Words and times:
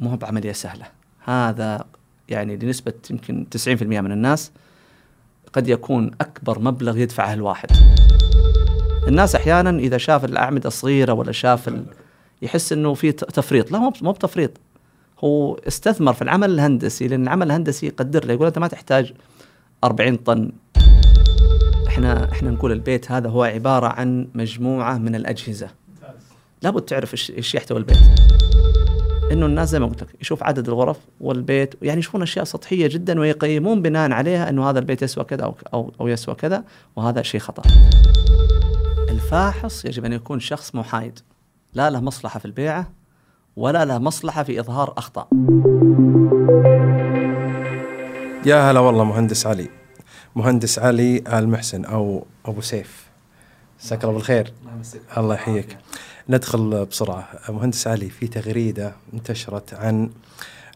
مو 0.00 0.16
بعملية 0.16 0.52
سهلة. 0.52 0.86
هذا 1.24 1.84
يعني 2.28 2.56
لنسبة 2.56 2.92
يمكن 3.10 3.46
90% 3.66 3.82
من 3.82 4.12
الناس 4.12 4.50
قد 5.52 5.68
يكون 5.68 6.10
أكبر 6.20 6.58
مبلغ 6.58 6.96
يدفعه 6.96 7.34
الواحد. 7.34 7.68
الناس 9.08 9.34
أحيانا 9.34 9.70
إذا 9.70 9.98
شاف 9.98 10.24
الأعمدة 10.24 10.70
صغيرة 10.70 11.12
ولا 11.12 11.32
شاف 11.32 11.68
ال... 11.68 11.84
يحس 12.42 12.72
أنه 12.72 12.94
في 12.94 13.12
تفريط. 13.12 13.72
لا 13.72 13.92
مو 14.02 14.12
بتفريط. 14.12 14.50
هو 15.24 15.54
استثمر 15.54 16.12
في 16.12 16.22
العمل 16.22 16.50
الهندسي 16.50 17.08
لأن 17.08 17.22
العمل 17.22 17.46
الهندسي 17.46 17.86
يقدر 17.86 18.24
له 18.24 18.32
يقول 18.32 18.46
أنت 18.46 18.58
ما 18.58 18.68
تحتاج 18.68 19.12
40 19.84 20.16
طن. 20.16 20.52
إحنا 21.86 22.32
إحنا 22.32 22.50
نقول 22.50 22.72
البيت 22.72 23.12
هذا 23.12 23.28
هو 23.28 23.42
عبارة 23.42 23.86
عن 23.86 24.28
مجموعة 24.34 24.98
من 24.98 25.14
الأجهزة. 25.14 25.70
لابد 26.62 26.82
تعرف 26.82 27.30
إيش 27.30 27.54
يحتوي 27.54 27.78
البيت. 27.78 27.98
إنه 29.32 29.46
الناس 29.46 29.68
زي 29.68 29.78
ما 29.78 29.86
قلت 29.86 30.02
لك 30.02 30.08
يشوف 30.20 30.42
عدد 30.42 30.68
الغرف 30.68 30.96
والبيت 31.20 31.74
يعني 31.82 31.98
يشوفون 31.98 32.22
أشياء 32.22 32.44
سطحية 32.44 32.86
جدا 32.86 33.20
ويقيمون 33.20 33.82
بناء 33.82 34.12
عليها 34.12 34.48
إنه 34.48 34.70
هذا 34.70 34.78
البيت 34.78 35.02
يسوى 35.02 35.24
كذا 35.24 35.44
أو 35.44 35.54
أو, 35.74 35.92
أو 36.00 36.08
يسوى 36.08 36.34
كذا 36.34 36.64
وهذا 36.96 37.22
شيء 37.22 37.40
خطأ. 37.40 37.62
الفاحص 39.08 39.84
يجب 39.84 40.04
أن 40.04 40.12
يكون 40.12 40.40
شخص 40.40 40.74
محايد. 40.74 41.18
لا 41.74 41.90
له 41.90 42.00
مصلحة 42.00 42.38
في 42.38 42.44
البيعة 42.44 42.90
ولا 43.56 43.84
له 43.84 43.98
مصلحة 43.98 44.42
في 44.42 44.60
إظهار 44.60 44.94
أخطاء. 44.96 45.28
يا 48.46 48.70
هلا 48.70 48.80
والله 48.80 49.04
مهندس 49.04 49.46
علي. 49.46 49.68
مهندس 50.36 50.78
علي 50.78 51.16
آل 51.18 51.48
محسن 51.48 51.84
أو 51.84 52.26
أبو 52.46 52.60
سيف. 52.60 53.08
مساك 53.80 54.04
الله 54.04 54.14
بالخير. 54.14 54.52
الله 55.16 55.34
يحييك. 55.34 55.78
ندخل 56.30 56.86
بسرعة. 56.90 57.28
مهندس 57.48 57.86
علي 57.86 58.10
في 58.10 58.26
تغريدة 58.26 58.92
انتشرت 59.14 59.74
عن 59.74 60.10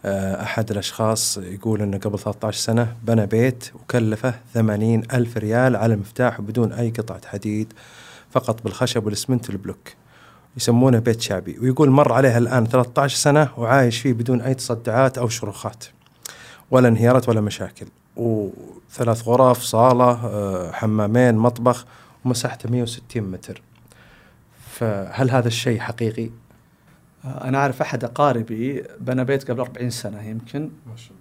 آه، 0.04 0.42
أحد 0.42 0.70
الأشخاص 0.70 1.38
يقول 1.38 1.82
إنه 1.82 1.98
قبل 1.98 2.18
13 2.18 2.58
سنة 2.58 2.96
بنى 3.02 3.26
بيت 3.26 3.70
وكلفه 3.74 4.34
80 4.54 5.02
ألف 5.12 5.36
ريال 5.36 5.76
على 5.76 5.94
المفتاح 5.94 6.40
وبدون 6.40 6.72
أي 6.72 6.90
قطعة 6.90 7.20
حديد 7.26 7.72
فقط 8.30 8.62
بالخشب 8.62 9.04
والإسمنت 9.04 9.50
والبلوك. 9.50 9.88
يسمونه 10.56 10.98
بيت 10.98 11.20
شعبي. 11.20 11.58
ويقول 11.58 11.90
مر 11.90 12.12
عليها 12.12 12.38
الآن 12.38 12.66
13 12.66 13.16
سنة 13.16 13.48
وعايش 13.56 14.00
فيه 14.00 14.12
بدون 14.12 14.40
أي 14.40 14.54
تصدعات 14.54 15.18
أو 15.18 15.28
شروخات 15.28 15.84
ولا 16.70 16.88
انهيارات 16.88 17.28
ولا 17.28 17.40
مشاكل. 17.40 17.86
وثلاث 18.16 19.28
غرف 19.28 19.62
صالة 19.62 20.10
آه، 20.10 20.72
حمامين 20.72 21.34
مطبخ 21.34 21.86
ومساحته 22.24 22.70
160 22.70 23.22
متر. 23.22 23.62
فهل 24.82 25.30
هذا 25.30 25.48
الشيء 25.48 25.80
حقيقي؟ 25.80 26.30
أنا 27.24 27.58
أعرف 27.58 27.82
أحد 27.82 28.04
أقاربي 28.04 28.84
بنى 29.00 29.24
بيت 29.24 29.50
قبل 29.50 29.60
40 29.60 29.90
سنة 29.90 30.22
يمكن 30.22 30.70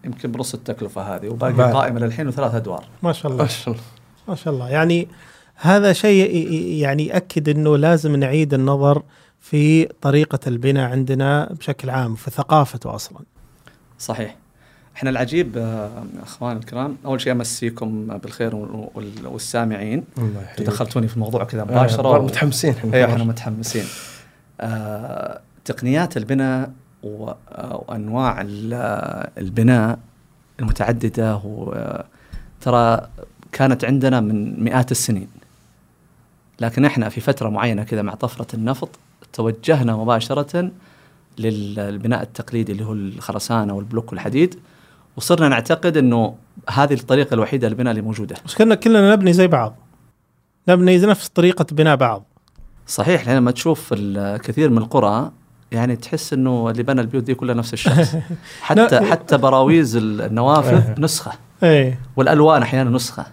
يمكن 0.04 0.31
بنص 0.31 0.54
التكلفة 0.54 1.16
هذه 1.16 1.30
وباقي 1.30 1.54
بعد. 1.54 1.73
قائمة 1.73 2.00
للحين 2.00 2.28
وثلاث 2.28 2.56
أدوار. 2.56 2.86
ما 3.04 3.14
شاء 3.14 3.32
الله 3.32 3.44
ما 3.44 3.50
شاء 3.50 3.73
الله 3.73 3.84
ما 4.28 4.36
شاء 4.36 4.54
الله 4.54 4.70
يعني 4.70 5.08
هذا 5.55 5.94
شيء 5.94 6.52
يعني 6.82 7.08
يأكد 7.08 7.50
أنه 7.50 7.77
لازم 7.77 8.16
نعيد 8.16 8.54
النظر 8.54 9.04
في 9.39 9.86
طريقة 9.86 10.39
البناء 10.48 10.92
عندنا 10.92 11.54
بشكل 11.54 11.89
عام 11.89 12.16
في 12.16 12.32
ثقافته 12.32 12.95
أصلا 12.95 13.20
صحيح 14.00 14.36
إحنا 14.95 15.09
العجيب 15.09 15.57
آه، 15.57 16.03
أخوان 16.23 16.57
الكرام 16.57 16.97
أول 17.05 17.21
شيء 17.21 17.31
أمسيكم 17.33 18.17
بالخير 18.17 18.55
وال- 18.55 18.87
وال- 18.95 19.27
والسامعين. 19.27 20.03
الله 20.17 20.41
يحييك. 20.41 20.67
دخلتوني 20.69 21.07
في 21.07 21.13
الموضوع 21.15 21.43
كذا 21.43 21.61
آه، 21.61 21.65
مباشرة 21.65 22.07
و- 22.09 22.23
متحمسين. 22.25 22.75
أيوه 22.93 23.11
إحنا 23.13 23.23
متحمسين. 23.23 23.85
آه 24.61 25.39
تقنيات 25.65 26.17
البناء 26.17 26.71
و- 27.03 27.29
آه، 27.52 27.85
وأنواع 27.87 28.41
ال- 28.41 28.73
آه، 28.73 29.29
البناء 29.37 29.99
المتعددة 30.59 31.41
ترى 32.61 33.08
كانت 33.52 33.85
عندنا 33.85 34.19
من 34.19 34.63
مئات 34.63 34.91
السنين. 34.91 35.27
لكن 36.59 36.85
إحنا 36.85 37.09
في 37.09 37.21
فترة 37.21 37.49
معينة 37.49 37.83
كذا 37.83 38.02
مع 38.02 38.13
طفرة 38.15 38.47
النفط 38.55 38.89
توجهنا 39.33 39.95
مباشرة 39.95 40.71
للبناء 41.39 42.21
التقليدي 42.21 42.71
اللي 42.71 42.85
هو 42.85 42.93
الخرسانة 42.93 43.73
والبلوك 43.73 44.11
والحديد. 44.11 44.59
وصرنا 45.17 45.49
نعتقد 45.49 45.98
إنه 45.98 46.36
هذه 46.70 46.94
الطريقة 46.94 47.33
الوحيدة 47.33 47.67
للبناء 47.67 47.92
اللي 47.92 48.02
موجودة. 48.02 48.36
بس 48.45 48.55
كنا 48.55 48.76
كلنا 48.76 49.11
نبني 49.11 49.33
زي 49.33 49.48
بعض. 49.48 49.76
نبني 50.67 50.98
نفس 50.98 51.27
طريقة 51.27 51.66
بناء 51.72 51.95
بعض. 51.95 52.26
صحيح 52.88 53.27
لأن 53.27 53.38
لما 53.38 53.52
تشوف 53.52 53.89
الكثير 53.94 54.70
من 54.70 54.77
القرى 54.77 55.32
يعني 55.71 55.95
تحس 55.95 56.33
إنه 56.33 56.70
اللي 56.70 56.83
بنى 56.83 57.02
البيوت 57.02 57.23
دي 57.23 57.36
كلها 57.36 57.55
نفس 57.55 57.73
الشخص. 57.73 58.16
حتى. 58.61 59.02
حتى 59.02 59.38
براويز 59.38 59.95
النوافذ 59.95 60.83
نسخة. 61.04 61.32
إيه. 61.64 62.00
والألوان 62.16 62.61
أحيانا 62.61 62.89
نسخة. 62.89 63.26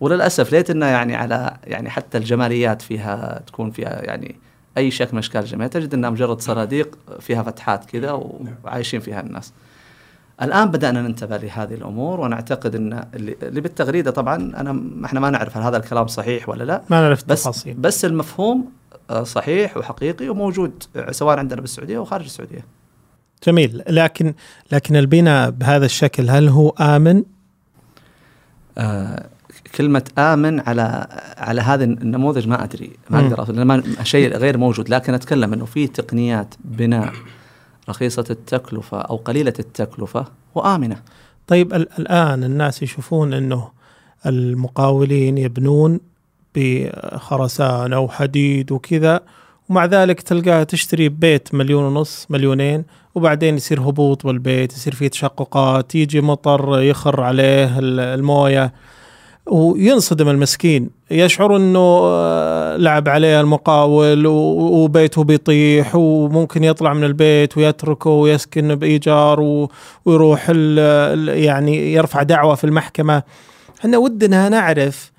وللأسف 0.00 0.52
ليت 0.52 0.70
إنه 0.70 0.86
يعني 0.86 1.14
على 1.14 1.56
يعني 1.64 1.90
حتى 1.90 2.18
الجماليات 2.18 2.82
فيها 2.82 3.42
تكون 3.46 3.70
فيها 3.70 4.04
يعني 4.04 4.36
أي 4.78 4.90
شكل 4.90 5.10
من 5.12 5.18
أشكال 5.18 5.40
الجماليه 5.40 5.70
تجد 5.70 5.94
إنها 5.94 6.10
مجرد 6.10 6.40
صناديق 6.40 6.98
فيها 7.20 7.42
فتحات 7.42 7.84
كذا 7.84 8.12
وعايشين 8.64 9.00
فيها 9.00 9.20
الناس. 9.20 9.52
الآن 10.42 10.70
بدأنا 10.70 11.02
ننتبه 11.02 11.36
لهذه 11.36 11.74
الأمور 11.74 12.20
ونعتقد 12.20 12.74
إن 12.74 13.04
اللي 13.14 13.60
بالتغريدة 13.60 14.10
طبعا 14.10 14.36
أنا 14.36 14.82
إحنا 15.04 15.20
ما 15.20 15.30
نعرف 15.30 15.56
هل 15.56 15.62
هذا 15.62 15.76
الكلام 15.76 16.06
صحيح 16.06 16.48
ولا 16.48 16.64
لا 16.64 16.82
ما 16.90 17.00
نعرف 17.00 17.24
بس 17.24 17.46
التفاصيل 17.46 17.74
بس 17.74 18.04
المفهوم 18.04 18.70
آه، 19.10 19.22
صحيح 19.22 19.76
وحقيقي 19.76 20.28
وموجود 20.28 20.82
آه، 20.96 21.12
سواء 21.12 21.38
عندنا 21.38 21.60
بالسعودية 21.60 21.98
أو 21.98 22.04
خارج 22.04 22.24
السعودية. 22.24 22.64
جميل 23.46 23.82
لكن 23.88 24.34
لكن 24.72 24.96
البناء 24.96 25.50
بهذا 25.50 25.84
الشكل 25.86 26.30
هل 26.30 26.48
هو 26.48 26.68
آمن؟ 26.68 27.22
آه، 28.78 29.26
كلمة 29.76 30.04
آمن 30.18 30.60
على 30.60 31.06
على 31.38 31.60
هذا 31.60 31.84
النموذج 31.84 32.48
ما 32.48 32.64
أدري 32.64 32.90
ما. 33.10 33.20
أقدر 33.20 33.52
لأن 33.52 33.82
شيء 34.02 34.36
غير 34.36 34.58
موجود 34.58 34.88
لكن 34.88 35.14
أتكلم 35.14 35.52
أنه 35.52 35.64
في 35.64 35.86
تقنيات 35.86 36.54
بناء 36.64 37.12
رخيصة 37.88 38.24
التكلفة 38.30 39.00
أو 39.00 39.16
قليلة 39.16 39.52
التكلفة 39.58 40.24
وآمنة. 40.54 40.96
طيب 41.46 41.74
ال- 41.74 41.88
الآن 41.98 42.44
الناس 42.44 42.82
يشوفون 42.82 43.32
أنه 43.34 43.68
المقاولين 44.26 45.38
يبنون 45.38 46.00
بخرسانة 46.54 47.98
وحديد 48.00 48.72
وكذا 48.72 49.20
ومع 49.68 49.84
ذلك 49.84 50.20
تلقاه 50.20 50.62
تشتري 50.62 51.08
بيت 51.08 51.54
مليون 51.54 51.84
ونص 51.84 52.26
مليونين 52.30 52.84
وبعدين 53.14 53.56
يصير 53.56 53.80
هبوط 53.80 54.26
بالبيت 54.26 54.72
يصير 54.72 54.94
فيه 54.94 55.08
تشققات 55.08 55.94
يجي 55.94 56.20
مطر 56.20 56.80
يخر 56.80 57.20
عليه 57.20 57.78
ال- 57.78 58.00
الموية. 58.00 58.72
وينصدم 59.52 60.28
المسكين. 60.28 60.90
يشعر 61.10 61.56
إنه 61.56 62.00
آه، 62.02 62.76
لعب 62.76 63.08
عليه 63.08 63.40
المقاول 63.40 64.26
وبيته 64.26 65.24
بيطيح 65.24 65.94
وممكن 65.96 66.64
يطلع 66.64 66.92
من 66.92 67.04
البيت 67.04 67.56
ويتركه 67.56 68.10
ويسكن 68.10 68.74
بإيجار 68.74 69.68
ويروح 70.04 70.50
يعني 71.28 71.92
يرفع 71.92 72.22
دعوة 72.22 72.54
في 72.54 72.64
المحكمة. 72.64 73.22
إحنا 73.80 73.98
ودنا 73.98 74.48
نعرف 74.48 75.12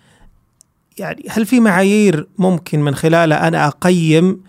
يعني 0.97 1.25
هل 1.29 1.45
في 1.45 1.59
معايير 1.59 2.27
ممكن 2.37 2.81
من 2.81 2.95
خلالها 2.95 3.47
أنا 3.47 3.67
أقيم؟ 3.67 4.41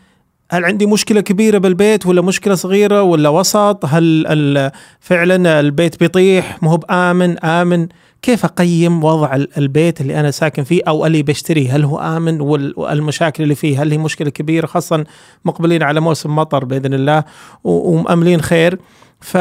هل 0.50 0.64
عندي 0.64 0.86
مشكلة 0.86 1.20
كبيرة 1.20 1.58
بالبيت 1.58 2.06
ولا 2.06 2.22
مشكلة 2.22 2.54
صغيرة 2.54 3.02
ولا 3.02 3.28
وسط؟ 3.28 3.84
هل 3.84 4.70
فعلا 5.00 5.60
البيت 5.60 6.00
بيطيح؟ 6.00 6.62
مو 6.62 6.76
بآمن 6.76 7.38
آمن. 7.38 7.88
كيف 8.24 8.44
أقيم 8.44 9.04
وضع 9.04 9.34
ال- 9.34 9.58
البيت 9.58 10.00
اللي 10.00 10.20
أنا 10.20 10.30
ساكن 10.30 10.64
فيه 10.64 10.82
أو 10.88 11.06
اللي 11.06 11.22
بشتريه؟ 11.22 11.76
هل 11.76 11.84
هو 11.84 11.98
آمن 11.98 12.40
وال- 12.40 12.74
والمشاكل 12.76 13.42
اللي 13.42 13.54
فيه؟ 13.54 13.82
هل 13.82 13.90
هي 13.90 13.98
مشكلة 13.98 14.30
كبيرة؟ 14.30 14.66
خاصة 14.66 15.04
مقبلين 15.44 15.82
على 15.82 16.00
موسم 16.00 16.36
مطر 16.36 16.64
بإذن 16.64 16.94
الله 16.94 17.24
ومأملين 17.64 18.40
خير. 18.42 18.78
ف 19.20 19.34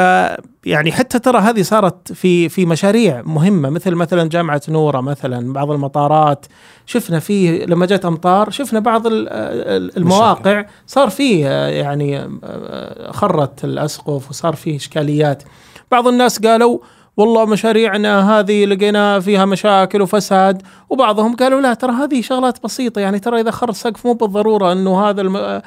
يعني 0.66 0.92
حتى 0.92 1.20
ترى 1.20 1.40
هذه 1.40 1.62
صارت 1.62 2.14
في 2.14 2.50
في 2.50 2.66
مشاريع 2.66 3.22
مهمة 3.26 3.70
مثل 3.70 3.96
مثلا 3.96 4.30
جامعة 4.30 4.62
نورة 4.70 5.02
مثلا 5.02 5.54
بعض 5.54 5.72
المطارات. 5.72 6.46
شفنا 6.86 7.20
فيه 7.20 7.66
لما 7.66 7.86
جت 7.86 8.06
أمطار 8.06 8.50
شفنا 8.50 8.80
بعض 8.80 9.08
ال- 9.08 9.30
ال- 9.30 9.98
المواقع 9.98 10.66
صار 10.88 11.10
فيه 11.10 11.48
آه، 11.48 11.68
يعني 11.68 12.20
آه، 12.44 13.12
خرت 13.12 13.64
الأسقف 13.64 14.30
وصار 14.30 14.56
فيه 14.56 14.76
إشكاليات. 14.76 15.44
بعض 15.92 16.08
الناس 16.08 16.40
قالوا 16.40 16.80
والله 17.18 17.46
مشاريعنا 17.46 18.40
هذه 18.40 18.66
لقينا 18.66 19.20
فيها 19.20 19.46
مشاكل 19.46 20.02
وفساد. 20.02 20.62
وبعضهم 20.90 21.36
قالوا 21.36 21.62
لا 21.62 21.74
ترى 21.74 21.92
هذه 21.92 22.22
شغلات 22.22 22.64
بسيطة 22.64 23.00
يعني 23.02 23.20
ترى 23.20 23.42
إذا 23.42 23.52
خر 23.52 23.70
السقف 23.70 24.06
مو 24.06 24.14
بالضرورة 24.14 24.72
إنه 24.72 25.02
هذا 25.10 25.22
الم- 25.22 25.36
ال- 25.38 25.62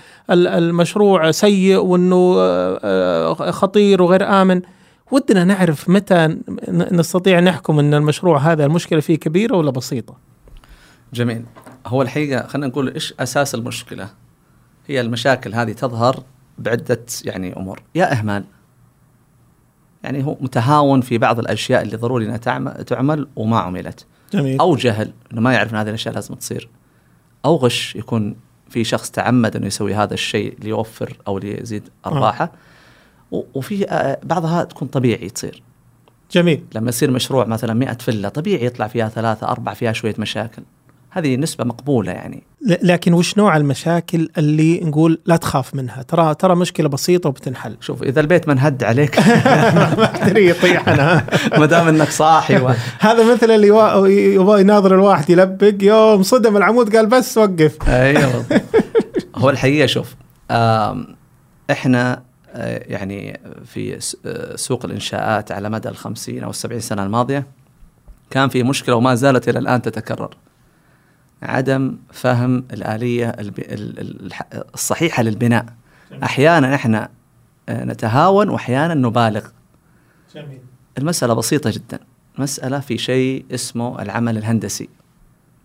المشروع 0.47 1.31
سيء 1.31 1.77
وإنه 1.79 2.35
آه، 2.39 3.35
خطير 3.51 4.03
وغير 4.03 4.43
آمن. 4.43 4.63
ودنا 5.11 5.45
نعرف 5.45 5.89
متى 5.89 6.37
نستطيع 6.69 7.41
نحكم 7.41 7.79
إن 7.79 7.95
المشروع 7.95 8.39
هذا 8.39 8.65
المشكلة 8.65 9.01
فيه 9.01 9.17
كبيرة 9.19 9.57
ولا 9.57 9.71
بسيطة. 9.71 10.15
جميل. 11.15 11.45
هو 11.87 12.03
الحقيقة 12.03 12.47
خلينا 12.47 12.67
نقول 12.67 12.89
إيش 12.95 13.15
أساس 13.21 13.55
المشكلة؟ 13.55 14.09
هي 14.87 15.01
المشاكل 15.01 15.55
هذه 15.55 15.73
تظهر 15.73 16.23
بعدة 16.59 17.05
يعني 17.25 17.57
أمور. 17.57 17.83
يا 17.95 18.13
إهمال 18.13 18.45
يعني 20.07 20.25
هو 20.25 20.37
متهاون 20.41 21.01
في 21.01 21.19
بعض 21.19 21.39
الأشياء 21.39 21.83
اللي 21.83 21.97
ضروري 21.97 22.27
إنها 22.27 22.37
تعم- 22.37 22.69
تعمل 22.69 23.29
وما 23.37 23.59
عملت. 23.59 24.07
جميل. 24.33 24.61
أو 24.61 24.77
جهل 24.77 25.13
إنه 25.33 25.41
ما 25.41 25.53
يعرف 25.53 25.73
إن 25.73 25.79
هذه 25.79 25.89
الأشياء 25.89 26.15
لازم 26.15 26.35
تصير. 26.35 26.69
أو 27.45 27.57
غش 27.57 27.97
يكون 27.97 28.37
في 28.69 28.85
شخص 28.85 29.11
تعمد 29.11 29.57
إنه 29.57 29.67
يسوي 29.67 29.95
هذا 29.95 30.15
الشيء 30.15 30.57
ليوفر 30.63 31.17
أو 31.29 31.39
ليزيد 31.39 31.89
أرباحه. 32.07 32.53
و- 33.31 33.43
وفي 33.55 33.91
آه، 33.91 34.19
بعضها 34.25 34.65
تكون 34.65 34.89
طبيعي 34.89 35.29
تصير. 35.29 35.63
جميل. 36.33 36.65
لما 36.75 36.89
يصير 36.89 37.11
مشروع 37.11 37.45
مثلا 37.45 37.75
100 37.75 37.93
فيلا 37.93 38.29
طبيعي 38.29 38.65
يطلع 38.67 38.87
فيها 38.87 39.09
ثلاثة 39.09 39.49
أربعة 39.49 39.75
فيها 39.75 39.93
شوية 39.93 40.15
مشاكل. 40.19 40.63
هذه 41.11 41.37
نسبة 41.37 41.65
مقبولة 41.65 42.13
يعني. 42.13 42.43
لكن 42.83 43.13
وش 43.13 43.39
نوع 43.39 43.57
المشاكل 43.57 44.29
اللي 44.39 44.81
نقول 44.81 45.21
لا 45.27 45.37
تخاف 45.37 45.75
منها؟ 45.75 46.03
ترى 46.03 46.35
ترى 46.35 46.57
مشكلة 46.57 46.89
بسيطة 46.89 47.29
وبتنحل. 47.29 47.77
شوف 47.81 48.03
إذا 48.03 48.21
البيت 48.21 48.49
منهد 48.49 48.85
عليك. 48.85 49.19
ما 49.77 50.05
أقدر 50.05 50.39
يطيح 50.39 50.89
أنا. 50.89 51.27
ما 51.59 51.67
دام 51.67 51.89
إنك 51.89 52.11
صاحي 52.11 52.57
و... 52.57 52.71
هذا 52.99 53.35
مثل 53.35 53.51
اللي 53.51 53.67
يبغى 54.35 54.61
يناظر 54.61 54.95
الواحد 54.95 55.31
يلبق 55.31 55.75
يوم 55.83 56.23
صدم 56.23 56.57
العمود 56.57 56.97
قال 56.97 57.07
بس 57.07 57.39
وقف. 57.39 57.89
أيوه. 57.89 58.45
هو 59.37 59.51
الحقيقة 59.51 59.87
شوف 59.87 60.15
آم، 60.51 61.17
إحنا 61.71 62.23
آه، 62.55 62.83
يعني 62.87 63.41
في 63.65 63.99
آه، 64.27 64.57
سوق 64.57 64.85
الإنشاءات 64.85 65.53
على 65.53 65.71
مدى 65.71 65.89
الخمسين 65.89 66.45
أو 66.45 66.51
السبعين 66.51 66.81
سنة 66.81 67.03
الماضية 67.05 67.47
كان 68.31 68.49
في 68.49 68.63
مشكلة 68.63 68.95
وما 68.95 69.15
زالت 69.15 69.49
إلى 69.49 69.59
الآن 69.59 69.83
تتكرر. 69.83 70.37
عدم 71.43 71.97
فهم 72.13 72.65
الآلية 72.73 73.29
الب... 73.29 73.59
ال- 73.59 73.99
ال- 74.01 74.27
الح- 74.27 74.49
الصحيحة 74.75 75.23
للبناء. 75.23 75.67
أحيانا 76.23 76.75
إحنا 76.75 77.09
آه، 77.69 77.85
نتهاون 77.85 78.49
وأحيانا 78.49 78.95
نبالغ. 78.95 79.47
جميل. 80.35 80.61
المسألة 80.99 81.35
بسيطة 81.35 81.71
جدا. 81.71 81.99
مسألة 82.39 82.81
في 82.81 82.99
شيء 82.99 83.45
اسمه 83.55 84.03
العمل 84.03 84.37
الهندسي. 84.39 84.89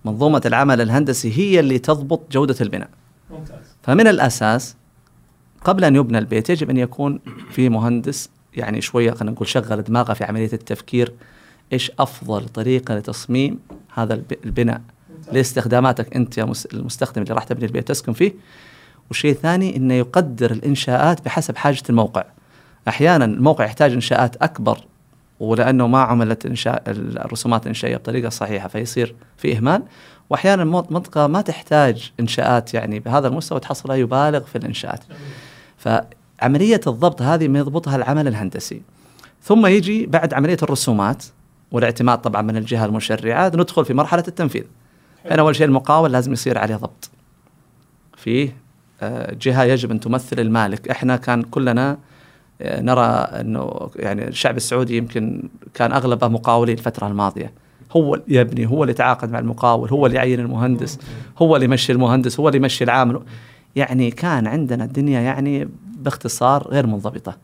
منظومة 0.06 0.42
العمل 0.46 0.82
الهندسي 0.82 1.38
هي 1.38 1.60
اللي 1.60 1.80
تضبط 1.80 2.32
جودة 2.32 2.56
البناء. 2.62 2.90
ممتاز. 3.32 3.66
فمن 3.84 4.08
الأساس 4.08 4.76
قبل 5.64 5.84
أن 5.84 5.96
يبنى 5.96 6.18
البيت 6.18 6.50
يجب 6.50 6.70
أن 6.70 6.78
يكون 6.78 7.20
في 7.52 7.70
مهندس 7.70 8.30
يعني 8.56 8.82
شوية 8.82 9.12
خلينا 9.12 9.32
نقول 9.32 9.48
شغل 9.48 9.82
دماغه 9.84 10.14
في 10.14 10.24
عملية 10.24 10.54
التفكير 10.54 11.14
إيش 11.74 11.92
أفضل 12.00 12.46
طريقة 12.50 12.96
لتصميم 12.98 13.60
هذا 13.94 14.14
الب- 14.14 14.38
البناء. 14.46 14.82
لاستخداماتك 15.32 16.16
أنت 16.16 16.38
يا 16.38 16.46
مس- 16.46 16.66
المستخدم 16.66 17.22
اللي 17.22 17.34
راح 17.34 17.44
تبني 17.44 17.66
البيت 17.66 17.88
تسكن 17.88 18.14
فيه 18.14 18.34
والشيء 19.10 19.32
الثاني 19.32 19.76
أنه 19.78 19.94
يقدر 19.94 20.52
الإنشاءات 20.52 21.26
بحسب 21.26 21.56
حاجة 21.58 21.82
الموقع 21.90 22.24
أحيانا 22.88 23.26
الموقع 23.26 23.66
يحتاج 23.66 23.92
إنشاءات 23.94 24.36
أكبر 24.44 24.78
ولأنه 25.40 25.88
ما 25.88 26.02
عملت 26.02 26.46
إنشاء 26.46 26.84
الرسومات 26.88 27.62
الإنشائية 27.64 27.98
بطريقة 27.98 28.30
صحيحة 28.30 28.68
فيصير 28.68 29.16
في 29.38 29.58
إهمال 29.58 29.84
واحيانا 30.30 30.64
منطقه 30.64 31.28
ما 31.28 31.42
تحتاج 31.42 32.12
إنشاءات 32.20 32.74
يعني 32.74 33.00
بهذا 33.00 33.28
المستوى 33.28 33.60
تحصلها 33.60 33.96
يبالغ 33.96 34.40
في 34.40 34.58
الإنشاءات. 34.58 35.00
فعملية 35.78 36.82
الضبط 36.88 37.22
هذه 37.22 37.48
ما 37.48 37.60
يضبطها 37.60 37.96
العمل 37.96 38.28
الهندسي. 38.28 38.82
ثم 39.44 39.66
يجي 39.66 40.06
بعد 40.06 40.34
عملية 40.34 40.58
الرسومات 40.64 41.24
والاعتماد 41.72 42.22
طبعا 42.22 42.42
من 42.42 42.58
الجهة 42.58 42.86
المشرعة 42.86 43.48
ندخل 43.56 43.86
في 43.86 43.94
مرحلة 43.94 44.24
التنفيذ. 44.28 44.64
هنا 45.26 45.42
أول 45.42 45.56
شيء 45.56 45.68
المقاول 45.68 46.12
لازم 46.12 46.34
يصير 46.34 46.58
عليه 46.58 46.76
ضبط. 46.76 47.10
فيه 48.18 48.56
آه، 49.02 49.34
جهة 49.42 49.64
يجب 49.64 49.92
أن 49.92 50.00
تمثل 50.00 50.40
المالك، 50.40 50.90
إحنا 50.90 51.16
كان 51.16 51.42
كلنا 51.42 51.98
آه، 52.62 52.82
نرى 52.82 53.06
أنه 53.42 53.90
يعني 53.96 54.28
الشعب 54.28 54.58
السعودي 54.58 54.98
يمكن 54.98 55.50
كان 55.74 55.92
أغلبه 55.92 56.28
مقاولين 56.28 56.78
الفترة 56.78 57.08
الماضية. 57.08 57.54
هو 57.92 58.16
اللي 58.16 58.26
يبني 58.28 58.66
هو 58.66 58.84
اللي 58.84 58.92
يتعاقد 58.92 59.32
مع 59.32 59.40
المقاول 59.40 59.90
هو 59.90 60.06
اللي 60.06 60.18
يعين 60.18 60.40
المهندس 60.40 61.00
هو 61.38 61.56
اللي 61.56 61.66
يمشي 61.66 61.92
المهندس 61.92 62.40
هو 62.40 62.48
اللي 62.48 62.58
يمشي 62.58 62.84
العامل 62.84 63.22
يعني 63.76 64.12
كان 64.12 64.48
عندنا 64.48 64.84
الدنيا 64.84 65.22
يعني 65.22 65.70
باختصار 65.98 66.68
غير 66.68 66.88
منضبطة 66.88 67.38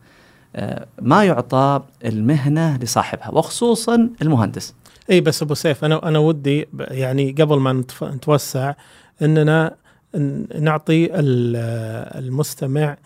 آه، 0.56 0.88
ما 1.02 1.24
يعطى 1.24 1.82
المهنة 2.06 2.78
لصاحبها 2.78 3.30
وخصوصا 3.30 4.10
المهندس 4.22 4.74
اي 5.10 5.22
بس 5.22 5.42
أبو 5.42 5.54
سيف 5.54 5.86
أنا 5.86 6.08
أنا 6.08 6.20
ودي 6.20 6.68
يعني 6.80 7.32
قبل 7.32 7.60
ما 7.60 7.84
نتوسع 8.04 8.74
إننا 9.22 9.76
نعطي 10.60 11.06
ال- 11.06 11.56
المستمع 12.26 12.98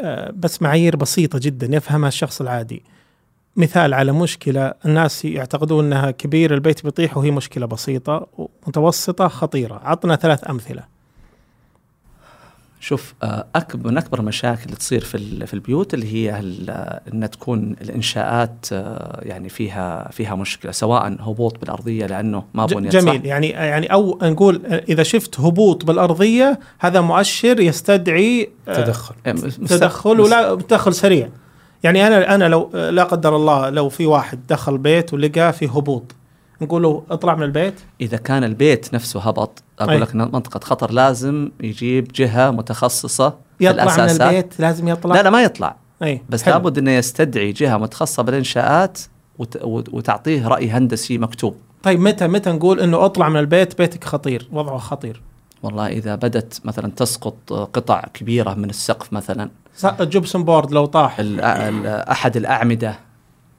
آه، 0.00 0.30
بس 0.36 0.62
معايير 0.62 0.96
بسيطة 0.96 1.38
جدا 1.42 1.76
يفهمها 1.76 2.08
الشخص 2.08 2.40
العادي. 2.40 2.82
مثال 3.56 3.94
على 3.94 4.12
مشكلة 4.12 4.74
الناس 4.86 5.24
يعتقدون 5.24 5.84
إنها 5.84 6.10
كبير 6.10 6.54
البيت 6.54 6.84
بيطيح 6.84 7.16
وهي 7.16 7.30
مشكلة 7.30 7.66
بسيطة 7.66 8.26
متوسطه 8.66 9.28
خطيرة. 9.28 9.80
عطنا 9.84 10.16
ثلاث 10.16 10.50
أمثلة. 10.50 10.97
شوف 12.80 13.14
آه، 13.22 13.46
أكبر 13.54 13.90
من 13.90 13.98
أكبر 13.98 14.18
المشاكل 14.20 14.64
اللي 14.64 14.76
تصير 14.76 15.00
في 15.00 15.14
ال- 15.16 15.46
في 15.46 15.54
البيوت 15.54 15.94
اللي 15.94 16.14
هي 16.14 16.38
ال- 16.40 16.70
أن 17.14 17.30
تكون 17.30 17.76
الإنشاءات 17.80 18.66
آه، 18.72 19.20
يعني 19.22 19.48
فيها 19.48 20.08
فيها 20.12 20.34
مشكلة 20.34 20.72
سواء 20.72 21.06
هبوط 21.20 21.58
بالأرضية 21.60 22.06
لأنه 22.06 22.44
ما 22.54 22.66
بنيت 22.66 22.92
صح. 22.96 23.00
جميل 23.00 23.26
يعني 23.26 23.48
يعني 23.48 23.92
أو 23.92 24.18
نقول 24.22 24.66
إذا 24.66 25.02
شفت 25.02 25.40
هبوط 25.40 25.84
بالأرضية 25.84 26.58
هذا 26.78 27.00
مؤشر 27.00 27.60
يستدعي 27.60 28.50
آه، 28.68 28.74
تدخل. 28.84 29.14
آه، 29.26 29.32
مست- 29.32 29.60
تدخل 29.64 30.20
ولا 30.20 30.54
تدخل 30.54 30.94
سريع. 30.94 31.28
يعني 31.82 32.06
أنا 32.06 32.34
أنا 32.34 32.44
لو 32.48 32.70
لا 32.74 33.04
قدر 33.04 33.36
الله 33.36 33.70
لو 33.70 33.88
في 33.88 34.06
واحد 34.06 34.40
دخل 34.48 34.78
بيت 34.78 35.14
ولقى 35.14 35.52
في 35.52 35.66
هبوط 35.66 36.14
نقول 36.62 36.82
له 36.82 37.02
اطلع 37.10 37.34
من 37.34 37.42
البيت. 37.42 37.74
إذا 38.00 38.16
كان 38.16 38.44
البيت 38.44 38.94
نفسه 38.94 39.20
هبط 39.20 39.62
أقول 39.78 39.90
أي. 39.92 39.98
لك 39.98 40.12
إن 40.14 40.18
منطقة 40.18 40.60
خطر 40.64 40.92
لازم 40.92 41.50
يجيب 41.60 42.12
جهة 42.14 42.50
متخصصة 42.50 43.34
يطلع 43.60 43.84
من 43.84 43.90
الأساسات. 43.90 44.20
البيت 44.20 44.60
لازم 44.60 44.88
يطلع. 44.88 45.14
لا 45.16 45.22
لا 45.22 45.30
ما 45.30 45.42
يطلع. 45.42 45.76
أي 46.02 46.22
بس 46.28 46.42
حلو. 46.42 46.54
لابد 46.54 46.78
إنه 46.78 46.90
يستدعي 46.90 47.52
جهة 47.52 47.76
متخصصة 47.76 48.22
بالانشاءات 48.22 48.98
وت... 49.38 49.56
وت- 49.62 49.88
وتعطيه 49.88 50.48
رأي 50.48 50.70
هندسي 50.70 51.18
مكتوب. 51.18 51.56
طيب 51.82 52.00
متى 52.00 52.28
متى 52.28 52.50
نقول 52.50 52.80
إنه 52.80 53.04
اطلع 53.04 53.28
من 53.28 53.40
البيت؟ 53.40 53.78
بيتك 53.78 54.04
خطير 54.04 54.48
وضعه 54.52 54.78
خطير. 54.78 55.22
والله 55.62 55.86
إذا 55.86 56.14
بدت 56.14 56.60
مثلا 56.64 56.90
تسقط 56.96 57.52
قطع 57.52 58.04
كبيرة 58.14 58.54
من 58.54 58.70
السقف 58.70 59.12
مثلا. 59.12 59.50
الجبسون 60.00 60.44
بورد 60.44 60.72
لو 60.72 60.86
طاح. 60.86 61.18
ال... 61.20 61.40
ال... 61.40 61.86
أحد 61.86 62.36
الأعمدة 62.36 62.98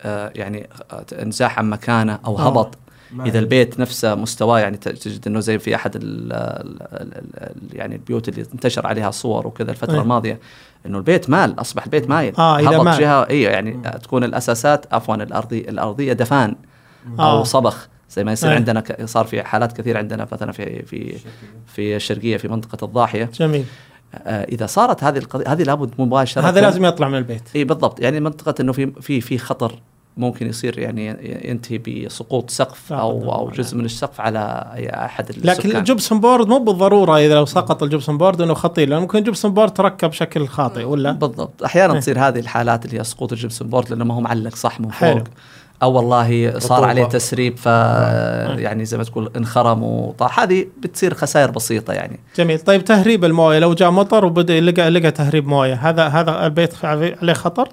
آه، 0.02 0.32
يعني 0.36 0.70
آه، 0.92 1.06
انزاح 1.22 1.60
عن 1.60 1.70
مكانه 1.70 2.20
أو 2.26 2.40
آه. 2.40 2.48
هبط. 2.48 2.78
إذا 3.26 3.40
البيت 3.40 3.80
نفسه 3.80 4.16
مستواه 4.16 4.60
يعني 4.60 4.78
تجد 4.78 5.28
إنه 5.28 5.40
زي 5.40 5.60
في 5.60 5.76
أحد 5.76 5.96
ال 5.96 6.34
ال 6.34 6.78
ال 6.94 7.56
يعني 7.74 7.96
البيوت 7.96 8.30
اللي 8.30 8.46
انتشر 8.54 8.88
عليها 8.88 9.12
صور 9.12 9.48
وكذا 9.48 9.72
الفترة 9.72 9.96
أي. 9.96 10.02
الماضية 10.02 10.40
إنه 10.86 10.98
البيت 10.98 11.30
مال 11.30 11.62
أصبح 11.62 11.84
البيت 11.84 12.10
مايل 12.10 12.34
إذا 12.40 12.70
هبط 12.70 12.86
مال. 12.86 13.00
جهة 13.00 13.30
اي 13.30 13.42
يعني 13.42 13.82
تكون 14.04 14.24
الأساسات 14.24 14.94
عفوا 14.94 15.16
الارضي 15.16 15.60
الأرضية 15.60 16.14
دفان 16.14 16.56
أو 17.20 17.26
آه. 17.26 17.44
صبخ 17.44 17.88
زي 18.12 18.24
ما 18.24 18.32
يصير 18.32 18.50
أي. 18.50 18.56
عندنا 18.56 18.84
صار 19.06 19.26
في 19.26 19.44
حالات 19.44 19.78
كثير 19.78 19.98
عندنا 19.98 20.28
مثلا 20.32 20.52
في 20.52 20.86
في 20.86 21.16
في 21.68 21.96
الشرقية 21.96 22.38
في 22.38 22.48
منطقة 22.48 22.86
الضاحية 22.86 23.30
جميل 23.34 23.66
آه، 24.14 24.44
إذا 24.44 24.66
صارت 24.66 25.04
هذه 25.04 25.18
القضية 25.18 25.52
هذه 25.52 25.64
لابد 25.64 25.94
مباشرة 26.00 26.42
هذا 26.42 26.62
لازم 26.62 26.86
يطلع 26.86 27.10
من 27.10 27.18
البيت 27.18 27.42
اي 27.56 27.64
بالضبط 27.64 28.00
يعني 28.00 28.20
منطقة 28.20 28.62
إنه 28.62 28.72
في 28.72 28.92
في 29.02 29.22
في 29.22 29.38
خطر 29.38 29.80
ممكن 30.18 30.48
يصير 30.48 30.80
يعني 30.80 31.08
ينتهي 31.50 31.78
بسقوط 31.78 32.50
سقف 32.50 32.94
أو 32.94 33.34
أو. 33.34 33.50
جزء 33.50 33.78
من 33.78 33.86
السقف 33.86 34.22
على 34.22 34.72
أي 34.76 34.90
أحد 34.90 35.30
السكان. 35.30 35.46
لكن 35.46 35.78
ال 35.78 35.84
gypsum 35.84 36.20
board 36.20 36.48
مو 36.48 36.60
بالضرورة 36.60 37.18
إذا 37.18 37.36
لو 37.36 37.46
سقط 37.46 37.84
ال 37.84 37.89
gypsum 37.89 38.18
board 38.18 38.42
إنه 38.42 38.54
خطير 38.54 38.90
لأنه 38.90 39.02
ممكن 39.02 39.18
ال 39.18 39.23
gypsum 39.23 39.54
board 39.54 39.74
تركب 39.74 40.10
بشكل 40.10 40.48
خاطئ 40.48 40.84
ولا؟ 40.84 41.12
بالضبط. 41.12 41.64
أحيانا 41.64 41.94
إيه. 41.94 42.00
تصير 42.00 42.20
هذه 42.20 42.40
الحالات 42.40 42.86
اللي 42.86 43.00
هي 43.00 43.04
سقوط 43.04 43.32
ال 43.32 43.37
gypsum 43.37 43.68
board 43.68 43.90
لأنه 43.90 44.06
ما 44.06 44.14
هو 44.14 44.22
معلق 44.22 44.56
صح 44.56 44.80
من. 44.80 44.90
فوق. 44.90 45.24
أو 45.84 45.94
والله 45.94 46.60
صار. 46.60 46.84
عليه 46.84 47.04
تسريب 47.04 47.58
ف 47.58 47.66
يعني 47.66 48.86
زي 48.86 48.98
ما 48.98 49.04
تقول 49.04 49.32
انخرم 49.38 49.84
وطاح. 49.84 50.40
هذه 50.40 50.66
بتصير 50.80 51.14
خسائر 51.14 51.52
بسيطة 51.52 51.94
يعني. 51.94 52.20
جميل. 52.38 52.60
طيب 52.60 52.86
تهريب 52.86 53.26
الموية 53.26 53.60
لو 53.60 53.74
جاء 53.74 53.92
مطر 53.92 54.26
وبدأ 54.26 54.60
لقى 54.60 54.90
لقى 54.90 55.12
تهريب 55.12 55.48
موية 55.48 55.74
هذا 55.74 56.08
هذا 56.08 56.46
البيت 56.46 56.86
عليه 56.86 57.34
خطر؟ 57.34 57.70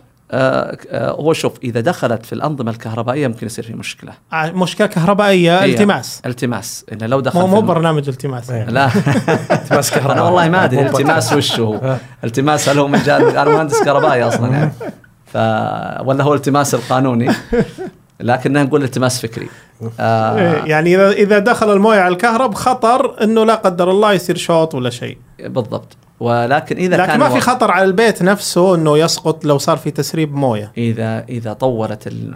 هو 0.92 1.32
شوف 1.32 1.52
إذا 1.64 1.80
دخلت 1.80 2.26
في 2.26 2.32
الأنظمة 2.32 2.70
الكهربائية 2.70 3.26
ممكن 3.28 3.46
يصير 3.46 3.64
في 3.64 3.74
مشكلة. 3.74 4.12
ع- 4.32 4.50
مشكلة 4.50 4.86
كهربائية 4.86 5.62
هي 5.62 5.72
التماس. 5.72 6.22
التماس. 6.26 6.84
إنه 6.92 7.06
لو 7.06 7.20
دخل 7.20 7.40
مو 7.40 7.46
مو 7.46 7.60
برنامج 7.60 8.08
التماس. 8.08 8.50
إيه. 8.50 8.64
لا. 8.64 8.86
التماس 9.52 9.90
كهرباء 9.90 10.12
أنا 10.12 10.22
والله 10.22 10.48
ما 10.48 10.64
أدري. 10.64 10.86
التماس 10.86 11.32
وش 11.32 11.60
هو. 11.60 11.96
التماس 12.24 12.68
هل 12.68 12.78
هو 12.78 12.88
مجال 12.88 13.22
أنا 13.36 13.50
مهندس 13.50 13.82
كهربائي 13.82 14.22
أصلا 14.22 14.52
يعني. 14.52 14.72
ف 15.26 15.36
ولا 16.06 16.24
هو 16.24 16.34
التماس 16.34 16.74
القانوني. 16.74 17.30
لكننا 18.20 18.62
نقول 18.62 18.82
التماس 18.84 19.20
فكري. 19.22 19.48
آه. 20.00 20.38
إيه، 20.38 20.64
يعني 20.70 20.94
اذا 20.96 21.10
إذا 21.10 21.38
دخل 21.38 21.72
الموية 21.72 22.00
على 22.00 22.12
الكهرب 22.12 22.54
خطر 22.54 23.22
إنه 23.24 23.44
لا 23.44 23.54
قدر 23.54 23.90
الله 23.90 24.12
يصير 24.12 24.36
شوط 24.36 24.74
ولا 24.74 24.90
شيء. 24.90 25.18
بالضبط. 25.38 25.96
ولكن 26.20 26.76
إذا 26.76 26.96
لكن 26.96 27.06
كان 27.06 27.20
ما 27.20 27.28
في 27.28 27.40
خطر 27.40 27.70
على 27.70 27.84
البيت 27.84 28.22
نفسه 28.22 28.74
إنه 28.74 28.98
يسقط 28.98 29.44
لو 29.44 29.58
صار 29.58 29.76
في 29.76 29.90
تسريب 29.90 30.34
موية. 30.34 30.72
اذا 30.76 31.24
إذا 31.28 31.52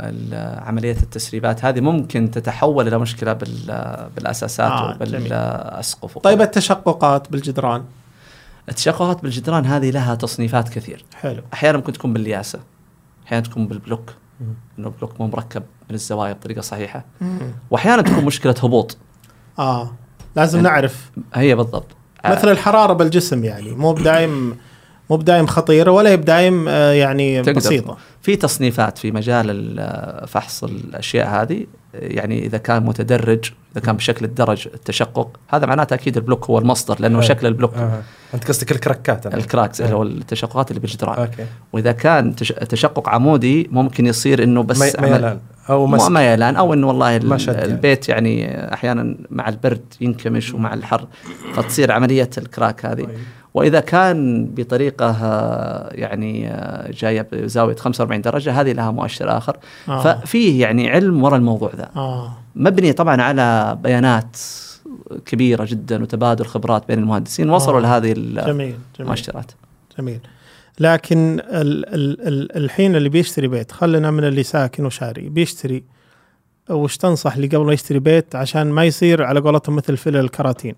ال- 0.01 0.59
عملية 0.65 0.97
التسريبات 1.03 1.65
هذه 1.65 1.81
ممكن 1.81 2.31
تتحول 2.31 2.89
إلى 2.89 2.99
مشكلة 2.99 3.33
بال- 3.33 4.09
بالأساسات 4.17 4.71
آه،. 4.73 4.91
وبالاسقف 4.95 6.19
طيب 6.19 6.41
التشققات 6.43 7.33
بالجدران. 7.33 7.85
التشققات 8.69 9.23
بالجدران 9.23 9.67
هذه 9.67 9.91
لها 9.91 10.15
تصنيفات 10.15 10.69
كثير. 10.69 11.05
حلو. 11.15 11.43
أحيانا 11.53 11.79
ممكن 11.79 11.93
تكون 11.93 12.13
بالياسة 12.13 12.59
أحيانا 13.27 13.45
تكون 13.47 13.67
بالبلوك. 13.67 14.13
إنه 14.79 14.89
البلوك 14.89 15.21
مو 15.21 15.27
مركب 15.27 15.63
من 15.89 15.95
الزوايا 15.95 16.33
بطريقة 16.33 16.61
صحيحة. 16.61 17.05
وأحيانا 17.71 18.03
تكون 18.03 18.25
مشكلة 18.25 18.55
هبوط. 18.63 18.97
آه 19.59 19.91
لازم 20.37 20.59
يعني- 20.59 20.69
نعرف. 20.71 21.11
هي 21.35 21.55
بالضبط. 21.55 21.87
مثل 22.27 22.51
الحرارة 22.51 22.93
بالجسم 22.93 23.45
يعني. 23.45 23.71
مو 23.71 23.93
بدايم 23.93 24.57
مو 25.11 25.17
بدايم 25.17 25.47
خطيرة 25.47 25.91
ولا 25.91 26.11
هي 26.11 26.17
بدايم 26.17 26.69
آه، 26.69 26.93
يعني 26.93 27.43
تقدر. 27.43 27.53
بسيطة. 27.59 27.97
في 28.23 28.37
تصنيفات 28.37 28.99
في 28.99 29.11
مجال 29.13 29.47
ال- 29.51 30.29
فحص 30.29 30.65
الأشياء 30.65 31.29
هذه 31.29 31.67
يعني 31.95 32.47
إذا 32.47 32.59
كان 32.59 32.83
متدرج 32.83 33.45
إذا 33.73 33.81
كان 33.81 33.97
بشكل 33.97 34.25
الدرج 34.25 34.69
التشقق 34.75 35.29
هذا 35.49 35.67
معناته 35.67 35.95
أكيد 35.95 36.17
البلوك 36.17 36.45
هو 36.51 36.59
المصدر 36.59 36.97
لأنه 37.01 37.19
حلو. 37.21 37.29
شكل 37.29 37.47
البلوك 37.47 37.75
آه. 37.75 38.03
أنت 38.35 38.49
قصدك 38.49 38.73
الكراكات 38.73 39.27
أنا. 39.27 39.37
ال 39.37 39.43
cracks 39.43 39.81
اللي 39.81 39.93
آه. 39.93 39.97
هو 39.97 40.03
التشققات 40.03 40.71
اللي 40.71 40.81
بالجدران 40.81 41.19
أوكي 41.19 41.47
وإذا 41.73 41.93
كان 41.93 42.37
تش- 42.37 42.53
تشقق 42.53 43.09
عمودي 43.09 43.69
ممكن 43.73 44.07
يصير 44.07 44.43
إنه 44.43 44.63
بس 44.63 44.97
ميلان 45.01 45.39
أو 45.71 45.87
مسك 45.87 46.11
ميلان 46.11 46.57
أو 46.57 46.75
إنه 46.75 46.89
والله 46.89 47.11
يعني. 47.11 47.65
البيت 47.65 48.09
يعني 48.09 48.57
أحيانا 48.75 49.17
مع 49.31 49.49
البرد 49.49 49.85
ينكمش 50.01 50.55
ومع 50.55 50.75
الحر 50.75 51.07
فتصير 51.55 51.93
عملية 51.93 52.31
الكراك 52.39 52.87
هذه 52.87 53.03
طيب. 53.05 53.19
وإذا 53.55 53.81
كان 53.81 54.47
بطريقة 54.55 55.11
آه، 55.23 55.89
يعني 55.93 56.49
آه، 56.49 56.91
جاية 56.91 57.29
بزاوية 57.33 57.77
45 57.77 58.21
درجة 58.23 58.61
هذه 58.61 58.73
لها 58.73 58.91
مؤشر 58.91 59.37
آخر 59.39 59.57
آه. 59.89 60.03
ففيه 60.03 60.61
يعني 60.61 60.91
علم 60.91 61.23
وراء 61.23 61.37
الموضوع 61.37 61.71
ذا 61.77 61.91
آه 61.97 62.37
مبني 62.55 62.93
طبعا 62.93 63.23
على 63.23 63.79
بيانات 63.83 64.37
كبيرة 65.27 65.65
جدا 65.65 66.03
وتبادل 66.03 66.45
خبرات 66.47 66.89
بين 66.89 66.99
المهندسين 66.99 67.51
وصلوا 67.51 67.79
آه. 67.79 67.81
لهذه 67.81 68.13
جميل 68.13 68.35
جميل. 68.47 68.79
المؤشرات. 69.01 69.53
جميل. 69.99 70.21
لكن 70.81 71.41
ال 71.41 71.95
ال 71.95 72.29
ال 72.29 72.57
الحين 72.57 72.97
اللي 72.97 73.09
بيشتري 73.09 73.49
بيت 73.49 73.73
خلينا 73.73 74.11
من 74.11 74.25
اللي 74.25 74.43
ساكن 74.43 74.87
وشاري 74.87 75.29
بيشتري 75.29 75.85
وش 76.71 76.97
تنصح 76.97 77.35
اللي 77.35 77.47
قبل 77.47 77.65
ما 77.65 77.73
يشتري 77.73 77.99
بيت 77.99 78.37
عشان 78.37 78.71
ما 78.71 78.85
يصير 78.85 79.23
على 79.23 79.41
قولتهم 79.41 79.77
مثل 79.77 79.97
فيلم 79.97 80.21
الكراتين؟ 80.21 80.75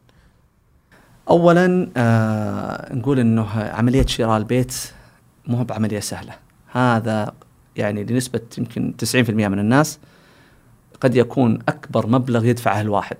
اولا 1.30 1.88
آه 1.96 2.94
نقول 2.94 3.18
إنه 3.18 3.46
عملية 3.54 4.06
شراء 4.06 4.38
البيت 4.38 4.74
مو 5.46 5.64
بعملية 5.64 6.00
سهلة. 6.00 6.32
هذا 6.72 7.32
يعني 7.76 8.04
لنسبة 8.04 8.40
يمكن 8.58 8.94
90% 9.14 9.30
من 9.30 9.58
الناس 9.58 9.98
قد 11.02 11.16
يكون 11.16 11.58
أكبر 11.68 12.06
مبلغ 12.06 12.44
يدفعه 12.44 12.80
الواحد. 12.80 13.16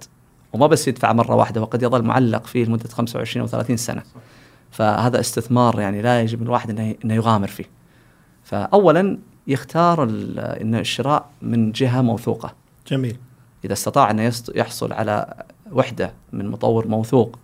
وما 0.53 0.67
بس 0.67 0.89
يدفع 0.89 1.13
مرة 1.13 1.35
واحدة 1.35 1.61
وقد 1.61 1.83
يظل 1.83 2.03
معلق 2.03 2.47
فيه 2.47 2.65
لمدة 2.65 2.89
25 2.89 3.41
أو 3.43 3.47
30 3.47 3.77
سنة. 3.77 4.03
فهذا 4.71 5.21
استثمار 5.21 5.81
يعني 5.81 6.03
لا 6.03 6.21
يجب 6.21 6.43
الواحد 6.43 6.71
إنه 6.71 6.95
إنه 7.05 7.15
يغامر 7.15 7.49
فيه. 7.49 7.65
فاولا 8.45 9.19
يختار 9.47 10.03
ان 10.03 10.75
الشراء 10.75 11.27
من 11.43 11.73
جهة 11.73 12.01
موثوقة. 12.01 12.55
جميل. 12.89 13.17
إذا 13.65 13.73
استطاع 13.73 14.11
أن 14.11 14.33
يحصل 14.55 14.93
على 14.93 15.35
وحدة 15.73 16.13
من 16.33 16.49
مطور 16.49 16.89
موثوق 16.89 17.39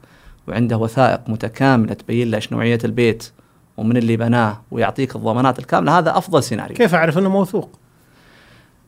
وعنده 0.49 0.76
وثائق 0.76 1.21
متكاملة 1.28 1.95
تبين 1.95 2.30
له 2.30 2.37
إيش 2.37 2.52
نوعية 2.52 2.78
البيت 2.85 3.30
ومن 3.76 3.97
اللي 3.97 4.16
بناه 4.16 4.61
ويعطيك 4.71 5.16
الضمانات 5.16 5.59
الكاملة 5.59 5.99
هذا 5.99 6.18
أفضل 6.18 6.42
سيناريو. 6.42 6.76
كيف 6.76 6.95
أعرف 6.95 7.18
إنه 7.18 7.28
موثوق؟ 7.28 7.78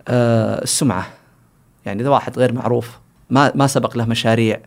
آه 0.09 0.62
السمعة. 0.62 1.07
يعني 1.90 2.02
إذا 2.02 2.11
واحد 2.11 2.38
غير 2.38 2.52
معروف 2.52 2.99
ما 3.30 3.52
ما 3.54 3.66
سبق 3.66 3.97
له 3.97 4.04
مشاريع 4.04 4.61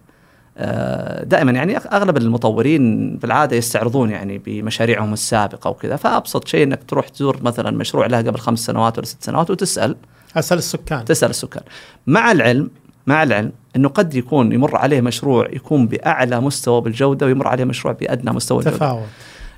آه 0.58 1.24
دائما 1.24 1.52
يعني 1.52 1.78
أغلب 1.78 2.18
المطورين 2.18 3.16
بالعادة 3.18 3.56
يستعرضون 3.56 4.10
يعني 4.10 4.38
بمشاريعهم 4.38 5.14
السابقة 5.14 5.70
وكذا. 5.70 5.96
فأبسط 5.96 6.48
شيء 6.48 6.64
أنك 6.64 6.84
تروح 6.88 7.08
تزور 7.08 7.44
مثلا 7.44 7.72
مشروع 7.72 8.06
له 8.06 8.18
قبل 8.18 8.40
خمس 8.40 8.60
سنوات 8.60 8.98
ولا 8.98 9.06
ست 9.06 9.24
سنوات 9.24 9.52
وتسأل. 9.52 9.96
أسأل 10.36 10.58
السكان. 10.58 11.06
تسأل 11.06 11.30
السكان. 11.30 11.64
مع 12.08 12.32
العلم 12.32 12.70
مع 13.08 13.24
العلم 13.24 13.52
إنه 13.76 13.90
قد 13.90 14.16
يكون 14.16 14.52
يمر 14.52 14.78
عليه 14.78 15.02
مشروع 15.02 15.50
يكون 15.52 15.88
بأعلى 15.88 16.42
مستوى 16.42 16.82
بالجودة 16.82 17.26
ويمر 17.26 17.48
عليه 17.48 17.64
مشروع 17.64 17.94
بأدنى 17.94 18.32
مستوى 18.32 18.64
تفاوت. 18.64 19.04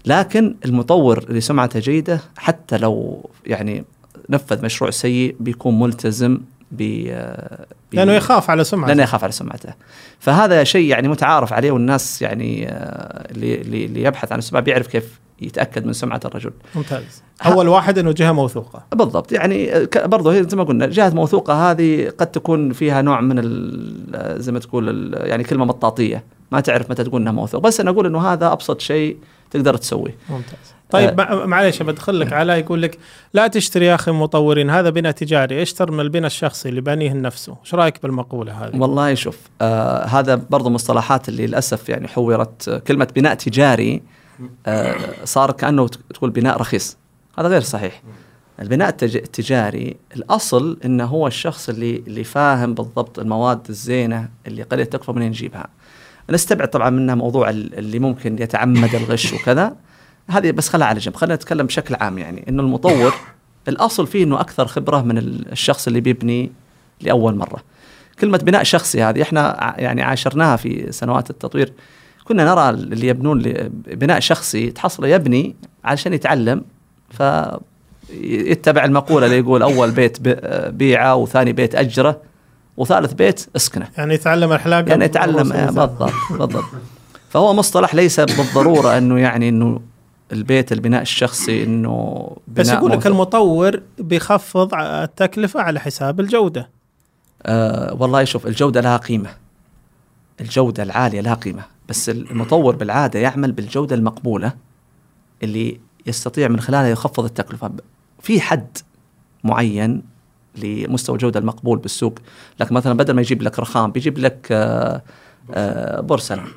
لكن 0.06 0.56
المطور 0.66 1.18
اللي 1.18 1.42
سمعته 1.42 1.80
جيدة 1.80 2.20
حتى 2.38 2.78
لو 2.78 3.26
يعني 3.46 3.84
نفذ 4.30 4.66
مشروع 4.66 4.92
سيء 4.92 5.36
بيكون 5.40 5.80
ملتزم 5.80 6.40
ب 6.72 6.78
ب- 7.92 7.96
لأنه 7.96 8.14
يخاف 8.14 8.50
على 8.50 8.64
سمعته. 8.64 8.88
لأنه 8.88 9.04
يخاف 9.04 9.24
على 9.24 9.32
سمعته. 9.32 9.74
فهذا 10.20 10.64
شيء 10.64 10.90
يعني 10.90 11.08
متعارف 11.08 11.54
عليه 11.54 11.72
والناس 11.72 12.22
يعني 12.22 12.68
آه، 12.70 13.32
اللي 13.32 13.62
اللي 13.62 13.86
اللي 13.86 14.04
يبحث 14.04 14.32
عن 14.32 14.40
السمعه 14.40 14.64
بيعرف 14.64 14.88
كيف 14.88 15.20
يتأكد 15.42 15.86
من 15.86 15.94
سمعة 15.94 16.20
الرجل. 16.26 16.52
ممتاز. 16.76 17.24
أول 17.46 17.68
واحد 17.68 17.98
إنه 17.98 18.12
جهة 18.12 18.32
موثوقة. 18.32 18.84
بالضبط. 18.96 19.32
يعني 19.32 19.86
ك- 19.86 20.06
برضه 20.08 20.34
هي 20.34 20.44
زي 20.44 20.58
ما 20.58 20.64
قلنا 20.64 20.86
جهة 20.88 21.10
موثوقة 21.10 21.72
هذه 21.72 22.10
قد 22.18 22.28
تكون 22.28 22.74
فيها 22.74 23.02
نوع 23.02 23.22
من 23.22 23.36
ال- 23.40 24.42
زي 24.42 24.52
ما 24.52 24.60
تقول 24.60 25.14
يعني 25.18 25.44
كلمة 25.44 25.66
مطاطية. 25.66 26.24
ما 26.56 26.62
تعرف 26.62 26.90
متى 26.92 27.04
تقول 27.04 27.22
إنها 27.22 27.32
موثوق. 27.32 27.62
بس 27.62 27.80
أنا 27.80 27.90
أقول 27.92 28.06
إنه 28.06 28.34
هذا 28.34 28.52
أبسط 28.52 28.82
شيء 28.82 29.18
تقدر 29.52 29.78
تسويه. 29.78 30.16
ممتاز. 30.30 30.76
طيب 30.90 31.20
آه. 31.20 31.36
مع- 31.36 31.46
معليش 31.46 31.82
بدخل 31.82 32.20
لك 32.20 32.34
على 32.34 32.54
يقول 32.60 32.82
لك 32.82 32.98
لا 33.34 33.48
تشتري 33.48 33.86
يا 33.86 33.96
أخي 33.96 34.12
مطورين 34.12 34.70
هذا 34.70 34.90
بناء 34.90 35.12
تجاري 35.12 35.62
اشتر 35.62 35.92
من 35.92 36.00
البناء 36.00 36.26
الشخصي 36.28 36.70
اللي 36.70 36.82
بانيه 36.82 37.14
نفسه 37.14 37.56
إيش 37.66 37.76
رأيك 37.76 38.02
بالمقولة 38.04 38.66
هذه؟ 38.66 38.78
والله 38.78 39.14
شوف 39.14 39.38
آه 39.62 40.06
هذا 40.06 40.36
برضه 40.36 40.70
مصطلحات 40.70 41.30
اللي 41.30 41.48
للأسف 41.48 41.90
يعني 41.90 42.08
حورت 42.08 42.68
آه، 42.70 42.78
كلمة 42.80 43.08
بناء 43.16 43.34
تجاري 43.34 44.02
آه 44.68 44.96
صار 45.24 45.52
كأنه 45.52 45.88
تقول 45.88 46.30
بناء 46.30 46.58
رخيص. 46.58 46.98
هذا 47.40 47.48
غير 47.48 47.62
صحيح. 47.62 48.02
البناء 48.62 48.90
التج- 48.90 49.16
التجاري 49.16 49.96
الأصل 50.16 50.78
إنه 50.86 51.06
هو 51.06 51.28
الشخص 51.28 51.70
اللي 51.70 52.04
اللي 52.08 52.24
فاهم 52.24 52.74
بالضبط 52.74 53.20
المواد 53.20 53.60
الزينة 53.70 54.30
اللي 54.48 54.64
قليله 54.64 54.90
تكفى 54.90 55.12
منين 55.12 55.28
نجيبها 55.28 55.68
نستبعد 56.30 56.68
طبعا 56.70 56.90
منها 56.90 57.16
موضوع 57.16 57.50
ال- 57.50 57.78
اللي 57.80 58.00
ممكن 58.00 58.42
يتعمد 58.42 58.96
الغش 58.96 59.34
وكذا. 59.34 59.76
هذه 60.30 60.52
بس 60.52 60.70
خلها 60.70 60.88
على 60.88 61.00
جنب. 61.00 61.16
خلينا 61.16 61.36
نتكلم 61.36 61.66
بشكل 61.66 61.96
عام 61.96 62.18
يعني 62.18 62.46
إنه 62.50 62.64
المطور 62.64 63.14
الأصل 63.68 64.08
فيه 64.08 64.24
إنه 64.24 64.40
أكثر 64.40 64.66
خبرة 64.68 65.02
من 65.02 65.18
ال- 65.18 65.52
الشخص 65.52 65.88
اللي 65.88 66.00
بيبني 66.02 66.52
لأول 67.02 67.36
مرة. 67.36 67.64
كلمة 68.20 68.38
بناء 68.38 68.64
شخصي 68.64 69.04
هذه 69.04 69.22
إحنا 69.22 69.76
يعني 69.78 70.02
عاشرناها 70.02 70.56
في 70.56 70.92
سنوات 70.92 71.30
التطوير. 71.30 71.74
كنا 72.24 72.46
نرى 72.46 72.70
اللي 72.70 73.08
يبنون 73.08 73.42
بناء 73.88 74.20
شخصي 74.20 74.72
تحصله 74.72 75.08
يبني 75.08 75.56
علشان 75.84 76.14
يتعلم 76.14 76.62
ف 77.10 77.24
يتبع 78.22 78.86
المقولة 78.86 79.26
اللي 79.26 79.38
يقول 79.38 79.62
أول 79.62 79.92
بيت 79.92 80.18
بيعة 80.70 81.16
وثاني 81.16 81.54
بيت 81.54 81.76
أجرة. 81.76 82.22
وثالث 82.78 83.14
بيت 83.14 83.46
اسكنه. 83.56 83.88
يعني 83.98 84.14
يتعلم 84.14 84.52
الحلاقه 84.54 84.90
يعني 84.90 85.06
يتعلم 85.06 85.54
آه، 85.54 85.66
بالضبط 85.66 86.12
بالضبط. 86.32 86.64
فهو 87.30 87.54
مصطلح 87.54 87.96
ليس 87.96 88.20
بالضرورة 88.20 88.98
إنه 88.98 89.20
يعني 89.20 89.50
إنه 89.50 89.82
البيت 90.32 90.72
البناء 90.72 91.02
الشخصي 91.02 91.64
إنه 91.64 92.28
بس 92.48 92.70
يقول 92.70 92.92
لك. 92.92 93.08
المطور 93.08 93.82
بيخفض 94.00 94.74
التكلفة 94.74 95.62
على 95.62 95.80
حساب 95.80 96.20
الجودة. 96.20 96.70
آه 97.46 97.94
والله 98.00 98.24
شوف 98.24 98.48
الجودة 98.48 98.82
لها 98.82 98.98
قيمة. 98.98 99.30
الجودة 100.42 100.84
العالية 100.84 101.22
لها 101.22 101.34
قيمة. 101.34 101.64
بس 101.90 102.10
المطور 102.10 102.76
بالعادة 102.76 103.20
يعمل 103.20 103.52
بالجودة 103.52 103.96
المقبولة 103.96 104.54
اللي 105.44 105.80
يستطيع 106.06 106.48
من 106.48 106.60
خلالها 106.60 106.88
يخفض 106.90 107.24
التكلفة. 107.26 107.68
ب- 107.68 107.80
في 108.22 108.42
حد 108.42 108.78
معين 109.44 110.02
لمستوى 110.58 111.16
الجودة 111.16 111.40
المقبول 111.40 111.78
بالسوق. 111.78 112.20
لكن 112.60 112.76
مثلا 112.76 112.94
بدل 112.94 113.14
ما 113.14 113.22
يجيب 113.22 113.42
لك 113.42 113.60
رخام 113.60 113.92
بيجيب 113.92 114.18
لك 114.18 114.48
آه 114.52 115.02
آه 115.54 116.02
بورسلان 116.02 116.48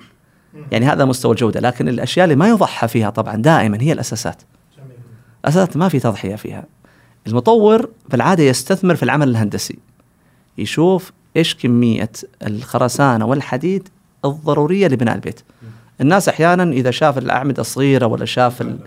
يعني 0.72 0.86
هذا 0.86 1.04
مستوى 1.04 1.32
الجودة. 1.32 1.60
لكن 1.60 1.88
الأشياء 1.88 2.24
اللي 2.24 2.36
ما 2.36 2.48
يضحى 2.48 2.88
فيها 2.88 3.10
طبعا 3.10 3.36
دائما 3.36 3.80
هي 3.80 3.92
الأساسات. 3.92 4.42
الأساسات 5.44 5.76
ما 5.76 5.88
في 5.88 5.98
تضحية 5.98 6.36
فيها. 6.36 6.64
المطور 7.26 7.90
بالعادة 8.08 8.42
يستثمر 8.42 8.96
في 8.96 9.02
العمل 9.02 9.28
الهندسي. 9.28 9.78
يشوف 10.58 11.12
إيش 11.36 11.54
كمية 11.54 12.10
الخرسانة 12.46 13.26
والحديد 13.26 13.88
الضرورية 14.24 14.88
لبناء 14.88 15.14
البيت. 15.14 15.40
الناس 16.00 16.28
أحيانا 16.28 16.62
إذا 16.62 16.90
شاف 16.90 17.18
الأعمدة 17.18 17.62
صغيره 17.62 18.06
ولا 18.06 18.24
شاف 18.24 18.62
ال... 18.62 18.78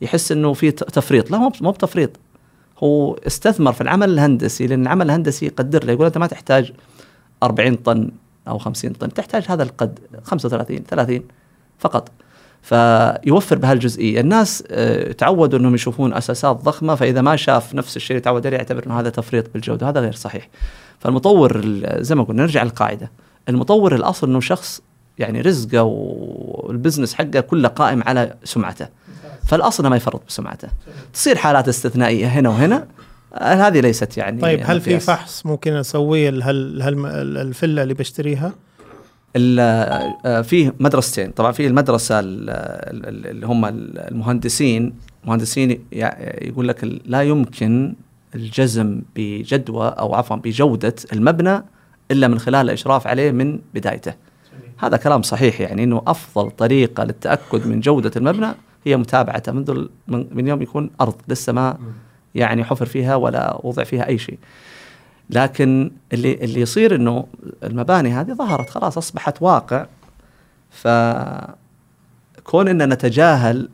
يحس 0.00 0.32
إنه 0.32 0.52
في 0.52 0.70
تفريط، 0.70 1.30
لا 1.30 1.38
مو 1.38 1.52
مو 1.60 1.70
بتفريط. 1.70 2.10
هو 2.78 3.14
استثمر 3.26 3.72
في 3.72 3.80
العمل 3.80 4.10
الهندسي 4.10 4.66
لأن 4.66 4.82
العمل 4.82 5.06
الهندسي 5.06 5.46
يقدر 5.46 5.84
له 5.84 5.92
يقول 5.92 6.06
أنت 6.06 6.18
ما 6.18 6.26
تحتاج 6.26 6.72
40 7.42 7.74
طن 7.76 8.10
أو 8.48 8.58
50 8.58 8.92
طن، 8.92 9.12
تحتاج 9.12 9.44
هذا 9.48 9.62
القد 9.62 9.98
35 10.24 10.84
30 10.84 11.22
فقط. 11.78 12.10
فيوفر 12.62 13.58
بهالجزئية، 13.58 14.20
الناس 14.20 14.64
آه، 14.70 15.12
تعودوا 15.12 15.58
أنهم 15.58 15.74
يشوفون 15.74 16.14
أساسات 16.14 16.56
ضخمة 16.56 16.94
فإذا 16.94 17.20
ما 17.20 17.36
شاف 17.36 17.74
نفس 17.74 17.96
الشيء 17.96 18.10
اللي 18.16 18.20
تعود 18.24 18.46
عليه 18.46 18.56
يعتبر 18.56 18.86
أنه 18.86 19.00
هذا 19.00 19.10
تفريط 19.10 19.52
بالجودة، 19.54 19.88
هذا 19.88 20.00
غير 20.00 20.12
صحيح. 20.12 20.48
فالمطور 20.98 21.60
ال- 21.64 22.04
زي 22.04 22.14
ما 22.14 22.22
قلنا 22.22 22.42
نرجع 22.42 22.62
للقاعدة، 22.62 23.10
المطور 23.48 23.94
الأصل 23.94 24.28
أنه 24.28 24.40
شخص 24.40 24.80
يعني 25.18 25.40
رزقه 25.40 25.82
والبزنس 25.82 27.14
حقه 27.14 27.40
كله 27.40 27.68
قائم 27.68 28.02
على 28.02 28.34
سمعته. 28.44 28.88
فالأصل 29.46 29.86
ما 29.86 29.96
يفرط 29.96 30.22
بسمعته. 30.28 30.68
تصير 31.12 31.36
حالات 31.36 31.68
استثنائية 31.68 32.26
هنا 32.26 32.48
وهنا 32.48 32.86
هذه 33.42 33.80
ليست 33.80 34.16
يعني 34.16 34.40
طيب 34.40 34.60
هل 34.64 34.80
في. 34.80 35.00
فحص 35.00 35.46
ممكن 35.46 35.72
أسويه 35.72 36.30
لهال 36.30 36.82
هال 36.82 37.06
الفلة 37.38 37.82
اللي 37.82 37.94
بشتريها؟ 37.94 38.52
ال- 39.36 39.60
آه، 40.26 40.42
فيه 40.42 40.74
مدرستين 40.80 41.30
طبعا 41.30 41.52
في 41.52 41.66
المدرسة 41.66 42.20
ال- 42.20 42.50
ال- 42.50 43.26
اللي 43.26 43.46
هم 43.46 43.64
المهندسين 43.64 44.94
مهندسين 45.24 45.84
يقول 46.42 46.68
لك 46.68 47.00
لا 47.06 47.22
يمكن 47.22 47.94
الجزم 48.34 49.02
بجدوى 49.16 49.88
أو 49.88 50.14
عفوا 50.14 50.36
بجودة 50.36 50.94
المبنى 51.12 51.64
إلا 52.10 52.28
من 52.28 52.38
خلال 52.38 52.60
الإشراف 52.66 53.06
عليه 53.06 53.30
من 53.30 53.58
بدايته 53.74 54.14
هذا 54.78 54.96
كلام 54.96 55.22
صحيح 55.22 55.60
يعني 55.60 55.84
إنه 55.84 56.02
أفضل 56.06 56.50
طريقة 56.50 57.04
للتأكد 57.04 57.66
من 57.66 57.80
جودة 57.80 58.10
المبنى 58.16 58.46
هي 58.84 58.96
متابعته 58.96 59.52
منذ 59.52 59.86
من 60.08 60.26
من 60.32 60.48
يوم 60.48 60.62
يكون 60.62 60.90
أرض 61.00 61.14
لسه 61.28 61.52
ما 61.52 61.78
يعني 62.34 62.64
حفر 62.64 62.86
فيها 62.86 63.14
ولا 63.16 63.58
وضع 63.62 63.84
فيها 63.84 64.06
أي 64.06 64.18
شيء. 64.18 64.38
لكن 65.30 65.90
اللي 66.12 66.34
اللي 66.34 66.60
يصير 66.60 66.94
إنه 66.94 67.26
المباني 67.64 68.12
هذه 68.12 68.32
ظهرت 68.32 68.70
خلاص 68.70 68.96
أصبحت 68.98 69.42
واقع. 69.42 69.86
فكون 70.70 72.68
إن 72.68 72.88
نتجاهل 72.92 73.68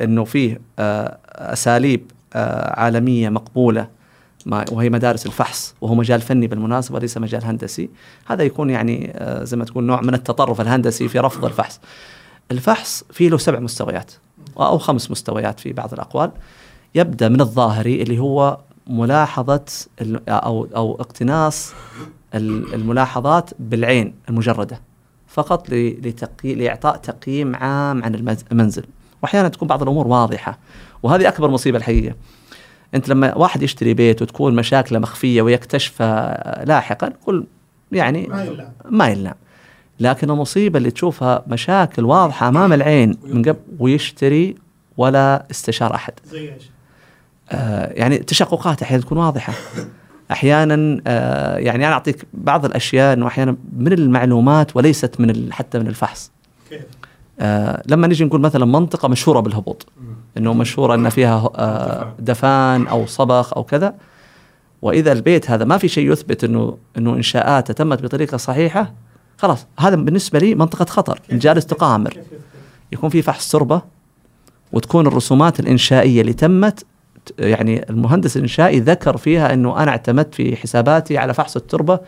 إنه 0.00 0.24
فيه 0.24 0.60
آه، 0.78 1.18
أساليب 1.32 2.10
آه، 2.34 2.80
عالمية 2.80 3.28
مقبولة 3.28 3.88
ما- 4.46 4.64
وهي 4.72 4.90
مدارس 4.90 5.26
الفحص 5.26 5.74
وهو 5.80 5.94
مجال 5.94 6.20
فني 6.20 6.46
بالمناسبة 6.46 6.98
ليس 7.00 7.18
مجال 7.18 7.44
هندسي 7.44 7.90
هذا 8.26 8.42
يكون 8.42 8.70
يعني 8.70 9.12
آه، 9.16 9.44
زي 9.44 9.56
ما 9.56 9.64
تقول 9.64 9.84
نوع 9.84 10.00
من 10.00 10.14
التطرف 10.14 10.60
الهندسي 10.60 11.08
في 11.08 11.18
رفض 11.18 11.44
الفحص. 11.44 11.80
الفحص 12.50 13.04
فيه 13.12 13.28
له 13.28 13.38
سبع 13.38 13.58
مستويات. 13.58 14.12
أو 14.58 14.78
خمس 14.78 15.10
مستويات 15.10 15.60
في 15.60 15.72
بعض 15.72 15.92
الأقوال 15.92 16.30
يبدأ 16.94 17.28
من 17.28 17.40
الظاهري 17.40 18.02
اللي 18.02 18.18
هو 18.18 18.58
ملاحظة 18.86 19.64
ال- 20.00 20.28
أو 20.28 20.68
أو 20.76 20.94
اقتناص 21.00 21.72
ال- 22.34 22.74
الملاحظات 22.74 23.50
بالعين 23.58 24.14
المجردة 24.28 24.80
فقط 25.28 25.70
لتقي... 25.70 26.54
لإعطاء 26.54 26.96
تقييم 26.96 27.56
عام 27.56 28.04
عن 28.04 28.14
المنزل. 28.52 28.84
وأحيانا 29.22 29.48
تكون 29.48 29.68
بعض 29.68 29.82
الأمور 29.82 30.06
واضحة 30.06 30.58
وهذه 31.02 31.28
أكبر 31.28 31.50
مصيبة 31.50 31.78
الحقيقة 31.78 32.14
أنت 32.94 33.08
لما 33.08 33.34
واحد 33.38 33.62
يشتري 33.62 33.94
بيت 33.94 34.22
وتكون 34.22 34.54
مشاكله 34.56 34.98
مخفية 34.98 35.42
ويكتشفها 35.42 36.64
لاحقا 36.64 37.08
كل 37.26 37.44
يعني 37.92 38.26
ما 38.90 39.08
يلام. 39.08 39.34
لكن 40.00 40.30
المصيبة 40.30 40.78
اللي 40.78 40.90
تشوفها 40.90 41.44
مشاكل 41.46 42.04
واضحة 42.04 42.48
أمام 42.48 42.72
العين 42.72 43.18
من 43.24 43.42
قبل 43.42 43.58
ويشتري 43.78 44.54
ولا 44.96 45.46
استشار 45.50 45.94
أحد. 45.94 46.12
زي 46.24 46.54
إيش؟ 46.54 46.70
آه، 47.50 47.92
يعني 47.92 48.18
تشققات 48.18 48.82
أحيانا 48.82 49.02
تكون 49.02 49.18
واضحة. 49.18 49.52
أحيانا 50.30 51.00
آه، 51.06 51.56
يعني 51.56 51.86
أنا 51.86 51.94
أعطيك 51.94 52.26
بعض 52.34 52.64
الأشياء 52.64 53.14
إنه 53.14 53.26
أحيانا 53.26 53.56
من 53.76 53.92
المعلومات 53.92 54.76
وليست 54.76 55.20
من 55.20 55.52
حتى 55.52 55.78
من 55.78 55.86
الفحص. 55.86 56.30
كيف؟ 56.70 56.82
آه، 57.40 57.82
لما 57.86 58.06
نيجي 58.06 58.24
نقول 58.24 58.40
مثلا 58.40 58.64
منطقة 58.64 59.08
مشهورة 59.08 59.40
بالهبوط 59.40 59.86
إنه 60.36 60.54
مشهورة 60.54 60.94
إن 60.94 61.08
فيها 61.08 61.50
آه، 61.56 62.14
دفان. 62.18 62.86
أو 62.86 63.06
صبخ 63.06 63.54
أو 63.54 63.64
كذا 63.64 63.94
وإذا 64.82 65.12
البيت 65.12 65.50
هذا 65.50 65.64
ما 65.64 65.78
في 65.78 65.88
شيء 65.88 66.12
يثبت 66.12 66.44
إنه 66.44 66.76
إنه 66.98 67.14
إنشاءاته 67.14 67.74
تمت 67.74 68.02
بطريقة 68.02 68.36
صحيحة 68.36 68.92
خلاص 69.38 69.66
هذا 69.80 69.96
بالنسبة 69.96 70.38
لي 70.38 70.54
منطقة 70.54 70.84
خطر 70.84 71.20
جالس 71.30 71.66
تقامر 71.66 72.16
يكون 72.92 73.10
في 73.10 73.22
فحص 73.22 73.50
تربة 73.52 73.82
وتكون 74.72 75.06
الرسومات 75.06 75.60
الإنشائية 75.60 76.20
اللي 76.20 76.32
تمت 76.32 76.84
يعني 77.38 77.90
المهندس 77.90 78.36
الإنشائي 78.36 78.80
ذكر 78.80 79.16
فيها 79.16 79.52
إنه 79.54 79.82
أنا 79.82 79.90
اعتمدت 79.90 80.34
في 80.34 80.56
حساباتي 80.56 81.18
على 81.18 81.34
فحص 81.34 81.56
التربة 81.56 82.00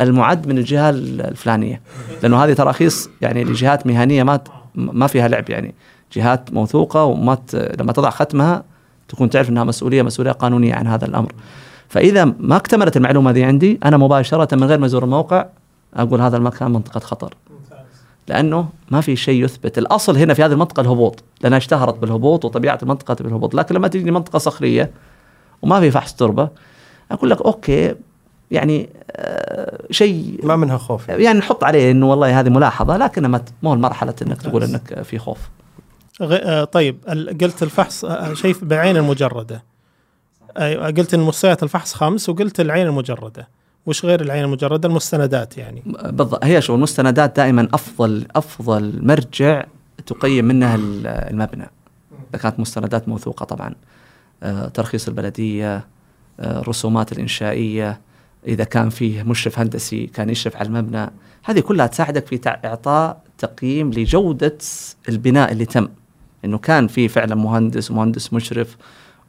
المعد 0.00 0.46
من 0.46 0.58
الجهة 0.58 0.90
ال- 0.90 1.20
الفلانية. 1.20 1.80
لأنه 2.22 2.44
هذه 2.44 2.52
تراخيص 2.52 3.08
يعني 3.20 3.44
لجهات 3.44 3.86
مهنية 3.86 4.22
ما 4.22 4.40
ما 4.74 5.06
فيها 5.06 5.28
لعب 5.28 5.50
يعني. 5.50 5.74
جهات 6.12 6.52
موثوقة 6.52 7.04
وما 7.04 7.34
ت- 7.34 7.76
لما 7.80 7.92
تضع 7.92 8.10
ختمها 8.10 8.64
تكون 9.08 9.30
تعرف 9.30 9.48
إنها 9.48 9.64
مسؤولية 9.64 10.02
مسؤولية 10.02 10.32
قانونية 10.32 10.74
عن 10.74 10.86
هذا 10.86 11.04
الأمر. 11.06 11.32
فإذا 11.88 12.24
ما 12.24 12.56
اكتملت 12.56 12.96
المعلومة 12.96 13.30
هذه 13.30 13.44
عندي 13.44 13.78
أنا 13.84 13.96
مباشرة 13.96 14.54
من 14.56 14.64
غير 14.64 14.78
ما 14.78 14.86
ازور 14.86 15.04
الموقع 15.04 15.46
أقول 15.96 16.20
هذا 16.20 16.36
المكان 16.36 16.70
منطقة 16.70 17.00
خطر. 17.00 17.34
لأنه 18.28 18.68
ما 18.90 19.00
في 19.00 19.16
شيء 19.16 19.44
يثبت. 19.44 19.78
الأصل 19.78 20.16
هنا 20.16 20.34
في 20.34 20.44
هذه 20.44 20.52
المنطقة 20.52 20.80
الهبوط 20.80 21.24
لأنها 21.40 21.58
اشتهرت 21.58 21.98
بالهبوط 21.98 22.44
وطبيعة 22.44 22.78
المنطقة 22.82 23.14
بالهبوط. 23.14 23.54
لكن 23.54 23.74
لما 23.74 23.88
تجي 23.88 24.10
منطقة 24.10 24.38
صخرية 24.38 24.90
وما 25.62 25.80
في 25.80 25.90
فحص 25.90 26.14
تربة 26.14 26.48
أقول 27.10 27.30
لك 27.30 27.42
أوكي 27.42 27.94
يعني 28.50 28.88
آه 29.10 29.86
شيء 29.90 30.40
ما 30.42 30.56
منها 30.56 30.78
خوف. 30.78 31.08
يعني 31.08 31.38
نحط 31.38 31.64
عليه 31.64 31.90
إنه 31.90 32.10
والله 32.10 32.40
هذه 32.40 32.48
ملاحظة 32.48 32.96
لكن 32.96 33.26
ما 33.26 33.44
مو 33.62 33.74
المرحله 33.74 34.14
إنك 34.22 34.42
تقول 34.42 34.62
إنك 34.62 35.02
في 35.02 35.18
خوف. 35.18 35.38
آه 36.20 36.64
طيب 36.64 36.98
قلت 37.40 37.62
الفحص 37.62 38.04
آه 38.04 38.34
شيء 38.34 38.56
بالعين 38.62 38.96
المجردة. 38.96 39.62
قلت 40.96 41.14
إن 41.14 41.20
مستويات 41.20 41.62
الفحص 41.62 41.94
خمس 41.94 42.28
وقلت 42.28 42.60
العين 42.60 42.86
المجردة. 42.86 43.48
وش 43.86 44.04
غير 44.04 44.20
العين 44.20 44.44
المجرده 44.44 44.88
المستندات 44.88 45.58
يعني. 45.58 45.82
بالضبط 45.86 46.44
هي 46.44 46.62
شو 46.62 46.74
المستندات 46.74 47.36
دائما 47.36 47.68
أفضل 47.74 48.26
أفضل 48.36 49.06
مرجع 49.06 49.64
تقيم 50.06 50.44
منها 50.44 50.74
ال- 50.74 51.06
المبنى. 51.06 51.70
إذا 52.30 52.42
كانت 52.42 52.60
مستندات 52.60 53.08
موثوقة 53.08 53.44
طبعا. 53.44 53.74
آه، 54.42 54.68
ترخيص 54.68 55.08
البلدية 55.08 55.76
آه، 56.40 56.60
الرسومات 56.60 57.12
الإنشائية 57.12 58.00
إذا 58.46 58.64
كان 58.64 58.90
فيه 58.90 59.22
مشرف 59.22 59.58
هندسي 59.58 60.06
كان 60.06 60.30
يشرف 60.30 60.56
على 60.56 60.66
المبنى. 60.68 61.10
هذه 61.44 61.60
كلها 61.60 61.86
تساعدك 61.86 62.26
في 62.26 62.40
إعطاء 62.64 63.22
تقييم 63.38 63.90
لجودة 63.90 64.58
البناء 65.08 65.52
اللي 65.52 65.64
تم. 65.64 65.88
إنه 66.44 66.58
كان 66.58 66.86
في 66.86 67.08
فعلا 67.08 67.34
مهندس 67.34 67.90
ومهندس 67.90 68.32
مشرف 68.32 68.76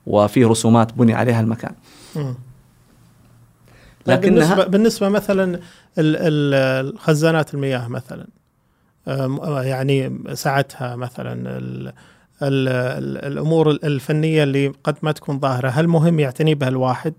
وفي 0.05 0.43
رسومات 0.45 0.93
بني 0.93 1.13
عليها 1.13 1.41
المكان. 1.41 1.71
مم. 2.15 2.35
طيب 4.05 4.21
بالنسبة 4.21 4.65
بالنسبة 4.65 5.09
مثلا 5.09 5.43
ال- 5.53 5.59
ال- 5.97 6.85
الخزانات 6.87 7.53
المياه 7.53 7.87
مثلا 7.87 8.27
آه، 9.07 9.63
يعني 9.63 10.19
سعتها 10.33 10.95
مثلا 10.95 11.33
ال 11.57 11.87
ال 12.41 12.67
ال 12.67 13.17
الأمور 13.25 13.69
الفنية 13.71 14.43
اللي 14.43 14.67
قد 14.83 14.95
ما 15.01 15.11
تكون 15.11 15.39
ظاهرة 15.39 15.69
هل 15.69 15.87
مهم 15.87 16.19
يعتني 16.19 16.55
بها 16.55 16.67
الواحد؟ 16.69 17.13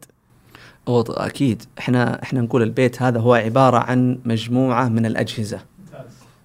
أكيد 0.88 1.62
إحنا 1.78 2.22
إحنا 2.22 2.40
نقول 2.40 2.62
البيت 2.62 3.02
هذا 3.02 3.20
هو 3.20 3.34
عبارة 3.34 3.76
عن 3.78 4.18
مجموعة 4.24 4.88
من 4.88 5.06
الأجهزة 5.06 5.60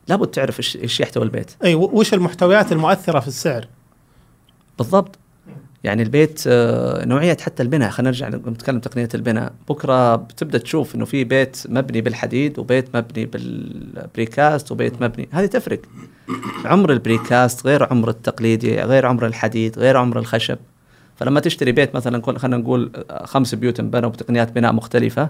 لابد 0.08 0.28
تعرف 0.28 0.60
إيش 0.60 1.00
يحتوي 1.00 1.24
البيت 1.24 1.52
أي 1.64 1.76
وش 1.76 2.14
المحتويات 2.14 2.72
المؤثرة 2.72 3.20
في 3.20 3.28
السعر؟ 3.28 3.68
بالضبط 4.78 5.20
يعني 5.84 6.04
البيت 6.04 6.44
آه، 6.48 7.06
نوعية 7.06 7.38
حتى 7.42 7.64
البناء. 7.64 7.90
خلينا 7.90 8.10
نرجع 8.10 8.30
نتكلم 8.30 8.80
تقنية 8.80 9.10
البناء. 9.16 9.54
بكرة 9.70 10.16
بتبدأ 10.16 10.58
تشوف 10.58 10.96
إنه 10.96 11.06
في 11.06 11.24
بيت 11.24 11.64
مبني 11.70 12.02
بالحديد 12.02 12.60
وبيت 12.60 12.96
مبني 12.96 13.26
بالبريكاست 13.26 14.72
وبيت 14.72 15.02
مبني. 15.02 15.30
هذه 15.32 15.46
تفرق. 15.46 15.82
عمر 16.66 16.92
البريكاست 16.92 17.68
غير 17.68 17.88
عمر 17.92 18.10
التقليدي 18.10 18.82
غير 18.82 19.06
عمر 19.06 19.26
الحديد 19.26 19.80
غير 19.80 19.98
عمر 19.98 20.20
الخشب. 20.20 20.58
فلما 21.16 21.40
تشتري 21.40 21.72
بيت 21.72 21.96
مثلا 21.96 22.38
خلينا 22.38 22.58
نقول 22.58 22.92
خمس 23.24 23.56
بيوت 23.56 23.80
انبنوا 23.80 24.10
بتقنيات 24.10 24.52
بناء 24.52 24.74
مختلفة 24.74 25.30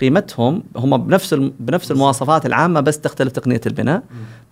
قيمتهم 0.00 0.62
هم 0.76 0.96
بنفس 0.96 1.34
بنفس 1.60 1.90
المواصفات 1.90 2.46
العامة 2.46 2.80
بس 2.80 3.00
تختلف 3.00 3.32
تقنية 3.32 3.60
البناء. 3.66 4.02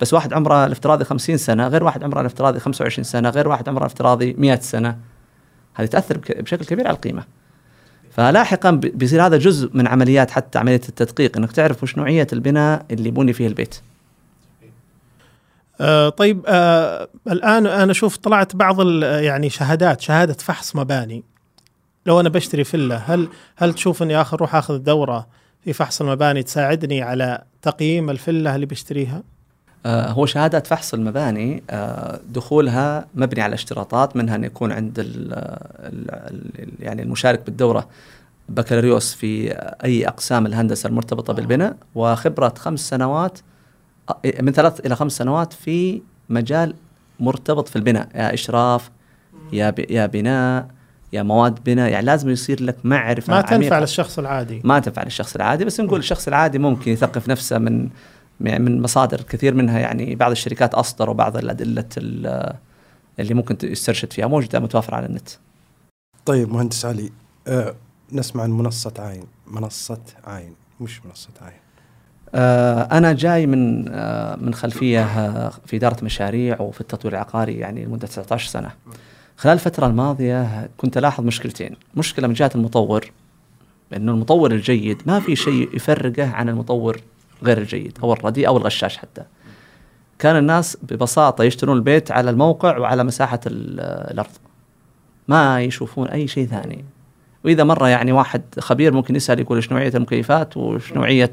بس 0.01 0.13
واحد 0.13 0.33
عمره 0.33 0.65
الافتراضي 0.65 1.03
50 1.03 1.37
سنة 1.37 1.67
غير 1.67 1.83
واحد 1.83 2.03
عمره 2.03 2.21
الافتراضي 2.21 2.59
25 2.59 3.03
سنة 3.03 3.29
غير 3.29 3.47
واحد 3.47 3.69
عمره 3.69 3.79
الافتراضي 3.81 4.35
100 4.37 4.59
سنة. 4.59 4.97
هذه 5.77 5.87
تأثر 5.87 6.17
بشكل 6.17 6.65
كبير 6.65 6.87
على 6.87 6.95
القيمة. 6.95 7.23
فلاحقا 8.11 8.71
بيصير 8.71 9.25
هذا 9.25 9.37
جزء 9.37 9.69
من 9.73 9.87
عمليات 9.87 10.31
حتى 10.31 10.59
عملية 10.59 10.81
التدقيق 10.89 11.37
إنك 11.37 11.51
تعرف 11.51 11.83
وش 11.83 11.97
نوعية 11.97 12.27
البناء 12.33 12.85
اللي 12.91 13.11
بني 13.11 13.33
فيه 13.33 13.47
البيت. 13.47 13.75
آه 15.81 16.09
طيب 16.09 16.43
آه 16.47 17.07
الآن 17.27 17.67
أنا 17.67 17.91
أشوف 17.91 18.17
طلعت 18.17 18.55
بعض 18.55 19.03
يعني 19.03 19.49
شهادات 19.49 20.01
شهادة 20.01 20.33
فحص 20.33 20.75
مباني. 20.75 21.23
لو 22.05 22.19
أنا 22.19 22.29
بشتري 22.29 22.63
فيلا 22.63 22.97
هل 22.97 23.27
هل 23.55 23.73
تشوف 23.73 24.03
إني 24.03 24.21
اخر 24.21 24.37
أروح 24.37 24.55
آخذ 24.55 24.77
دوره 24.77 25.27
في 25.63 25.73
فحص 25.73 26.01
المباني 26.01 26.43
تساعدني 26.43 27.01
على 27.01 27.43
تقييم 27.61 28.09
الفيلا 28.09 28.55
اللي 28.55 28.65
بشتريها؟ 28.65 29.23
آه 29.85 30.11
هو 30.11 30.25
شهادة 30.25 30.59
فحص 30.59 30.93
المباني 30.93 31.63
آه 31.69 32.19
دخولها 32.29 33.07
مبني 33.15 33.41
على 33.41 33.53
اشتراطات 33.53 34.15
منها 34.15 34.35
أن 34.35 34.43
يكون 34.43 34.71
عند 34.71 34.99
ال 34.99 35.33
ال 35.79 36.69
يعني 36.79 37.01
المشارك 37.01 37.45
بالدورة 37.45 37.87
بكالوريوس 38.49 39.13
في 39.13 39.51
أي 39.83 40.07
أقسام 40.07 40.45
الهندسة 40.45 40.87
المرتبطة 40.87 41.33
بالبناء 41.33 41.75
وخبرة 41.95 42.53
خمس 42.57 42.89
سنوات 42.89 43.39
آه، 44.09 44.41
من 44.41 44.51
ثلاث 44.51 44.85
إلى 44.85 44.95
خمس 44.95 45.11
سنوات 45.11 45.53
في 45.53 46.01
مجال 46.29 46.73
مرتبط 47.19 47.67
في 47.67 47.75
البناء 47.75 48.09
يا 48.15 48.33
إشراف 48.33 48.91
يا 49.53 49.75
يا 49.89 50.05
بناء 50.05 50.67
يا 51.13 51.23
مواد 51.23 51.63
بناء 51.63 51.89
يعني 51.89 52.05
لازم 52.05 52.29
يصير 52.29 52.63
لك 52.63 52.77
معرفة 52.83 53.33
ما 53.33 53.41
تنفع 53.41 53.79
للشخص 53.79 54.19
العادي. 54.19 54.61
ما 54.63 54.79
تنفع 54.79 55.03
للشخص 55.03 55.35
العادي 55.35 55.65
بس 55.65 55.79
نقول 55.79 55.99
الشخص 55.99 56.27
العادي 56.27 56.59
ممكن 56.59 56.91
يثقف 56.91 57.29
نفسه 57.29 57.57
من 57.57 57.89
من 58.39 58.81
مصادر 58.81 59.21
كثير 59.21 59.53
منها 59.53 59.79
يعني 59.79 60.15
بعض 60.15 60.31
الشركات 60.31 60.73
أصدروا 60.73 61.13
بعض 61.13 61.37
الأدلة 61.37 61.85
اللي 63.19 63.33
ممكن 63.33 63.57
يسترشد 63.63 64.13
فيها 64.13 64.27
موجودة 64.27 64.59
متوفرة 64.59 64.95
على 64.95 65.05
النت. 65.05 65.29
طيب 66.25 66.53
مهندس 66.53 66.85
علي 66.85 67.11
أه 67.47 67.75
نسمع 68.11 68.43
عن 68.43 68.51
منصة 68.51 68.93
عين، 68.99 69.23
منصة 69.47 70.01
عين، 70.23 70.53
مش 70.79 71.05
منصة 71.05 71.29
عين. 71.41 71.59
أه 72.35 72.81
أنا 72.81 73.13
جاي 73.13 73.47
من 73.47 73.85
أه 73.89 74.35
من 74.35 74.53
خلفية 74.53 75.03
آه، 75.03 75.51
في 75.65 75.75
إدارة 75.75 76.05
مشاريع 76.05 76.61
وفي 76.61 76.81
التطوير 76.81 77.13
العقاري 77.13 77.57
يعني 77.57 77.85
لمدة 77.85 78.07
19 78.07 78.49
سنة. 78.49 78.71
خلال 79.37 79.53
الفترة 79.53 79.87
الماضية 79.87 80.69
كنت 80.77 80.97
ألاحظ 80.97 81.23
مشكلتين 81.23 81.75
مشكلة 81.95 82.27
من 82.27 82.33
جهة 82.33 82.51
المطور 82.55 83.11
أنه 83.95 84.11
المطور 84.11 84.51
الجيد 84.51 85.01
ما 85.05 85.19
في 85.19 85.35
شيء 85.35 85.75
يفرقه 85.75 86.29
عن 86.29 86.49
المطور 86.49 87.01
غير 87.43 87.57
الجيد 87.57 87.97
أو 88.03 88.13
الرديء 88.13 88.47
أو 88.47 88.57
الغشاش 88.57 88.97
حتى. 88.97 89.23
كان 90.19 90.37
الناس 90.37 90.77
ببساطة 90.83 91.43
يشترون 91.43 91.77
البيت 91.77 92.11
على 92.11 92.29
الموقع 92.29 92.77
وعلى 92.77 93.03
مساحة 93.03 93.39
الأرض. 93.45 94.31
ما 95.27 95.61
يشوفون 95.61 96.07
أي 96.07 96.27
شيء 96.27 96.47
ثاني. 96.47 96.85
وإذا 97.45 97.63
مرة 97.63 97.87
يعني 97.87 98.11
واحد 98.11 98.41
خبير 98.59 98.93
ممكن 98.93 99.15
يسأل 99.15 99.39
يقول 99.39 99.57
إيش 99.57 99.71
نوعية 99.71 99.91
المكيفات 99.95 100.57
وإيش 100.57 100.93
نوعية 100.93 101.31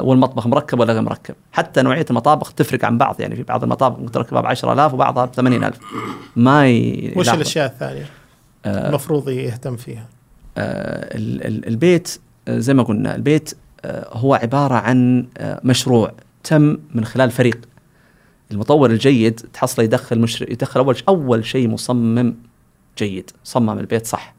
والمطبخ 0.00 0.46
مركب 0.46 0.80
ولا 0.80 0.92
غير 0.92 1.02
مركب. 1.02 1.34
حتى 1.52 1.82
نوعية 1.82 2.06
المطابخ 2.10 2.52
تفرق 2.52 2.84
عن 2.84 2.98
بعض 2.98 3.20
يعني 3.20 3.36
في 3.36 3.42
بعض 3.42 3.62
المطابخ 3.62 3.98
متركبه 3.98 4.40
ب 4.40 4.46
10000 4.46 4.94
وبعضها 4.94 5.24
ب 5.24 5.34
80000 5.34 5.78
ما 6.36 6.68
ي... 6.68 7.12
وش 7.16 7.28
الأشياء 7.28 7.66
الثانية 7.66 8.06
آه. 8.64 8.88
المفروض 8.88 9.28
يهتم 9.28 9.76
فيها؟ 9.76 10.06
آه 10.58 11.16
البيت 11.68 12.20
آه 12.48 12.58
زي 12.58 12.74
ما 12.74 12.82
قلنا 12.82 13.14
البيت 13.14 13.54
هو 14.12 14.34
عبارة 14.34 14.74
عن 14.74 15.26
آه 15.38 15.60
مشروع 15.64 16.12
تم 16.44 16.76
من 16.94 17.04
خلال 17.04 17.30
فريق. 17.30 17.58
المطور 18.50 18.90
الجيد 18.90 19.40
تحصله 19.52 19.84
يدخل 19.84 20.18
مشر... 20.18 20.52
يدخل 20.52 20.80
أول 20.80 20.96
أول 21.08 21.44
شيء 21.44 21.68
مصمم 21.68 22.34
جيد 22.98 23.30
صمم 23.44 23.78
البيت 23.78 24.06
صح. 24.06 24.34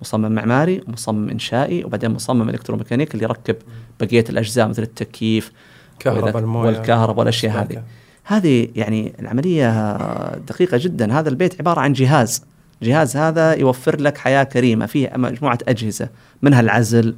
مصمم 0.00 0.32
معماري 0.32 0.82
ومصمم 0.88 1.28
إنشائي 1.28 1.84
وبعدين 1.84 2.10
مصمم 2.10 2.48
إلكتروميكانيك 2.48 3.14
اللي 3.14 3.24
يركب 3.24 3.56
بقية 4.00 4.24
الأجزاء 4.28 4.68
مثل 4.68 4.82
التكييف 4.82 5.52
كهرباء 5.98 6.38
الموية 6.38 6.66
والكهرباء 6.66 7.18
والأشياء 7.18 7.62
هذه. 7.62 7.82
هذه 8.24 8.68
يعني 8.76 9.12
العملية 9.18 9.96
دقيقة 10.36 10.78
جدا. 10.78 11.18
هذا 11.18 11.28
البيت 11.28 11.60
عبارة 11.60 11.80
عن 11.80 11.92
جهاز. 11.92 12.44
جهاز 12.82 13.16
هذا 13.16 13.54
يوفر 13.54 14.00
لك 14.00 14.18
حياة 14.18 14.44
كريمة 14.44 14.86
فيه 14.86 15.12
مجموعة 15.16 15.58
أجهزة 15.68 16.08
منها 16.42 16.60
العزل 16.60 17.08
آه، 17.08 17.14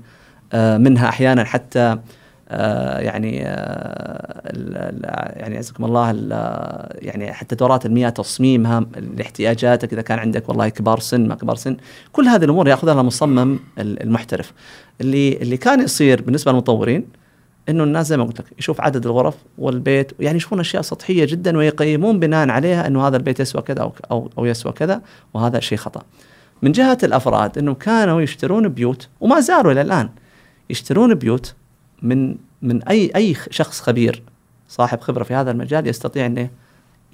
منها 0.55 1.09
أحيانا 1.09 1.45
حتى 1.45 1.99
آه، 2.49 2.99
يعني 2.99 3.43
آه، 3.45 5.33
يعني 5.37 5.59
عزكم 5.59 5.85
الله 5.85 6.11
يعني 6.95 7.33
حتى 7.33 7.55
دورات 7.57 7.87
المياه 7.87 8.09
تصميمها 8.09 8.87
لاحتياجاتك 9.17 9.93
إذا 9.93 10.03
كان 10.03 10.19
عندك 10.19 10.49
والله 10.49 10.69
كبار 10.69 10.99
سن 11.01 11.29
ما 11.29 11.35
كبار 11.35 11.57
سن 11.57 11.77
كل 12.13 12.25
هذه 12.25 12.45
الأمور 12.45 12.69
يأخذها 12.69 13.01
المصمم 13.01 13.59
المحترف 13.79 14.53
اللي 15.01 15.37
اللي 15.37 15.57
كان 15.57 15.81
يصير 15.81 16.23
بالنسبة 16.23 16.53
للمطورين 16.53 17.07
إنه 17.69 17.85
الناس 17.85 18.07
زي 18.07 18.17
ما 18.17 18.25
قلت 18.25 18.41
لك 18.41 18.47
يشوف 18.59 18.81
عدد 18.81 19.07
الغرف 19.07 19.35
والبيت 19.59 20.13
يعني 20.21 20.37
يشوفون 20.37 20.61
أشياء 20.61 20.83
سطحية 20.83 21.25
جدا 21.25 21.59
ويقيمون 21.59 22.19
بناء 22.19 22.49
عليها 22.49 22.87
إنه 22.87 23.07
هذا 23.07 23.17
البيت 23.17 23.41
يسوى 23.41 23.63
كذا 23.63 23.81
أو 24.11 24.31
أو, 24.39 24.45
يسوى 24.47 24.73
كذا 24.73 25.01
وهذا 25.35 25.61
شيء 25.61 25.79
خطأ. 25.79 26.03
من 26.63 26.73
جهة 26.73 26.99
الأفراد 27.03 27.59
إنه 27.59 27.75
كانوا 27.75 28.21
يشترون 28.21 28.69
بيوت 28.69 29.09
وما 29.21 29.41
زالوا 29.41 29.73
إلى 29.73 29.81
الآن 29.81 30.09
يشترون 30.71 31.15
بيوت 31.15 31.55
من 32.03 32.37
من 32.63 32.83
أي 32.83 33.13
أي 33.17 33.37
شخص 33.51 33.81
خبير 33.81 34.23
صاحب 34.69 35.01
خبرة 35.01 35.25
في 35.25 35.35
هذا 35.35 35.51
المجال 35.51 35.87
يستطيع 35.87 36.27
إنه 36.27 36.51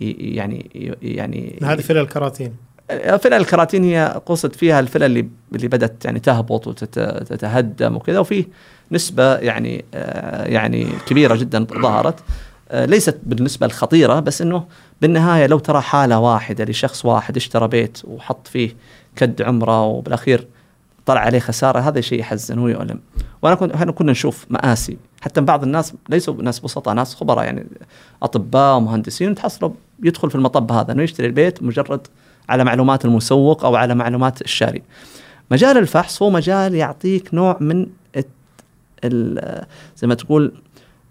يعني 0.00 0.70
يعني 1.02 1.58
هذه 1.62 1.80
فلل 1.80 1.98
الكراتين. 1.98 2.54
فلل 3.20 3.34
الكراتين 3.34 3.84
هي 3.84 4.22
قصد 4.26 4.52
فيها 4.52 4.80
الفلل 4.80 5.02
اللي 5.02 5.28
اللي 5.54 5.68
بدأت 5.68 6.04
يعني 6.04 6.20
تهبط 6.20 6.66
وتتهدم 6.66 7.96
وكذا 7.96 8.18
وفيه 8.18 8.44
نسبة 8.92 9.34
يعني 9.36 9.84
آه، 9.94 10.46
يعني 10.46 10.86
كبيرة 11.06 11.36
جدا 11.36 11.64
ظهرت. 11.64 12.20
آه، 12.70 12.84
ليست 12.84 13.18
بالنسبة 13.22 13.66
الخطيرة 13.66 14.20
بس 14.20 14.42
إنه 14.42 14.64
بالنهاية 15.02 15.46
لو 15.46 15.58
ترى 15.58 15.80
حالة 15.80 16.18
واحدة 16.18 16.64
لشخص 16.64 17.04
واحد 17.04 17.36
اشترى 17.36 17.68
بيت 17.68 17.98
وحط 18.04 18.46
فيه 18.46 18.76
كد 19.16 19.42
عمرة 19.42 19.82
وبالأخير 19.82 20.46
طلع 21.06 21.20
عليه 21.20 21.38
خسارة 21.38 21.78
هذا 21.78 22.00
شيء 22.00 22.20
يحزن 22.20 22.58
ويؤلم 22.58 23.00
وأنا 23.42 23.54
كنت 23.54 23.72
إحنا 23.72 23.92
كنا 23.92 24.12
نشوف 24.12 24.46
مآسي 24.50 24.96
حتى 25.20 25.40
بعض 25.40 25.62
الناس 25.62 25.94
ليسوا 26.08 26.42
ناس 26.42 26.60
بسطاء 26.60 26.94
ناس 26.94 27.14
خبراء 27.14 27.44
يعني 27.44 27.66
أطباء 28.22 28.76
ومهندسين 28.76 29.34
تحصلوا 29.34 29.70
يدخل 30.02 30.30
في 30.30 30.34
المطب 30.34 30.72
هذا 30.72 30.92
إنه 30.92 31.02
يشتري 31.02 31.26
البيت 31.26 31.62
مجرد 31.62 32.06
على 32.48 32.64
معلومات 32.64 33.04
المسوق 33.04 33.64
أو 33.64 33.76
على 33.76 33.94
معلومات 33.94 34.40
الشاري. 34.42 34.82
مجال 35.50 35.78
الفحص 35.78 36.22
هو 36.22 36.30
مجال 36.30 36.74
يعطيك 36.74 37.34
نوع 37.34 37.56
من 37.60 37.86
زي 39.96 40.06
ما 40.06 40.14
تقول 40.14 40.52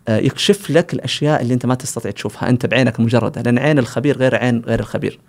آه، 0.08 0.18
يكشف 0.18 0.72
لك 0.72 0.94
الأشياء 0.94 1.42
اللي 1.42 1.54
أنت 1.54 1.66
ما 1.66 1.76
تستطيع 1.76 2.12
تشوفها 2.12 2.50
أنت 2.50 2.66
بعينك 2.66 3.00
المجرده 3.00 3.42
لأن 3.42 3.58
عين 3.58 3.80
الخبير 3.80 4.18
غير 4.18 4.36
عين 4.36 4.62
غير 4.66 4.80
الخبير. 4.80 5.20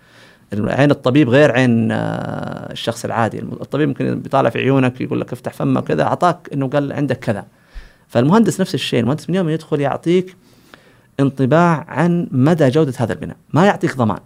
عين 0.53 0.91
الطبيب 0.91 1.29
غير 1.29 1.51
عين 1.51 1.91
آه، 1.91 2.71
الشخص 2.71 3.05
العادي. 3.05 3.39
الطبيب 3.39 3.87
ممكن 3.87 4.19
بيطالع 4.19 4.49
في 4.49 4.59
عيونك 4.59 5.01
يقول 5.01 5.21
لك 5.21 5.33
افتح 5.33 5.53
فمك 5.53 5.83
كذا 5.83 6.03
أعطاك 6.03 6.49
إنه 6.53 6.67
قال 6.67 6.93
عندك 6.93 7.19
كذا. 7.19 7.45
فالمهندس 8.07 8.61
نفس 8.61 8.75
الشيء 8.75 8.99
المهندس 8.99 9.29
من 9.29 9.35
يوم 9.35 9.49
يدخل 9.49 9.81
يعطيك 9.81 10.35
انطباع 11.19 11.85
عن 11.87 12.27
مدى 12.31 12.69
جودة 12.69 12.93
هذا 12.97 13.13
البناء. 13.13 13.35
ما 13.53 13.65
يعطيك 13.65 13.97
ضمان. 13.97 14.19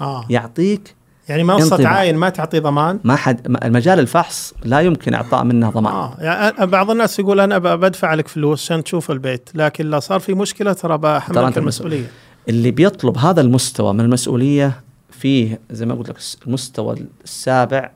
آه. 0.00 0.26
يعطيك 0.30 0.96
يعني 1.28 1.44
منصة 1.44 1.88
عاين 1.88 2.16
ما 2.16 2.28
تعطي 2.28 2.60
ضمان؟ 2.60 3.00
ما 3.04 3.16
حد 3.16 3.56
المجال 3.64 3.98
الفحص 3.98 4.54
لا 4.64 4.80
يمكن 4.80 5.14
إعطاء 5.14 5.44
منه 5.44 5.70
ضمان. 5.70 5.92
آه. 5.92 6.16
يعني 6.20 6.66
بعض 6.66 6.90
الناس 6.90 7.18
يقول 7.18 7.40
أنا 7.40 7.58
بدفع 7.58 8.14
لك 8.14 8.28
فلوس 8.28 8.62
عشان 8.62 8.84
تشوف 8.84 9.10
البيت 9.10 9.50
لكن 9.54 9.90
لا 9.90 10.00
صار 10.00 10.20
في 10.20 10.34
مشكلة 10.34 10.72
ترى 10.72 10.98
بحملك 10.98 11.58
المسؤولية. 11.58 12.06
اللي 12.48 12.70
بيطلب 12.70 13.18
هذا 13.18 13.40
المستوى 13.40 13.92
من 13.92 14.00
المسؤولية 14.00 14.85
فيه 15.16 15.60
زي 15.70 15.86
ما 15.86 15.94
قلت 15.94 16.08
لك 16.08 16.18
المستوى 16.46 16.96
السابع 17.24 17.90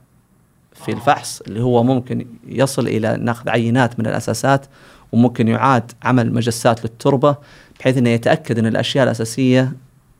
في 0.75 0.93
الفحص 0.93 1.41
اللي 1.41 1.63
هو 1.63 1.83
ممكن 1.83 2.27
يصل 2.47 2.89
إلى 2.89 3.17
ناخذ 3.17 3.49
عينات 3.49 3.99
من 3.99 4.07
الأساسات 4.07 4.67
وممكن 5.13 5.49
يعاد 5.49 5.93
عمل 6.03 6.33
مجسات 6.33 6.85
للتربة 6.85 7.37
بحيث 7.81 7.97
إنه 7.97 8.11
يتأكد 8.11 8.59
إن 8.59 8.67
الأشياء 8.67 9.05
الأساسية 9.05 9.73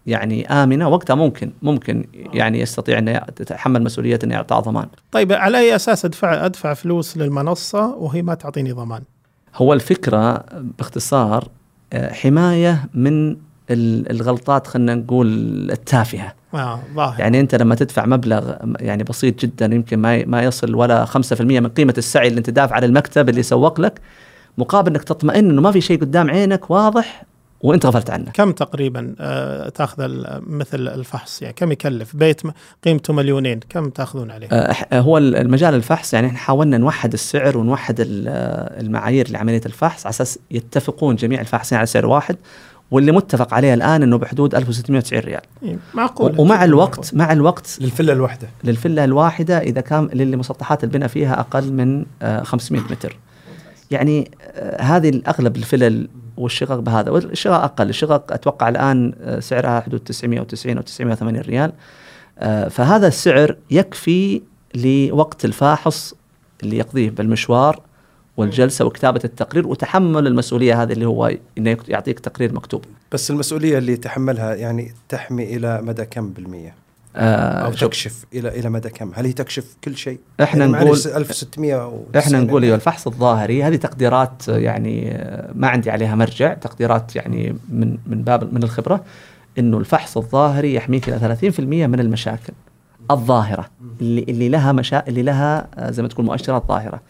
يعني 0.07 0.47
آمنة 0.47 0.89
وقتها 0.89 1.15
ممكن 1.15 1.53
ممكن 1.63 2.05
يعني 2.15 2.61
يستطيع 2.61 2.99
إنه 2.99 3.21
يتحمل 3.41 3.83
مسؤولية 3.83 4.19
إنه 4.25 4.35
يعطى 4.35 4.63
ضمان. 4.65 4.87
طيب 5.13 5.33
على 5.33 5.59
أي 5.59 5.77
أساس 5.77 6.05
أدفع 6.05 6.47
أدفع 6.47 6.75
فلوس 6.75 7.17
للمنصة 7.17 7.95
وهي 7.95 8.23
ما 8.23 8.35
تعطيني 8.35 8.73
ضمان؟ 8.73 9.03
هو 9.57 9.73
الفكرة 9.73 10.45
باختصار 10.79 11.49
آه، 11.93 12.13
حماية 12.13 12.85
من 12.95 13.37
الغلطات 13.71 14.67
خلينا 14.67 14.95
نقول 14.95 15.27
التافهة. 15.71 16.35
آه 16.55 16.81
ظاهر 16.95 17.21
يعني 17.21 17.41
أنت 17.41 17.55
لما 17.55 17.75
تدفع 17.75 18.07
مبلغ 18.07 18.53
يعني 18.81 19.03
بسيط 19.05 19.41
جدا 19.41 19.67
يمكن 19.67 19.99
ما 19.99 20.25
ما 20.25 20.43
يصل 20.43 20.75
ولا 20.75 21.05
5% 21.05 21.41
من 21.41 21.69
قيمة 21.69 21.95
السعي 21.99 22.29
اللي 22.29 22.39
أنت 22.39 22.51
دافع 22.51 22.77
على 22.77 22.87
المكتب 22.87 23.29
اللي 23.29 23.43
سوق 23.43 23.81
لك 23.81 24.01
مقابل 24.59 24.91
إنك 24.91 25.05
تطمئن 25.05 25.51
إنه 25.51 25.63
ما 25.63 25.73
في 25.73 25.81
شيء 25.81 26.01
قدام 26.01 26.31
عينك 26.31 26.71
واضح 26.71 27.23
وأنت 27.63 27.87
غفلت 27.87 28.11
عنه. 28.11 28.31
كم 28.35 28.53
تقريبا 28.53 29.15
آه 29.21 29.69
تأخذ 29.69 29.97
مثل 30.47 30.89
الفحص 30.89 31.43
يعني 31.43 31.55
كم 31.55 31.73
يكلف 31.73 32.17
بيت 32.17 32.41
قيمته 32.85 33.13
مليونين 33.13 33.61
كم 33.69 33.89
تأخذون 33.91 34.31
عليه؟ 34.31 34.49
آه، 34.53 34.73
إح- 34.73 34.95
هو 34.95 35.19
المجال 35.19 35.75
الفحص 35.75 36.15
يعني 36.15 36.27
إحنا 36.27 36.39
حاولنا 36.39 36.79
نوحد 36.79 37.13
السعر 37.13 37.59
ونوحد 37.59 38.01
آه، 38.01 38.81
المعايير 38.81 39.31
لعملية 39.31 39.61
الفحص 39.67 40.07
على 40.07 40.11
أساس 40.11 40.39
يتفقون 40.51 41.17
جميع 41.17 41.41
الفاحصين 41.41 41.79
على 41.79 41.87
سعر 41.87 42.07
واحد 42.07 42.37
واللي 42.91 43.13
متفق 43.13 43.55
عليه 43.55 43.75
الآن 43.75 44.03
إنه 44.03 44.19
بحدود 44.19 44.55
1690 44.55 45.23
ريال. 45.23 45.41
إيه، 45.63 45.79
معقول 45.95 46.35
ومع 46.39 46.65
الوقت 46.65 47.15
مع 47.15 47.33
الوقت 47.33 47.79
للفلة 47.81 48.13
الواحدة. 48.13 48.49
للفلة 48.65 49.05
الواحدة 49.05 49.59
إذا 49.59 49.81
كان 49.81 50.09
للي 50.15 50.37
مسطحات 50.37 50.85
البناء 50.85 51.09
فيها 51.09 51.41
أقل 51.41 51.73
من 51.73 52.05
آه، 52.23 52.43
500 52.43 52.83
متر. 52.91 53.17
يعني 53.91 54.31
آه، 54.53 54.83
هذه 54.83 55.09
الأغلب 55.09 55.57
الفلل 55.57 56.09
والشقق 56.37 56.79
بهذا. 56.79 57.11
والشقق 57.11 57.55
أقل. 57.55 57.89
الشقق 57.89 58.33
أتوقع 58.33 58.69
الآن 58.69 59.13
آه، 59.23 59.41
سعرها 59.41 59.81
حدود 59.81 60.01
990 60.01 60.77
أو 60.77 60.83
980 60.83 61.41
ريال. 61.41 61.73
آه، 62.39 62.69
فهذا 62.69 63.07
السعر 63.07 63.57
يكفي 63.71 64.43
لوقت 64.75 65.45
الفاحص 65.45 66.15
اللي 66.63 66.79
يقضيه 66.79 67.11
بالمشوار 67.11 67.81
والجلسة 68.41 68.85
وكتابة 68.85 69.21
التقرير 69.25 69.67
وتحمل 69.67 70.27
المسؤولية 70.27 70.83
هذه 70.83 70.93
اللي 70.93 71.07
هو 71.07 71.33
إنه 71.59 71.77
يعطيك 71.89 72.21
تقرير 72.21 72.55
مكتوب 72.55 72.85
بس 73.13 73.31
المسؤولية 73.31 73.79
اللي 73.79 73.93
يتحملها 73.93 74.55
يعني 74.55 74.95
تحمي 75.09 75.57
إلى 75.57 75.83
مدى 75.83 76.05
كم 76.05 76.31
بالمية؟ 76.31 76.75
آه، 77.17 77.67
أو 77.67 77.73
تكشف 77.73 78.25
إلى 78.35 78.49
إلى 78.49 78.71
مدى 78.71 78.89
كم؟ 78.89 79.13
هل 79.15 79.27
هي 79.27 79.33
تكشف 79.33 79.77
كل 79.85 79.97
شيء؟ 79.97 80.19
إحنا 80.43 80.61
يعني 80.61 80.73
نقول 80.73 80.87
معلش 80.87 81.07
1600 81.07 81.87
و 81.87 82.05
إحنا 82.17 82.41
نقول 82.41 82.63
إيوه 82.63 82.77
الفحص 82.77 83.07
الظاهري 83.07 83.63
هذه 83.63 83.77
تقديرات 83.77 84.49
يعني 84.49 85.25
ما 85.55 85.69
عندي 85.69 85.91
عليها 85.91 86.15
مرجع 86.15 86.55
تقديرات 86.55 87.17
يعني 87.17 87.57
من 87.69 87.99
من 88.07 88.23
باب 88.23 88.55
من 88.55 88.63
الخبرة 88.63 89.05
إنه 89.59 89.79
الفحص 89.79 90.17
الظاهري 90.17 90.75
يحميك 90.75 91.09
إلى 91.09 91.37
30% 91.57 91.61
من 91.61 92.01
المشاكل 92.01 92.53
الظاهرة 93.11 93.71
اللي 94.01 94.23
اللي 94.29 94.49
لها 94.49 94.73
مشا 94.73 95.05
اللي 95.09 95.23
لها 95.23 95.69
آه، 95.75 95.91
زي 95.91 96.03
ما 96.03 96.09
تقول 96.09 96.27
مؤشرات 96.27 96.65
ظاهرة 96.69 97.01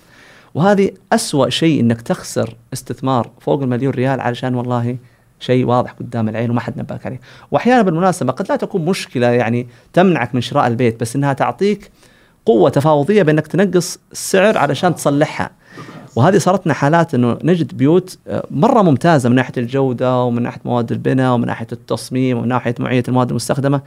وهذه 0.54 0.90
أسوأ 1.12 1.48
شيء 1.48 1.80
إنك 1.80 2.02
تخسر 2.02 2.56
استثمار 2.72 3.30
فوق 3.40 3.62
المليون 3.62 3.92
ريال 3.92 4.20
علشان 4.20 4.54
والله 4.54 4.96
شيء 5.40 5.66
واضح 5.66 5.92
قدام 5.92 6.28
العين 6.28 6.50
وما 6.50 6.60
حد 6.60 6.78
نبهك 6.78 7.06
عليه. 7.06 7.20
وأحيانا 7.50 7.82
بالمناسبة 7.82 8.32
قد 8.32 8.48
لا 8.48 8.56
تكون 8.56 8.84
مشكلة 8.84 9.26
يعني 9.26 9.66
تمنعك 9.92 10.34
من 10.34 10.40
شراء 10.40 10.66
البيت 10.66 11.00
بس 11.00 11.16
إنها 11.16 11.32
تعطيك 11.32 11.90
قوة 12.46 12.70
تفاوضية 12.70 13.22
بإنك 13.22 13.46
تنقص 13.46 13.98
السعر 14.12 14.58
علشان 14.58 14.94
تصلحها. 14.94 15.50
وهذه 16.16 16.38
صارت 16.38 16.66
لنا 16.66 16.74
حالات 16.74 17.14
إنه 17.14 17.38
نجد 17.44 17.76
بيوت 17.76 18.18
آه، 18.28 18.46
مرة 18.50 18.82
ممتازة 18.82 19.28
من 19.28 19.34
ناحية 19.34 19.52
الجودة 19.56 20.22
ومن 20.22 20.42
ناحية 20.42 20.60
مواد 20.64 20.92
البناء 20.92 21.34
ومن 21.34 21.46
ناحية 21.46 21.66
التصميم 21.72 22.38
ومن 22.38 22.48
ناحية 22.48 22.74
معية 22.78 23.02
المواد 23.08 23.30
المستخدمة. 23.30 23.80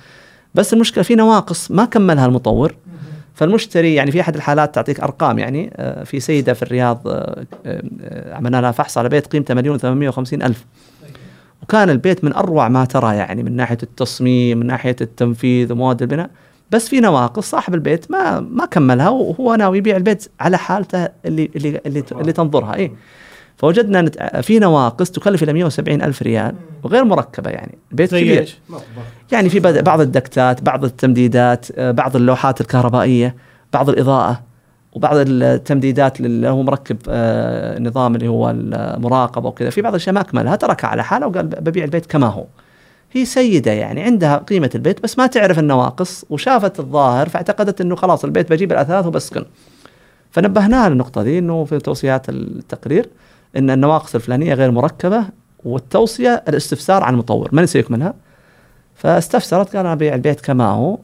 بس 0.56 0.73
المشكلة 0.73 1.04
في 1.04 1.15
نواقص 1.15 1.71
ما 1.71 1.86
كملها 1.86 2.26
المطور. 2.26 2.76
فالمشتري 3.34 3.96
يعني 3.96 4.12
في 4.12 4.22
أحد 4.22 4.36
الحالات 4.36 4.76
تعطيك 4.76 5.00
أرقام 5.00 5.39
يعني 5.39 5.74
آه، 5.76 6.04
في 6.04 6.19
سيدة 6.19 6.54
في 6.54 6.63
الرياض 6.63 7.08
آه، 7.08 7.46
آه، 7.65 8.36
عملنا 8.36 8.62
لها 8.62 8.72
فحص 8.72 8.98
على 8.98 9.10
بيت 9.10 9.28
قيمته 9.28 9.54
مليون 9.54 9.80
و850 9.80 10.34
ألف. 10.34 10.65
وكان 11.63 11.89
البيت 11.89 12.24
من 12.24 12.34
أروع 12.34 12.67
ما 12.67 12.86
ترى 12.86 13.15
يعني 13.15 13.43
من 13.43 13.56
ناحية 13.56 13.78
التصميم 13.84 14.58
من 14.58 14.67
ناحية 14.67 14.96
التنفيذ 15.02 15.72
ومواد 15.72 16.02
البناء. 16.02 16.30
بس 16.72 16.89
في 16.89 17.00
نواقص 17.00 17.50
صاحب 17.50 17.74
البيت 17.74 18.12
ما 18.12 18.39
ما 18.39 18.65
كملها 18.65 19.10
وهو 19.10 19.56
ناوي 19.56 19.78
يبيع 19.78 19.98
البيت 19.98 20.28
على 20.39 20.58
حالته 20.58 21.10
اللي 21.26 21.50
اللي 21.56 21.82
اللي, 21.86 22.04
اللي 22.12 22.34
تنظرها 22.34 22.76
اي 22.76 22.91
فوجدنا 23.57 24.01
نت- 24.01 24.35
في 24.41 24.59
نواقص 24.59 25.11
تكلف 25.11 25.43
إلى 25.43 25.53
170 25.53 26.01
ألف 26.01 26.21
ريال 26.21 26.55
وغير 26.83 27.03
مركبة 27.03 27.49
يعني 27.49 27.77
البيت 27.91 28.09
كبير. 28.15 28.39
إيش؟ 28.39 28.57
يعني 29.31 29.49
في 29.49 29.59
بعض 29.59 30.01
الدكتات 30.01 30.61
بعض 30.61 30.83
التمديدات 30.85 31.65
آه، 31.75 31.91
بعض 31.91 32.15
اللوحات 32.15 32.61
الكهربائية 32.61 33.35
بعض 33.73 33.89
الإضاءة 33.89 34.41
وبعض 34.93 35.15
التمديدات 35.17 36.19
اللي 36.19 36.47
هو 36.49 36.63
مركب 36.63 36.97
آه، 37.09 37.79
نظام 37.79 38.15
اللي 38.15 38.27
هو 38.27 38.49
المراقبة 38.49 39.49
وكذا. 39.49 39.69
في 39.69 39.81
بعض 39.81 39.93
الأشياء 39.93 40.15
ما 40.15 40.21
أكملها 40.21 40.55
تركها 40.55 40.87
على 40.87 41.03
حاله 41.03 41.27
وقال 41.27 41.45
ببيع 41.47 41.83
البيت 41.83 42.05
كما 42.05 42.27
هو. 42.27 42.45
هي 43.11 43.25
سيدة 43.25 43.71
يعني 43.71 44.01
عندها 44.03 44.37
قيمة 44.37 44.69
البيت 44.75 45.03
بس 45.03 45.17
ما 45.17 45.27
تعرف 45.27 45.59
النواقص 45.59 46.25
وشافت 46.29 46.79
الظاهر 46.79 47.29
فاعتقدت 47.29 47.81
إنه 47.81 47.95
خلاص 47.95 48.23
البيت 48.23 48.51
بجيب 48.51 48.71
الأثاث 48.71 49.05
وبسكن. 49.05 49.45
فنبهناها 50.31 50.89
للنقطة 50.89 51.23
دي 51.23 51.39
إنه 51.39 51.65
في 51.65 51.79
توصيات 51.79 52.29
التقرير. 52.29 53.09
إن 53.57 53.69
النواقص 53.69 54.15
الفلانية 54.15 54.53
غير 54.53 54.71
مركبة 54.71 55.23
والتوصية 55.63 56.43
الاستفسار 56.47 57.03
عن 57.03 57.13
المطور. 57.13 57.49
من 57.51 57.65
يكملها 57.75 58.13
فاستفسرت 58.95 59.75
قال 59.75 59.79
أنا 59.79 59.93
ابيع 59.93 60.15
البيت 60.15 60.41
كما 60.41 60.67
هو. 60.67 60.97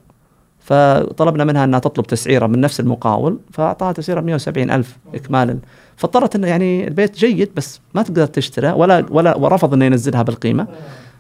فطلبنا 0.60 1.44
منها 1.44 1.64
إنها 1.64 1.80
تطلب 1.80 2.08
تسعيرة 2.08 2.48
من 2.48 2.62
نفس 2.62 2.80
المقاول 2.80 3.40
فأعطاها 3.52 3.92
تسعيرة 3.92 4.22
170 4.22 4.72
ألف 4.72 4.98
اكمالا 5.14 5.60
فاضطرت 5.98 6.36
انه 6.36 6.48
يعني 6.48 6.88
البيت 6.88 7.18
جيد 7.18 7.52
بس 7.56 7.80
ما 7.96 8.02
تقدر 8.04 8.26
تشتري 8.26 8.72
ولا 8.72 9.06
ولا 9.10 9.38
ورفض 9.38 9.74
إنه 9.74 9.86
ينزلها 9.86 10.24
بالقيمة. 10.24 10.68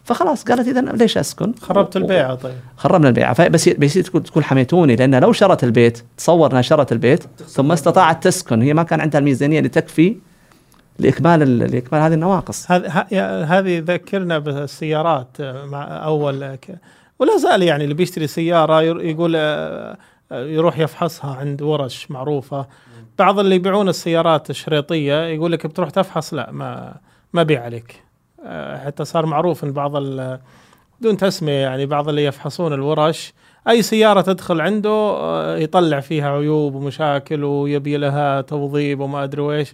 فخلاص 0.03 0.43
قالت 0.43 0.67
اذا 0.67 0.81
ليش 0.81 1.17
أسكن؟ 1.17 1.53
خربت 1.61 1.97
البيعة 1.97 2.35
طيب. 2.35 2.53
خربنا 2.77 3.07
البيعة. 3.07 3.33
فبس 3.33 3.69
بس 3.69 3.93
تقول 3.93 4.23
تقول 4.23 4.43
حميتوني 4.43 4.95
لأن 4.95 5.15
لو 5.15 5.31
شرت 5.31 5.63
البيت 5.63 6.03
تصور 6.17 6.51
إنها 6.51 6.61
شرت 6.61 6.91
البيت 6.91 7.23
ثم 7.47 7.71
استطاعت 7.71 8.23
تسكن. 8.23 8.61
هي 8.61 8.73
ما 8.73 8.83
كان 8.83 9.01
عندها 9.01 9.19
الميزانية 9.19 9.57
اللي 9.57 9.69
تكفي 9.69 10.15
لاكمال 10.99 11.41
ال- 11.43 11.71
لاكمال 11.71 12.01
هذه 12.01 12.13
النواقص. 12.13 12.71
هذه 12.71 12.89
هذه 13.59 13.79
ذكرنا 13.85 14.39
بالسيارات 14.39 15.27
آه، 15.39 15.65
مع 15.65 15.83
أول 16.05 16.43
آه، 16.43 16.57
ولا 17.19 17.37
زال 17.37 17.63
يعني 17.63 17.83
اللي 17.83 17.93
بيشتري 17.95 18.27
سيارة 18.27 18.81
يقول 18.81 19.33
آه، 19.35 19.97
يروح 20.31 20.79
يفحصها 20.79 21.35
عند 21.35 21.61
ورش 21.61 22.11
معروفة. 22.11 22.65
بعض 23.19 23.39
اللي 23.39 23.55
يبيعون 23.55 23.89
السيارات 23.89 24.49
الشريطية 24.49 25.23
يقول 25.23 25.51
لك 25.51 25.67
بتروح 25.67 25.89
تفحص 25.89 26.33
لا 26.33 26.51
ما 26.51 26.95
ما 27.33 27.43
بيع 27.43 27.63
عليك. 27.63 28.03
حتى 28.85 29.05
صار 29.05 29.25
معروف 29.25 29.63
إن 29.63 29.71
بعض 29.71 29.91
بدون 31.01 31.17
تسمية 31.17 31.53
يعني 31.61 31.85
بعض 31.85 32.09
اللي 32.09 32.25
يفحصون 32.25 32.73
الورش 32.73 33.33
أي 33.69 33.81
سيارة 33.81 34.21
تدخل 34.21 34.61
عنده 34.61 35.17
يطلع 35.57 35.99
فيها 35.99 36.29
عيوب 36.37 36.75
ومشاكل 36.75 37.43
ويبي 37.43 37.97
لها 37.97 38.41
توظيف 38.41 38.99
وما 38.99 39.23
أدري 39.23 39.41
ويش 39.41 39.73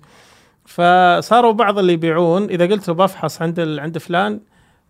فصاروا 0.66 1.52
بعض 1.52 1.80
اللي 1.80 1.94
يبيعون 1.94 2.44
إذا 2.44 2.66
قلت 2.66 2.88
له 2.88 2.94
بفحص 2.94 3.42
عند 3.42 3.60
ال... 3.60 3.80
عند 3.80 3.98
فلان 3.98 4.40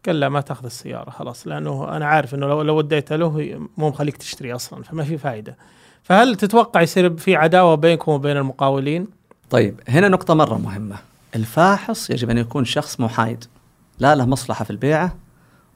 قال 0.06 0.20
لا 0.20 0.30
ما 0.30 0.42
تأخذ 0.42 0.66
السيارة 0.66 1.10
خلاص 1.10 1.48
لأنه 1.48 1.96
أنا 1.98 2.06
عارف 2.06 2.36
إنه 2.36 2.48
لو 2.48 2.62
لو 2.62 2.78
وديتها 2.78 3.18
له 3.18 3.60
مو 3.78 3.90
مخليك 3.90 4.18
تشتري 4.18 4.56
أصلا 4.56 4.84
فما 4.84 5.04
في 5.04 5.18
فائده 5.18 5.58
فهل 6.04 6.36
تتوقع 6.36 6.82
يصير 6.82 7.18
في 7.18 7.36
عداوة 7.36 7.76
بينكم 7.76 8.12
وبين 8.12 8.38
المقاولين؟ 8.38 9.08
طيب 9.50 9.80
هنا 9.88 10.08
نقطة 10.08 10.34
مرة 10.34 10.58
مهمة. 10.58 10.96
الفاحص 11.36 12.10
يجب 12.10 12.30
أن 12.30 12.38
يكون 12.38 12.66
شخص 12.66 13.00
محايد. 13.00 13.46
لا 14.00 14.16
له 14.16 14.26
مصلحة 14.26 14.66
في 14.66 14.70
البيعة 14.70 15.16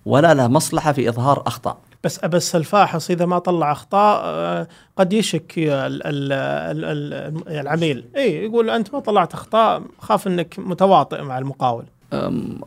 ولا 0.05 0.33
له 0.33 0.47
مصلحة 0.47 0.91
في 0.91 1.09
إظهار 1.09 1.43
أخطاء. 1.47 1.77
بس 2.03 2.25
بس 2.25 2.55
الفاحص 2.55 3.11
إذا 3.11 3.25
ما 3.25 3.39
طلع 3.39 3.71
أخطاء 3.71 4.21
آه، 4.25 4.67
قد 4.97 5.13
يشك 5.13 5.53
ال 5.57 6.07
ال 6.07 6.33
ال 6.33 6.85
ال 6.85 7.59
العميل. 7.59 8.05
إي 8.15 8.45
يقول 8.45 8.69
أنت 8.69 8.93
ما 8.93 8.99
طلعت 8.99 9.33
أخطاء 9.33 9.81
خاف 9.99 10.27
إنك 10.27 10.55
متواطئ 10.57 11.21
مع 11.21 11.37
المقاول. 11.37 11.85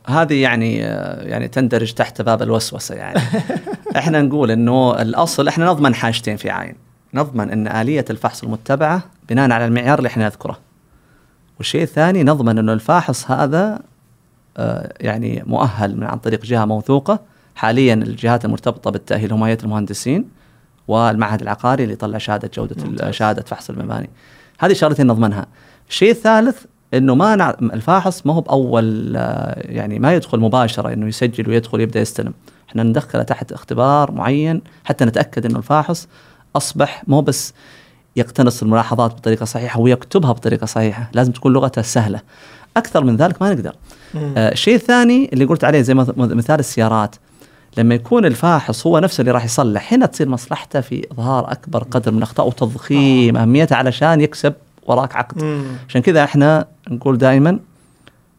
هذه 0.07 0.42
يعني 0.42 0.87
آه، 0.87 1.23
يعني 1.23 1.49
تندرج 1.49 1.92
تحت 1.92 2.23
باب 2.23 2.42
الوسوسة 2.42 2.95
يعني. 2.95 3.21
إحنا 3.97 4.23
نقول 4.23 4.51
إنه 4.51 5.03
الأصل 5.03 5.49
إحنا 5.49 5.66
نضمن 5.66 5.95
حاجتين 5.95 6.37
في 6.37 6.51
عين. 6.51 6.75
نضمن 7.14 7.51
إن 7.51 7.68
آلية 7.68 8.05
الفحص 8.11 8.42
المتبعة 8.42 9.03
بناء 9.29 9.51
على 9.51 9.64
المعيار 9.64 9.99
اللي 9.99 10.07
إحنا 10.07 10.25
نذكره. 10.25 10.59
والشيء 11.59 11.83
الثاني 11.83 12.23
نضمن 12.23 12.59
إنه 12.59 12.73
الفاحص 12.73 13.31
هذا 13.31 13.81
آه، 14.57 14.92
يعني 15.01 15.42
مؤهل 15.47 15.97
من 15.97 16.05
عن 16.05 16.18
طريق 16.18 16.45
جهة 16.45 16.64
موثوقة 16.64 17.21
حاليا 17.55 17.95
الجهات 17.95 18.45
المرتبطة 18.45 18.91
بالتأهيل 18.91 19.33
هم 19.33 19.45
هيئة 19.45 19.59
المهندسين 19.62 20.25
والمعهد 20.88 21.43
العقاري 21.43 21.83
اللي 21.83 21.95
يطلع 21.95 22.19
شهادة 22.19 22.51
جودة 22.55 22.77
ال- 22.85 23.15
شهادة 23.15 23.43
فحص 23.43 23.71
المباني. 23.71 24.11
هذه 24.61 24.73
شغلتين 24.73 25.07
نضمنها 25.07 25.47
الشيء 25.88 26.11
الثالث 26.11 26.65
إنه 26.95 27.15
ما 27.15 27.37
نع... 27.37 27.51
الفاحص 27.62 28.27
ما 28.27 28.35
هو 28.35 28.41
بأول 28.41 29.12
آه، 29.17 29.62
يعني 29.73 29.99
ما 29.99 30.15
يدخل 30.15 30.41
مباشرة 30.41 30.93
إنه 30.93 31.07
يسجل 31.07 31.49
ويدخل 31.49 31.81
يبدا 31.81 32.01
يستلم. 32.01 32.35
إحنا 32.69 32.83
ندخله 32.83 33.23
تحت 33.23 33.53
اختبار 33.53 34.12
معين 34.12 34.62
حتى 34.85 35.05
نتأكد 35.05 35.47
إنه 35.47 35.59
الفاحص 35.59 36.09
أصبح 36.57 37.03
مو 37.07 37.21
بس 37.21 37.55
يقتنص 38.17 38.62
الملاحظات 38.62 39.12
بطريقة 39.15 39.45
صحيحة 39.45 39.81
ويكتبها 39.81 40.33
بطريقة 40.33 40.67
صحيحة 40.67 41.11
لازم 41.12 41.33
تكون 41.33 41.53
لغته 41.53 41.83
سهلة. 41.83 42.21
أكثر 42.77 43.05
من 43.05 43.17
ذلك 43.17 43.43
ما 43.43 43.55
نقدر. 43.55 43.75
آه، 44.17 44.53
الشيء 44.53 44.75
الثاني 44.75 45.31
اللي 45.33 45.45
قلت 45.45 45.65
عليه 45.65 45.81
زي 45.83 45.95
مث- 45.95 46.19
مثال 46.19 46.59
السيارات. 46.61 47.17
لما 47.78 47.94
يكون 47.94 48.24
الفاحص 48.26 48.87
هو 48.87 48.98
نفسه 48.98 49.20
اللي 49.20 49.30
راح 49.32 49.44
يصلح 49.44 49.92
هنا 49.92 50.06
تصير 50.06 50.28
مصلحته 50.28 50.80
في 50.80 51.06
إظهار 51.12 51.52
أكبر 51.52 51.82
قدر 51.82 52.12
من 52.12 52.18
الأخطاء 52.18 52.46
وتضخيم 52.46 53.37
اهميتها 53.37 53.76
علشان 53.76 54.20
يكسب 54.20 54.54
وراك 54.87 55.16
عقد. 55.16 55.42
مم. 55.44 55.62
عشان 55.88 56.02
كذا 56.02 56.24
إحنا 56.24 56.66
نقول 56.90 57.18
دائما 57.18 57.58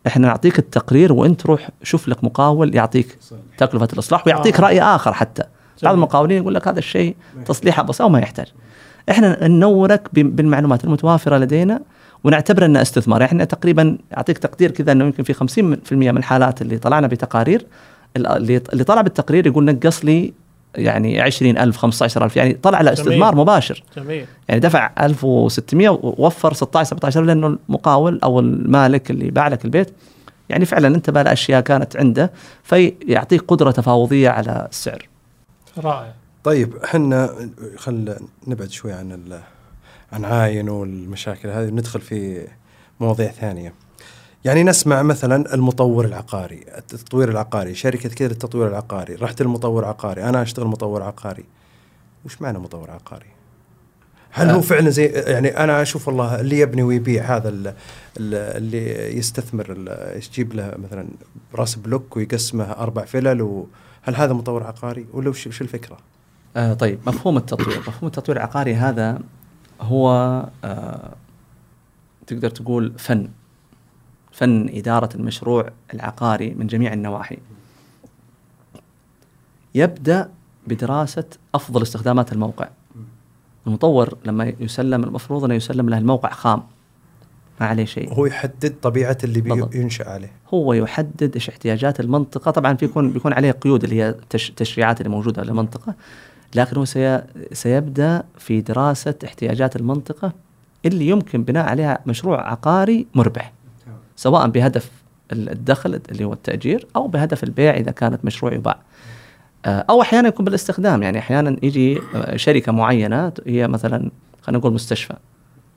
إحنا 0.07 0.27
نعطيك 0.27 0.59
التقرير 0.59 1.13
وإنت 1.13 1.45
روح 1.45 1.69
شوف 1.83 2.07
لك 2.07 2.23
مقاول 2.23 2.75
يعطيك 2.75 3.17
تكلفه 3.57 3.87
الأصلاح 3.93 4.27
ويعطيك 4.27 4.55
آه. 4.57 4.61
رأي 4.61 4.81
آخر 4.81 5.13
حتى. 5.13 5.43
بعض 5.83 5.93
المقاولين 5.93 6.37
يقول 6.41 6.53
لك 6.55 6.67
هذا 6.67 6.79
الشيء 6.79 7.15
تصليحه 7.45 7.83
بس 7.83 8.01
أو 8.01 8.09
ما 8.09 8.19
يحتاج. 8.19 8.45
إحنا 9.09 9.47
ننورك 9.47 10.07
ب- 10.13 10.35
بالمعلومات 10.35 10.83
المتوافرة 10.83 11.37
لدينا 11.37 11.79
ونعتبر 12.23 12.65
أنه 12.65 12.81
استثمار. 12.81 13.23
إحنا 13.23 13.43
تقريبا 13.43 13.97
أعطيك 14.17 14.37
تقدير 14.37 14.71
كذا 14.71 14.91
أنه 14.91 15.05
يمكن 15.05 15.23
في 15.23 15.33
50% 15.33 15.93
من 15.93 16.17
الحالات 16.17 16.61
اللي 16.61 16.77
طلعنا 16.77 17.07
بتقارير 17.07 17.65
اللي 18.17 18.61
اللي 18.73 18.83
طلع 18.83 19.01
بالتقرير 19.01 19.47
يقول 19.47 19.65
نقص 19.65 20.05
لي 20.05 20.33
يعني 20.75 21.21
20000 21.21 21.77
15000 21.77 22.37
يعني 22.37 22.53
طلع 22.53 22.77
على 22.77 22.93
استثمار 22.93 23.31
جميل. 23.31 23.35
مباشر 23.41 23.83
جميل 23.97 24.25
يعني 24.49 24.59
دفع 24.59 24.91
1600 24.99 25.89
ووفر 25.89 26.53
16 26.53 26.89
17 26.89 27.21
لأنه 27.21 27.47
المقاول 27.69 28.19
أو 28.23 28.39
المالك 28.39 29.11
اللي 29.11 29.31
باع 29.31 29.47
لك 29.47 29.65
البيت 29.65 29.93
يعني 30.49 30.65
فعلا 30.65 30.87
انتبه 30.87 31.21
لاشياء 31.23 31.61
كانت 31.61 31.97
عنده 31.97 32.31
فيعطيك 32.63 33.41
قدرة 33.41 33.71
تفاوضية 33.71 34.29
على 34.29 34.67
السعر. 34.71 35.07
رائع 35.77 36.13
طيب 36.43 36.75
إحنا 36.75 37.29
خل 37.77 38.15
نبعد 38.47 38.69
شوي 38.69 38.91
عن 38.93 39.11
ال- 39.11 39.39
عن 40.13 40.25
عاين 40.25 40.69
والمشاكل 40.69 41.49
هذه 41.49 41.69
ندخل 41.69 42.01
في 42.01 42.47
مواضيع 42.99 43.31
ثانية. 43.31 43.73
يعني 44.45 44.63
نسمع 44.63 45.01
مثلا 45.01 45.53
المطور 45.53 46.05
العقاري، 46.05 46.65
التطوير 46.77 47.29
العقاري، 47.29 47.75
شركة 47.75 48.09
كذا 48.09 48.27
للتطوير 48.27 48.67
العقاري، 48.67 49.15
رحت 49.15 49.41
المطور 49.41 49.85
عقاري، 49.85 50.23
أنا 50.23 50.41
أشتغل 50.41 50.65
مطور 50.67 51.03
عقاري. 51.03 51.43
وش 52.25 52.41
معنى 52.41 52.59
مطور 52.59 52.91
عقاري؟ 52.91 53.25
هل 54.31 54.49
هو 54.49 54.61
فعلا 54.61 54.89
زي 54.89 55.05
يعني 55.05 55.47
أنا 55.57 55.81
أشوف 55.81 56.07
والله 56.07 56.39
اللي 56.39 56.59
يبني 56.59 56.83
ويبيع 56.83 57.35
هذا 57.35 57.49
ال- 57.49 57.67
ال- 57.67 57.75
اللي 58.57 59.17
يستثمر 59.17 59.95
يجيب 60.15 60.53
له 60.53 60.73
مثلا 60.83 61.07
راس 61.55 61.75
بلوك 61.75 62.17
ويقسمه 62.17 62.63
أربع 62.63 63.05
فلل 63.05 63.41
وهل 63.41 64.15
هذا 64.15 64.33
مطور 64.33 64.63
عقاري 64.63 65.05
ولا 65.13 65.29
وش 65.29 65.47
وش 65.47 65.61
الفكرة؟ 65.61 65.97
آه 66.57 66.73
طيب 66.73 66.99
مفهوم 67.07 67.37
التطوير، 67.37 67.79
مفهوم 67.79 68.07
التطوير 68.07 68.37
العقاري 68.37 68.75
هذا 68.75 69.19
هو 69.81 70.09
آه 70.63 71.13
تقدر 72.27 72.49
تقول 72.49 72.93
فن 72.97 73.29
فن 74.33 74.69
إدارة 74.73 75.09
المشروع 75.15 75.69
العقاري 75.93 76.53
من 76.53 76.67
جميع 76.67 76.93
النواحي. 76.93 77.37
يبدأ 79.75 80.29
بدراسة 80.67 81.25
أفضل 81.55 81.81
استخدامات 81.81 82.33
الموقع. 82.33 82.69
المطور 83.67 84.17
لما 84.25 84.53
يسلم 84.59 85.03
المفروض 85.03 85.43
أنه 85.43 85.53
يسلم 85.53 85.89
له 85.89 85.97
الموقع 85.97 86.29
خام 86.29 86.63
ما 87.61 87.67
عليه 87.67 87.85
شيء. 87.85 88.13
هو 88.13 88.25
يحدد 88.25 88.75
طبيعة 88.81 89.17
اللي 89.23 89.41
بي- 89.41 89.49
بالضبط. 89.49 89.75
ينشا 89.75 90.09
عليه 90.09 90.31
هو 90.53 90.73
يحدد 90.73 91.31
إيش 91.35 91.49
احتياجات 91.49 91.99
المنطقة 91.99 92.51
طبعا 92.51 92.71
بيكون 92.73 93.11
بيكون 93.11 93.33
عليه 93.33 93.51
قيود 93.51 93.83
اللي 93.83 94.01
هي 94.03 94.15
تش 94.29 94.51
تشريعات 94.51 95.01
اللي 95.01 95.09
موجودة 95.09 95.43
للمنطقة 95.43 95.93
لكن 96.55 96.77
هو 96.77 96.85
سي 96.85 97.21
سيبدأ 97.51 98.23
في 98.37 98.61
دراسة 98.61 99.15
احتياجات 99.25 99.75
المنطقة 99.75 100.33
اللي 100.85 101.07
يمكن 101.07 101.43
بناء 101.43 101.65
عليها 101.69 101.99
مشروع 102.07 102.51
عقاري 102.51 103.07
مربح 103.15 103.53
سواء 104.23 104.47
بهدف 104.47 104.91
ال- 105.31 105.49
الدخل 105.49 105.99
اللي 106.11 106.25
هو 106.25 106.33
التأجير 106.33 106.87
أو 106.95 107.07
بهدف 107.07 107.43
البيع 107.43 107.73
إذا 107.77 107.91
كانت 107.91 108.25
مشروع 108.25 108.53
يباع 108.53 108.79
آه، 109.65 109.85
أو 109.89 110.01
أحيانا 110.01 110.27
يكون 110.27 110.45
بالاستخدام 110.45 111.03
يعني 111.03 111.19
أحيانا 111.19 111.57
يجي 111.63 111.99
آه، 112.15 112.35
شركة 112.35 112.71
معينة 112.71 113.31
هي 113.47 113.67
مثلا 113.67 114.11
خلينا 114.41 114.59
نقول 114.59 114.73
مستشفى 114.73 115.13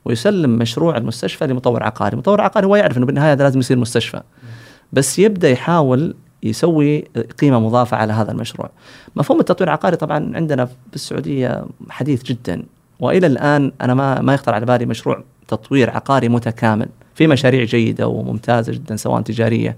ويسلم 0.05 0.51
مشروع 0.51 0.97
المستشفى 0.97 1.47
لمطور 1.47 1.83
عقاري، 1.83 2.17
مطور 2.17 2.41
عقاري 2.41 2.67
هو 2.67 2.77
يعرف 2.77 2.97
إنه 2.99 3.07
بالنهاية 3.07 3.33
هذا 3.33 3.43
لازم 3.45 3.61
يصير 3.61 3.79
مستشفى. 3.79 4.21
بس 4.93 5.19
يبدأ 5.19 5.51
يحاول 5.51 6.15
يسوي 6.43 7.01
قيمة 7.41 7.61
مضافة 7.61 7.97
على 7.97 8.13
هذا 8.13 8.33
المشروع. 8.33 8.71
مفهوم 9.17 9.41
التطوير 9.41 9.69
العقاري 9.69 9.97
طبعا 9.97 10.37
عندنا 10.37 10.69
بالسعودية 10.93 11.65
حديث 11.91 12.23
جدا 12.23 12.63
وإلى 13.01 13.27
الآن 13.27 13.73
أنا 13.81 13.95
ما 13.95 14.21
ما 14.21 14.35
يخطر 14.35 14.55
على 14.55 14.67
بالي 14.67 14.87
مشروع 14.87 15.23
تطوير 15.49 15.91
عقاري 15.91 16.29
متكامل، 16.29 16.89
في 17.17 17.27
مشاريع 17.27 17.65
جيدة 17.65 18.09
وممتازة 18.09 18.73
جدا 18.73 18.97
سواء 18.97 19.21
تجارية 19.23 19.77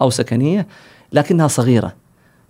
أو 0.00 0.10
سكنية 0.10 0.66
لكنها 1.12 1.48
صغيرة. 1.48 1.92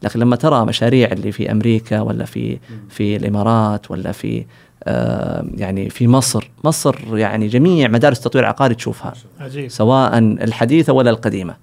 لكن 0.03 0.21
لما 0.21 0.37
ترى 0.37 0.65
مشاريع 0.65 1.13
اللي 1.13 1.33
في 1.33 1.51
أمريكا 1.53 2.01
ولا 2.01 2.25
في 2.25 2.59
في 2.89 3.17
الإمارات 3.17 3.91
ولا 3.91 4.13
في 4.13 4.45
آه 4.85 5.47
يعني 5.57 5.91
في 5.91 6.09
مصر، 6.09 6.51
مصر 6.65 7.19
يعني 7.19 7.49
جميع 7.49 7.89
مدارس 7.89 8.19
التطوير 8.19 8.45
العقاري 8.45 8.75
تشوفها 8.75 9.13
عجيب 9.41 9.69
سواء 9.69 10.19
الحديثة 10.19 10.93
ولا 10.93 11.11
القديمة. 11.11 11.57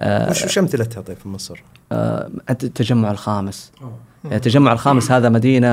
آه 0.00 0.30
وش 0.30 0.58
أمثلتها 0.58 1.00
طيب 1.00 1.16
في 1.16 1.28
مصر؟ 1.28 1.62
آه 1.92 2.30
التجمع 2.50 3.10
الخامس 3.10 3.72
التجمع 4.32 4.72
الخامس 4.72 5.12
هذا 5.12 5.28
مدينة 5.28 5.68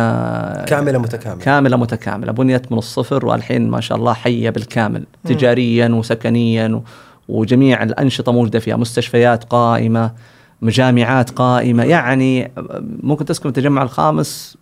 كاملة 0.65 0.97
متكاملة. 0.99 1.43
كاملة 1.43 1.77
متكاملة. 1.77 2.31
بنيت 2.31 2.71
من 2.71 2.77
الصفر 2.77 3.25
والحين 3.25 3.69
ما 3.69 3.81
شاء 3.81 3.97
الله 3.97 4.13
حية 4.13 4.49
بالكامل 4.49 5.03
تجاريا 5.23 5.87
وسكنيا 5.89 6.67
و- 6.75 6.83
وجميع 7.27 7.83
الأنشطة 7.83 8.31
موجودة 8.31 8.59
فيها 8.59 8.75
مستشفيات 8.75 9.43
قائمة 9.43 10.11
جامعات 10.63 11.29
قائمة. 11.29 11.83
يعني 11.83 12.51
ممكن 13.03 13.25
تسكن 13.25 13.49
التجمع 13.49 13.81
الخامس 13.83 14.57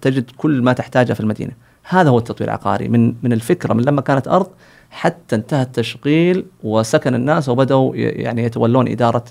تجد 0.00 0.24
كل 0.36 0.62
ما 0.62 0.72
تحتاجه 0.72 1.12
في 1.12 1.20
المدينة. 1.20 1.52
هذا 1.88 2.10
هو 2.10 2.18
التطوير 2.18 2.48
العقاري. 2.50 2.88
من 2.88 3.14
من 3.22 3.32
الفكرة 3.32 3.74
من 3.74 3.84
لما 3.84 4.00
كانت 4.00 4.28
أرض 4.28 4.46
حتى 4.90 5.36
انتهى 5.36 5.62
التشغيل 5.62 6.44
وسكن 6.64 7.14
الناس 7.14 7.48
وبدأوا 7.48 7.92
يعني 7.96 8.44
يتولون 8.44 8.88
إدارة 8.88 9.24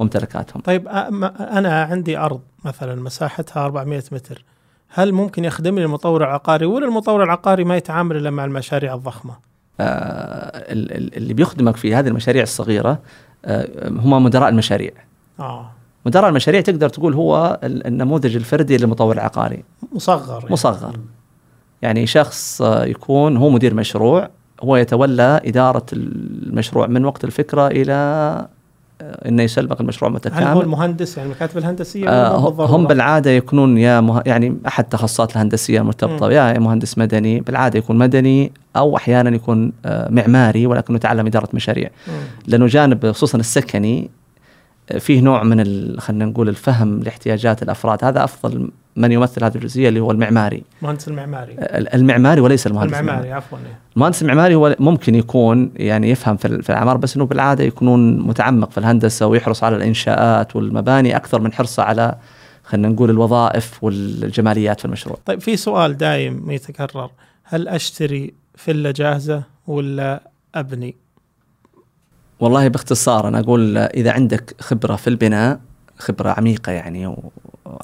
ممتلكاتهم. 0.00 0.62
طيب 0.62 0.88
أ- 0.88 1.10
ما- 1.10 1.58
أنا 1.58 1.82
عندي 1.82 2.18
أرض 2.18 2.40
مثلا 2.64 3.02
مساحتها 3.02 3.64
400 3.64 4.02
متر 4.12 4.44
هل 4.88 5.12
ممكن 5.12 5.44
يخدمني 5.44 5.84
المطور 5.84 6.24
العقاري؟ 6.24 6.66
ولا 6.66 6.86
المطور 6.86 7.22
العقاري 7.22 7.64
ما 7.64 7.76
يتعامل 7.76 8.16
إلا 8.16 8.30
مع 8.30 8.44
المشاريع 8.44 8.94
الضخمة؟ 8.94 9.34
آه، 9.80 9.84
ال- 10.72 10.92
ال- 10.96 11.16
اللي 11.16 11.34
بيخدمك 11.34 11.76
في 11.76 11.94
هذه 11.94 12.08
المشاريع 12.08 12.42
الصغيرة 12.42 12.98
آه، 13.44 13.88
هم 13.88 14.22
مدراء 14.24 14.48
المشاريع. 14.48 14.90
آه. 15.40 15.70
مدراء 16.06 16.28
المشاريع 16.28 16.60
تقدر 16.60 16.88
تقول 16.88 17.14
هو 17.14 17.60
ال- 17.64 17.86
النموذج 17.86 18.36
الفردي 18.36 18.76
للمطور 18.76 19.14
العقاري. 19.14 19.64
مصغر 19.92 20.38
يعني. 20.40 20.52
مصغر. 20.52 20.96
يعني 21.82 22.06
شخص 22.06 22.62
آه، 22.62 22.84
يكون 22.84 23.36
هو 23.36 23.50
مدير 23.50 23.74
مشروع 23.74 24.28
هو 24.62 24.76
يتولى 24.76 25.40
إدارة 25.44 25.86
المشروع 25.92 26.86
من 26.86 27.04
وقت 27.04 27.24
الفكرة 27.24 27.66
إلى 27.66 27.92
آه، 27.92 28.48
إنه 29.00 29.42
يسلمك 29.42 29.80
المشروع 29.80 30.10
هل 30.10 30.14
هو 30.14 30.16
متكامل 30.16 30.62
المهندس 30.62 31.16
يعني 31.16 31.30
المكاتب 31.30 31.58
الهندسية 31.58 32.08
آه 32.08 32.66
هم؟ 32.66 32.86
بالعادة 32.86 33.30
يكونون 33.30 33.78
يا 33.78 34.00
مه... 34.00 34.22
يعني 34.26 34.56
أحد 34.66 34.84
التخصصات 34.84 35.32
الهندسية 35.32 35.80
المرتبطة. 35.80 36.30
يا 36.30 36.58
مهندس 36.58 36.98
مدني 36.98 37.40
بالعادة 37.40 37.78
يكون 37.78 37.98
مدني 37.98 38.52
أو 38.76 38.96
أحيانا 38.96 39.36
يكون 39.36 39.72
آه 39.84 40.08
معماري 40.10 40.66
ولكنه 40.66 40.96
يتعلم 40.96 41.26
إدارة 41.26 41.48
مشاريع. 41.52 41.90
لأنه 42.46 42.66
جانب 42.66 43.10
خصوصا 43.10 43.38
السكني 43.38 44.02
آه، 44.02 44.25
فيه 44.98 45.20
نوع 45.20 45.42
من 45.42 45.60
ال... 45.60 46.00
خلينا 46.00 46.24
نقول 46.24 46.48
الفهم 46.48 47.00
لاحتياجات 47.02 47.62
الأفراد 47.62 48.04
هذا 48.04 48.24
أفضل 48.24 48.70
من 48.96 49.12
يمثل 49.12 49.44
هذه 49.44 49.54
الجزئية 49.54 49.88
اللي 49.88 50.00
هو 50.00 50.10
المعماري 50.10 50.62
مهندس 50.82 51.08
المعماري 51.08 51.52
ال- 51.52 51.94
المعماري 51.94 52.40
وليس 52.40 52.66
المهندس 52.66 52.94
المعماري 52.98 53.32
عفوا 53.32 53.58
إيه. 53.58 53.78
المهندس 53.96 54.22
المعماري 54.22 54.54
هو 54.54 54.76
ممكن 54.78 55.14
يكون 55.14 55.70
يعني 55.76 56.10
يفهم 56.10 56.36
في 56.36 56.44
ال- 56.48 56.62
في 56.62 56.70
العمار 56.70 56.96
بس 56.96 57.16
إنه 57.16 57.26
بالعادة 57.26 57.64
يكونون 57.64 58.18
متعمق 58.18 58.70
في 58.70 58.78
الهندسة 58.78 59.26
ويحرص 59.26 59.64
على 59.64 59.76
الإنشاءات 59.76 60.56
والمباني 60.56 61.16
أكثر 61.16 61.40
من 61.40 61.52
حرصه 61.52 61.82
على 61.82 62.14
خلينا 62.64 62.88
نقول 62.88 63.10
الوظائف 63.10 63.84
والجماليات 63.84 64.78
في 64.80 64.84
المشروع. 64.84 65.18
طيب 65.26 65.40
في 65.40 65.56
سؤال 65.56 65.96
دايم 65.96 66.50
يتكرر 66.50 67.10
هل 67.44 67.68
أشتري 67.68 68.34
فيلا 68.54 68.90
جاهزة 68.92 69.42
ولا 69.66 70.20
أبني؟ 70.54 70.94
والله 72.40 72.68
باختصار 72.68 73.28
أنا 73.28 73.40
أقول 73.40 73.78
إذا 73.78 74.12
عندك 74.12 74.54
خبرة 74.60 74.96
في 74.96 75.10
البناء 75.10 75.60
خبرة 75.98 76.30
عميقة 76.30 76.72
يعني 76.72 77.06
و... 77.06 77.32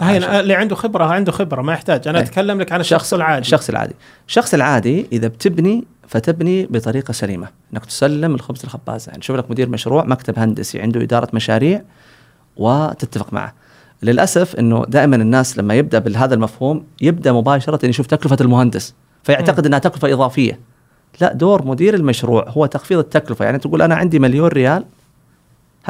هاي 0.01 0.41
اللي 0.41 0.55
عنده 0.55 0.77
خبرة 0.77 1.05
عنده 1.05 1.33
خبرة 1.33 1.63
ما 1.63 1.73
يحتاج. 1.73 2.09
أنا 2.09 2.19
إيه. 2.19 2.25
أتكلم 2.25 2.61
لك 2.61 2.73
عن 2.73 2.81
الشخص 2.81 3.15
العادي. 3.15 3.41
الشخص 3.41 3.69
العادي. 3.69 3.95
الشخص 4.29 4.55
العادي 4.55 5.07
إذا 5.13 5.29
بتبني 5.29 5.85
فتبني 6.09 6.67
بطريقة 6.67 7.13
سليمة. 7.13 7.49
إنك 7.73 7.87
تسلم 7.87 8.35
الخبز 8.35 8.63
الخبازة. 8.65 9.11
يعني 9.11 9.23
شوف 9.23 9.37
لك 9.37 9.51
مدير 9.51 9.69
مشروع 9.69 10.05
مكتب 10.05 10.39
هندسي 10.39 10.81
عنده 10.81 11.03
إدارة 11.03 11.29
مشاريع 11.33 11.83
وتتفق 12.57 13.33
معه. 13.33 13.55
للأسف 14.03 14.57
إنه 14.57 14.85
دائما 14.89 15.17
الناس 15.17 15.59
لما 15.59 15.75
يبدأ 15.75 15.99
بهذا 15.99 16.35
المفهوم 16.35 16.85
يبدأ 17.01 17.33
مباشرة 17.33 17.87
يشوف 17.87 18.07
تكلفة 18.07 18.37
المهندس. 18.41 18.95
فيعتقد 19.25 19.67
إنها 19.67 19.79
تكلفة 19.79 20.13
إضافية. 20.13 20.72
لا 21.21 21.33
دور 21.33 21.67
مدير 21.67 21.95
المشروع 21.95 22.49
هو 22.49 22.67
تخفيض 22.67 22.99
التكلفة. 22.99 23.45
يعني 23.45 23.59
تقول 23.59 23.83
أنا 23.83 23.95
عندي 23.95 24.19
مليون 24.19 24.49
ريال 24.49 24.85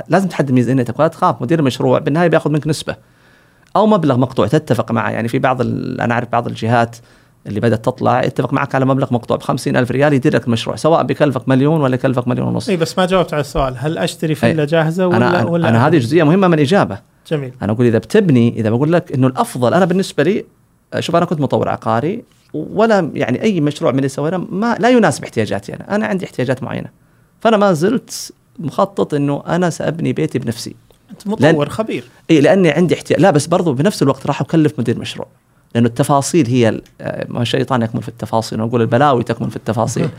لازم 0.09 0.29
تحدد 0.29 0.53
ميزانيتك 0.53 0.99
ولا 0.99 1.09
تخاف. 1.09 1.43
مدير 1.43 1.59
المشروع 1.59 1.99
بالنهاية 1.99 2.29
بياخذ 2.29 2.51
منك 2.51 2.67
نسبة 2.67 2.97
أو 3.77 3.87
مبلغ 3.87 4.17
مقطوع 4.17 4.47
تتفق 4.47 4.93
معه. 4.93 5.11
يعني 5.11 5.29
في 5.29 5.39
بعض 5.39 5.61
أنا 6.01 6.15
أعرف 6.15 6.29
بعض 6.29 6.47
الجهات 6.47 6.97
اللي 7.47 7.61
بدأت 7.61 7.85
تطلع 7.85 8.25
يتفق 8.25 8.53
معك 8.53 8.75
على 8.75 8.85
مبلغ 8.85 9.15
مقطوع 9.15 9.37
ب 9.37 9.59
ألف 9.67 9.91
ريال 9.91 10.13
يدير 10.13 10.35
لك 10.35 10.47
المشروع 10.47 10.77
سواء 10.77 11.03
بيكلفك 11.03 11.49
مليون 11.49 11.81
ولا 11.81 11.95
يكلفك 11.95 12.29
مليون 12.29 12.49
ونص. 12.49 12.69
اي 12.69 12.77
بس 12.77 12.99
ما 12.99 13.07
جاوبت 13.07 13.35
على 13.35 13.41
السؤال. 13.41 13.75
هل 13.79 13.99
أشتري 13.99 14.35
فيلا 14.35 14.63
أي. 14.63 14.67
جاهزة 14.67 15.07
ولا 15.07 15.17
أنا 15.17 15.45
ولا 15.45 15.69
أنا 15.69 15.87
هذه 15.87 15.99
جزئية 15.99 16.23
مهمة 16.23 16.49
من 16.49 16.55
الاجابه 16.55 16.99
جميل. 17.29 17.53
أنا 17.63 17.73
أقول 17.73 17.87
إذا 17.87 17.99
بتبني 17.99 18.61
إذا 18.61 18.71
بقول 18.71 18.93
لك 18.93 19.13
إنه 19.13 19.27
الأفضل 19.27 19.75
أنا 19.75 19.85
بالنسبة 19.85 20.23
لي 20.23 20.45
شوف 20.99 21.17
أنا 21.17 21.25
كنت 21.25 21.41
مطور 21.41 21.69
عقاري 21.69 22.25
ولا 22.55 23.11
يعني 23.15 23.43
أي 23.43 23.61
مشروع 23.61 23.93
من 23.93 23.99
اللي 23.99 24.09
سويناه 24.09 24.47
ما 24.51 24.77
لا 24.81 24.89
يناسب 24.91 25.25
احتياجاتي 25.25 25.75
أنا. 25.75 25.95
أنا 25.95 26.07
عندي 26.07 26.25
احتياجات 26.25 26.63
معينة. 26.63 26.89
فأنا 27.41 27.57
ما 27.57 27.73
زلت 27.73 28.33
مخطط 28.59 29.15
إنه 29.15 29.43
أنا 29.47 29.71
سأبني 29.71 30.13
بيتي 30.13 30.39
بنفسي. 30.39 30.75
أنت 31.11 31.27
مطور 31.27 31.69
خبير. 31.69 32.05
إي 32.31 32.41
لأني 32.41 32.71
عندي 32.71 32.95
احتياج 32.95 33.21
لا 33.21 33.31
بس 33.31 33.47
برضو 33.47 33.73
بنفس 33.73 34.03
الوقت 34.03 34.27
راح 34.27 34.41
أكلف 34.41 34.79
مدير 34.79 34.99
مشروع. 34.99 35.27
لأنه 35.75 35.87
التفاصيل 35.87 36.47
هي 36.47 36.81
آه، 37.01 37.27
ما 37.29 37.43
الشيطان 37.43 37.83
يكمن 37.83 38.01
في 38.01 38.09
التفاصيل 38.09 38.59
نقول 38.59 38.81
البلاوي 38.81 39.25
تكمن 39.25 39.49
في 39.49 39.57
التفاصيل. 39.57 40.09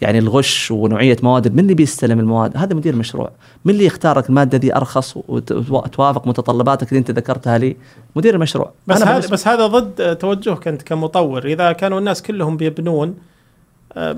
يعني 0.00 0.18
الغش 0.18 0.70
ونوعية 0.70 1.16
مواد 1.22 1.52
من 1.52 1.58
اللي 1.58 1.74
بيستلم 1.74 2.20
المواد؟ 2.20 2.56
هذا 2.56 2.74
مدير 2.74 2.96
مشروع. 2.96 3.30
من 3.64 3.72
اللي 3.74 3.84
يختار 3.84 4.18
لك 4.18 4.28
المادة 4.28 4.58
دي 4.58 4.76
أرخص 4.76 5.16
وتوافق 5.28 6.26
متطلباتك 6.26 6.88
اللي 6.88 6.98
أنت 6.98 7.10
ذكرتها 7.10 7.58
لي. 7.58 7.76
مدير 8.16 8.34
المشروع 8.34 8.70
بس 8.86 9.02
أنا 9.02 9.16
هذا 9.16 9.28
بس 9.28 9.48
هذا 9.48 9.66
ضد 9.66 10.16
توجهك 10.16 10.68
أنت 10.68 10.82
كمطور. 10.82 11.44
إذا 11.46 11.72
كانوا 11.72 11.98
الناس 11.98 12.22
كلهم 12.22 12.56
بيبنون 12.56 13.14
آه، 13.96 14.16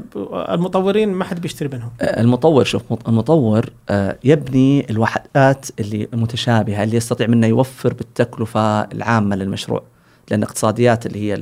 المطورين 0.54 1.08
ما 1.08 1.24
حد 1.24 1.40
بيشتري 1.40 1.68
منهم. 1.72 1.90
المطور 2.02 2.64
شوف 2.64 2.82
مط- 2.90 3.08
المطور 3.08 3.70
آه، 3.90 4.16
يبني 4.24 4.90
الوحدات 4.90 5.66
اللي 5.80 6.08
متشابهة 6.12 6.82
اللي 6.84 6.96
يستطيع 6.96 7.26
منه 7.26 7.46
يوفر 7.46 7.92
بالتكلفة 7.92 8.80
العامة 8.80 9.36
للمشروع. 9.36 9.82
لأن 10.30 10.42
اقتصاديات 10.42 11.06
اللي 11.06 11.18
هي 11.32 11.34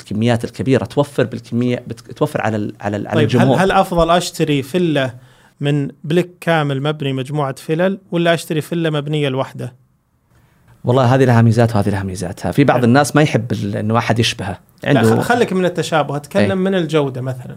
الكميات 0.00 0.44
الكبيرة 0.44 0.84
توفر 0.84 1.24
بالكمية 1.24 1.82
بت- 1.86 2.00
توفر 2.12 2.40
على 2.40 2.56
ال 2.56 2.74
على, 2.80 2.96
ال 2.96 3.08
على 3.08 3.16
طيب 3.16 3.28
هل, 3.28 3.36
الجمهور. 3.36 3.56
هل 3.62 3.70
أفضل 3.72 4.10
أشتري 4.10 4.62
فيلا 4.62 5.14
من 5.60 5.88
بلك 6.04 6.30
كامل 6.40 6.82
مبني 6.82 7.12
مجموعة 7.12 7.54
فلل 7.58 7.98
ولا 8.12 8.34
أشتري 8.34 8.60
فيلا 8.60 8.90
مبنية 8.90 9.28
لوحدة؟ 9.28 9.74
والله 10.84 11.14
هذه 11.14 11.24
لها 11.24 11.42
ميزات 11.42 11.76
وهذه 11.76 11.88
لها 11.88 12.02
ميزاتها. 12.02 12.52
في 12.52 12.64
بعض 12.64 12.76
حلو. 12.76 12.86
الناس 12.86 13.16
ما 13.16 13.22
يحب 13.22 13.52
ال- 13.52 13.76
إنه 13.76 13.98
أحد 13.98 14.18
يشبهه. 14.18 14.58
لا 14.84 14.88
عنده 15.00 15.20
خ- 15.20 15.24
خليك 15.24 15.52
من 15.52 15.64
التشابه. 15.64 16.16
أتكلم 16.16 16.50
أي. 16.50 16.54
من 16.72 16.74
الجودة 16.74 17.20
مثلا. 17.20 17.56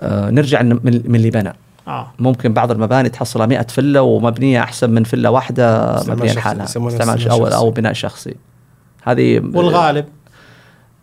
آه 0.00 0.30
نرجع 0.30 0.62
من, 0.62 0.80
من 0.84 1.14
اللي 1.16 1.30
بنى. 1.30 1.52
آه. 1.88 2.12
ممكن 2.18 2.52
بعض 2.52 2.70
المباني 2.70 3.08
تحصلها 3.08 3.46
100 3.46 3.60
فله 3.68 4.02
ومبنية 4.02 4.62
أحسن 4.62 4.90
من 4.90 5.04
فله 5.04 5.30
واحدة 5.30 5.96
مبنية 6.08 6.32
لحالها. 6.32 6.64
يسمونها 6.64 6.96
استعمال 6.96 7.28
أو. 7.28 7.46
أو 7.46 7.70
بناء 7.70 7.92
شخصي. 7.92 8.34
هذه 9.02 9.38
والغالب 9.54 10.04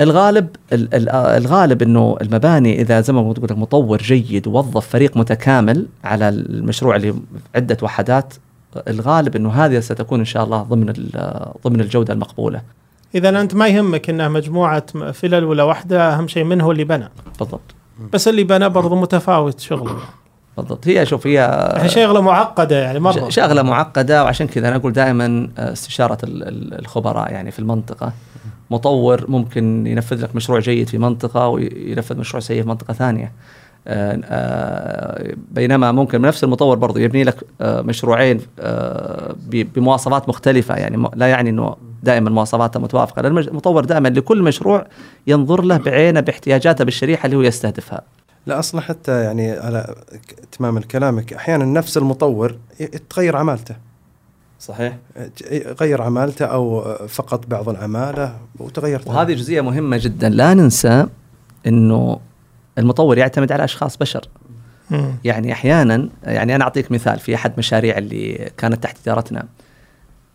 الغالب 0.01 0.47
ال- 0.73 0.93
ال- 0.95 1.09
آه، 1.09 1.37
الغالب 1.37 1.81
إنه 1.81 2.17
المباني 2.21 2.81
إذا 2.81 3.01
زي 3.01 3.13
ما 3.13 3.33
تقول 3.33 3.59
مطور 3.59 3.97
جيد 3.97 4.47
ووظف 4.47 4.87
فريق 4.87 5.17
متكامل 5.17 5.85
على 6.03 6.29
المشروع 6.29 6.95
اللي 6.95 7.13
عدة 7.55 7.77
وحدات 7.81 8.33
الغالب 8.87 9.35
إنه 9.35 9.51
هذه 9.51 9.79
ستكون 9.79 10.19
إن 10.19 10.25
شاء 10.25 10.43
الله 10.43 10.61
ضمن 10.61 10.93
ضمن 11.67 11.81
الجودة 11.81 12.13
المقبولة. 12.13 12.61
اذا 13.15 13.29
أنت 13.41 13.55
ما 13.55 13.67
يهمك 13.67 14.09
إنها 14.09 14.27
مجموعة 14.27 15.11
فلل 15.11 15.43
ولا 15.43 15.63
واحدة 15.63 16.13
أهم 16.13 16.27
شيء 16.27 16.43
من 16.43 16.61
هو 16.61 16.71
اللي 16.71 16.83
بنى. 16.83 17.09
بالضبط. 17.39 17.61
بس 18.13 18.27
اللي 18.27 18.43
بنى 18.43 18.69
برضه 18.69 18.95
متفاوت 18.95 19.59
شغله 19.59 19.97
بالضبط. 20.57 20.87
هي 20.87 21.05
شوف 21.05 21.27
هي 21.27 21.71
شغلة 21.87 22.21
معقدة 22.21 22.75
يعني 22.83 22.99
مرة. 22.99 23.29
شغلة 23.29 23.61
معقدة 23.61 24.23
وعشان 24.23 24.47
كذا 24.47 24.67
أنا 24.67 24.75
أقول 24.75 24.93
دائما 24.93 25.47
استشارة 25.57 26.17
ال- 26.23 26.43
ال- 26.47 26.79
الخبراء 26.79 27.31
يعني 27.31 27.51
في 27.51 27.59
المنطقة. 27.59 28.13
مطور 28.73 29.25
ممكن 29.31 29.87
ينفذ 29.87 30.23
لك 30.23 30.35
مشروع 30.35 30.59
جيد 30.59 30.89
في 30.89 30.97
منطقة 30.97 31.47
وينفذ 31.47 32.17
مشروع 32.17 32.41
سيء 32.41 32.61
في 32.61 32.67
منطقة 32.67 32.93
ثانية. 32.93 33.31
آه، 33.87 34.19
آه، 34.25 35.33
بينما 35.51 35.91
ممكن 35.91 36.21
نفس 36.21 36.43
المطور 36.43 36.77
برضه 36.77 36.99
يبني 36.99 37.23
لك 37.23 37.35
آه، 37.61 37.81
مشروعين 37.81 38.39
بمواصفات 39.47 40.29
مختلفة. 40.29 40.75
يعني 40.75 41.07
لا 41.15 41.27
يعني 41.27 41.49
إنه 41.49 41.75
دائما 42.03 42.29
مواصفاته 42.29 42.79
متوافقة 42.79 43.21
لأن 43.21 43.37
المطور 43.37 43.85
دائما 43.85 44.07
لكل 44.07 44.41
مشروع 44.41 44.85
ينظر 45.27 45.61
له 45.61 45.77
بعينه 45.77 46.19
باحتياجاته 46.19 46.83
بالشريحة 46.85 47.25
اللي 47.25 47.37
هو 47.37 47.41
يستهدفها. 47.41 48.01
لا 48.47 48.59
أصلا 48.59 48.81
حتى 48.81 49.23
يعني 49.23 49.51
على 49.51 49.95
تمام 50.51 50.79
كلامك 50.79 51.33
أحيانا 51.33 51.65
نفس 51.65 51.97
المطور 51.97 52.55
ي- 52.79 52.85
تغير 52.85 53.35
عمالته. 53.35 53.75
صحيح؟ 54.63 54.97
غير 55.81 56.01
عمالته 56.01 56.45
أو 56.45 56.83
فقط 57.07 57.47
بعض 57.47 57.69
العمالة 57.69 58.35
وتغير 58.59 59.01
وهذه 59.05 59.33
جزئية 59.33 59.61
مهمة 59.61 59.97
جدا. 59.97 60.29
لا 60.29 60.53
ننسى 60.53 61.05
إنه 61.67 62.19
المطور 62.77 63.17
يعتمد 63.17 63.51
على 63.51 63.63
أشخاص 63.63 63.97
بشر. 63.97 64.27
مم. 64.91 65.15
يعني 65.23 65.51
أحيانا 65.51 66.09
يعني 66.23 66.55
أنا 66.55 66.63
أعطيك 66.63 66.91
مثال 66.91 67.19
في 67.19 67.35
أحد 67.35 67.53
مشاريع 67.57 67.97
اللي 67.97 68.51
كانت 68.57 68.83
تحت 68.83 68.97
إدارتنا. 69.03 69.45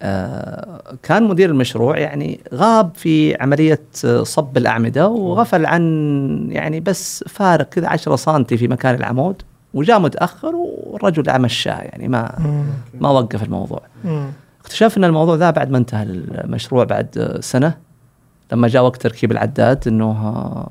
آه، 0.02 0.96
كان 1.02 1.22
مدير 1.22 1.50
المشروع 1.50 1.98
يعني 1.98 2.40
غاب 2.54 2.90
في 2.94 3.36
عملية 3.40 3.82
آه، 4.04 4.22
صب 4.22 4.56
الأعمدة 4.56 5.08
وغفل 5.08 5.66
عن 5.66 6.48
يعني 6.50 6.80
بس 6.80 7.24
فارق 7.28 7.68
كذا 7.68 7.88
10 7.88 8.16
سم 8.16 8.44
في 8.44 8.68
مكان 8.68 8.94
العمود. 8.94 9.42
وجاء 9.74 10.00
متأخر 10.00 10.52
والرجل 10.56 11.40
مشاه 11.40 11.80
يعني 11.80 12.08
ما. 12.08 12.38
ما 13.00 13.08
وقف 13.08 13.42
الموضوع. 13.42 13.82
اكتشفنا 14.60 15.06
الموضوع 15.06 15.34
ذا 15.34 15.50
بعد 15.50 15.70
ما 15.70 15.78
انتهى 15.78 16.02
المشروع 16.02 16.84
بعد 16.84 17.38
سنة 17.40 17.74
لما 18.52 18.68
جاء 18.68 18.82
وقت 18.82 19.02
تركيب 19.02 19.32
العداد 19.32 19.88
إنه 19.88 20.66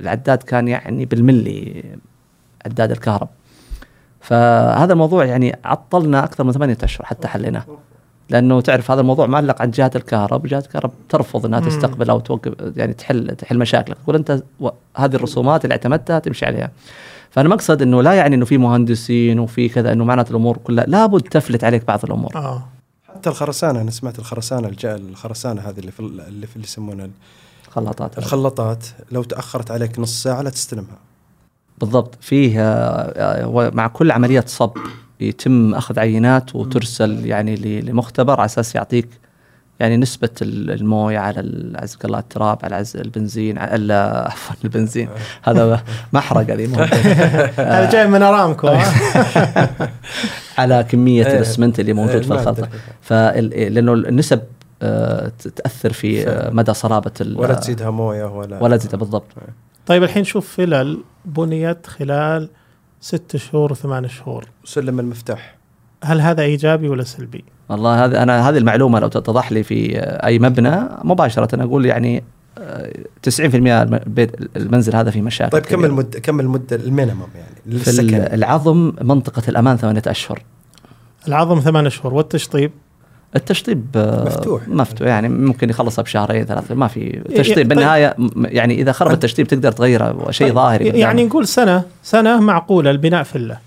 العداد 0.00 0.42
كان 0.42 0.68
يعني 0.68 1.04
بالملي 1.04 1.84
عداد 2.66 2.90
الكهرب 2.90 3.28
فهذا 4.20 4.92
الموضوع 4.92 5.24
يعني 5.24 5.56
عطلنا 5.64 6.24
أكثر 6.24 6.44
من 6.44 6.52
ثمانية 6.52 6.78
أشهر 6.82 7.06
حتى 7.06 7.28
حليناه 7.28 7.64
لأنه 8.30 8.60
تعرف 8.60 8.90
هذا 8.90 9.00
الموضوع 9.00 9.26
معلق 9.26 9.62
عند 9.62 9.74
جهه 9.74 9.90
الكهرب 9.96 10.44
وجهه 10.44 10.58
الكهرب 10.58 10.90
ترفض 11.08 11.46
إنها. 11.46 11.60
تستقبل 11.60 12.10
أو 12.10 12.20
توقف 12.20 12.52
يعني 12.76 12.92
تحل 12.92 13.36
تحل 13.36 13.58
مشاكلك 13.58 13.96
تقول 14.04 14.16
أنت 14.16 14.42
هذه 14.96 15.14
الرسومات 15.14 15.64
اللي 15.64 15.72
اعتمدتها 15.72 16.18
تمشي 16.18 16.46
عليها 16.46 16.70
فأنا 17.32 17.48
مقصد 17.48 17.82
إنه 17.82 18.02
لا 18.02 18.12
يعني 18.12 18.34
إنه 18.34 18.44
في 18.44 18.58
مهندسين 18.58 19.38
وفي 19.38 19.68
كذا 19.68 19.92
إنه 19.92 20.04
معناته 20.04 20.30
الأمور 20.30 20.56
كلها 20.56 20.84
لابد 20.84 21.20
تفلت 21.22 21.64
عليك 21.64 21.84
بعض 21.86 22.04
الأمور. 22.04 22.36
آه. 22.36 22.68
حتى 23.08 23.30
الخرسانة 23.30 23.80
أنا 23.80 23.90
سمعت 23.90 24.18
الخرسانة 24.18 24.68
الجاء 24.68 24.96
الخرسانة 24.96 25.60
هذه 25.62 25.78
اللي 25.78 25.92
في 25.92 26.00
ال- 26.00 26.20
اللي 26.20 26.46
في 26.46 26.56
اللي 26.56 26.66
يسمونها 26.66 27.08
خلاطات. 27.70 28.18
الخلاطات 28.18 28.86
لو 29.12 29.22
تأخرت 29.22 29.70
عليك 29.70 29.98
نص 29.98 30.22
ساعة 30.22 30.42
لا 30.42 30.50
تستلمها. 30.50 30.98
بالضبط. 31.78 32.18
فيه 32.20 32.60
آه، 32.60 33.44
آه، 33.44 33.70
مع 33.74 33.86
كل 33.86 34.10
عملية 34.10 34.44
صب 34.46 34.72
يتم 35.20 35.74
أخذ 35.74 35.98
عينات 35.98 36.54
وترسل 36.56 37.26
يعني 37.26 37.56
لمختبر 37.80 38.32
على 38.40 38.44
أساس 38.44 38.74
يعطيك 38.74 39.08
يعني 39.82 39.96
نسبة 39.96 40.28
ال- 40.42 40.70
الموية 40.70 41.18
على 41.18 41.40
ال- 41.40 41.76
عزك 41.82 42.04
الله 42.04 42.18
التراب 42.18 42.58
على 42.62 42.74
عز 42.76 42.96
البنزين 42.96 43.58
على 43.58 43.74
ال- 43.74 43.92
عفوا 44.26 44.54
البنزين 44.64 45.08
هذا 45.42 45.82
محرق 46.12 46.50
هذه 46.50 46.66
مو 46.66 46.74
هذا 47.56 47.90
جاي 47.90 48.06
من 48.06 48.22
أرامكو 48.22 48.68
ها؟ 48.68 48.92
على 50.58 50.84
كمية 50.88 51.26
إيه. 51.26 51.36
الأسمنت 51.36 51.80
اللي 51.80 51.92
موجود 51.92 52.22
في 52.22 52.24
المادة. 52.24 52.40
الخلطة 52.50 52.68
فال- 53.00 53.74
لأنه 53.74 53.92
النسب 53.92 54.40
آه، 54.82 55.32
تأثر 55.56 55.92
في 55.92 56.28
آه، 56.28 56.50
مدى 56.50 56.74
صلابة 56.74 57.10
ال- 57.20 57.38
ولا 57.40 57.54
تزيدها 57.54 57.90
موية 57.90 58.24
ولا 58.24 58.62
ولا 58.62 58.76
تزيدها 58.76 58.98
بالضبط 58.98 59.26
طيب 59.86 60.02
الحين 60.02 60.24
شوف 60.24 60.56
فلل 60.56 60.98
بنيت 61.24 61.86
خلال 61.86 62.48
ست 63.00 63.36
شهور 63.36 63.72
وثمان 63.72 64.08
شهور 64.08 64.44
سلم 64.64 65.00
المفتاح 65.00 65.56
هل 66.04 66.20
هذا 66.20 66.42
إيجابي 66.42 66.88
ولا 66.88 67.04
سلبي؟ 67.04 67.44
والله 67.72 68.04
هذا 68.04 68.22
أنا 68.22 68.48
هذه 68.48 68.58
المعلومة 68.58 68.98
لو 68.98 69.08
تتضح 69.08 69.52
لي 69.52 69.62
في 69.62 69.98
أي 69.98 70.38
مبنى 70.38 70.80
مباشرة 71.04 71.62
أقول 71.62 71.86
يعني 71.86 72.24
آه، 72.58 72.92
90% 73.22 73.40
الم- 73.42 73.94
البيت 73.94 74.30
المنزل 74.56 74.96
هذا 74.96 75.10
فيه 75.10 75.22
مشاكل 75.22 75.50
طيب 75.50 75.62
كم. 75.62 75.84
المده 75.84 76.18
كم 76.20 76.40
المده 76.40 76.76
المينيمم 76.76 77.26
يعني 77.34 77.78
في 77.78 77.90
للسكن 77.90 78.14
ال- 78.14 78.34
العظم 78.34 78.92
منطقة 79.00 79.42
الأمان 79.48 79.76
ثمانية 79.76 80.02
أشهر 80.06 80.42
العظم 81.28 81.60
ثمان 81.60 81.90
شهور 81.90 82.14
والتشطيب 82.14 82.70
التشطيب 83.36 83.86
آه، 83.96 84.24
مفتوح. 84.24 84.68
مفتوح 84.68 85.08
يعني 85.08 85.28
ممكن 85.28 85.70
يخلصها 85.70 86.02
بشهرين 86.02 86.44
ثلاثة 86.44 86.74
ما 86.74 86.88
في 86.88 87.10
طيب. 87.28 87.36
تشطيب 87.36 87.68
بالنهاية 87.68 88.14
م- 88.18 88.46
يعني 88.46 88.74
إذا 88.80 88.92
خرب 88.92 89.10
التشطيب 89.12 89.46
تقدر 89.46 89.72
تغيره 89.72 90.30
شيء 90.30 90.46
طيب، 90.46 90.56
ظاهري 90.56 90.86
يعني. 90.88 91.24
نقول 91.24 91.46
سنة 91.48 91.82
سنة 92.02 92.40
معقولة 92.40 92.90
البناء 92.90 93.22
فله 93.22 93.58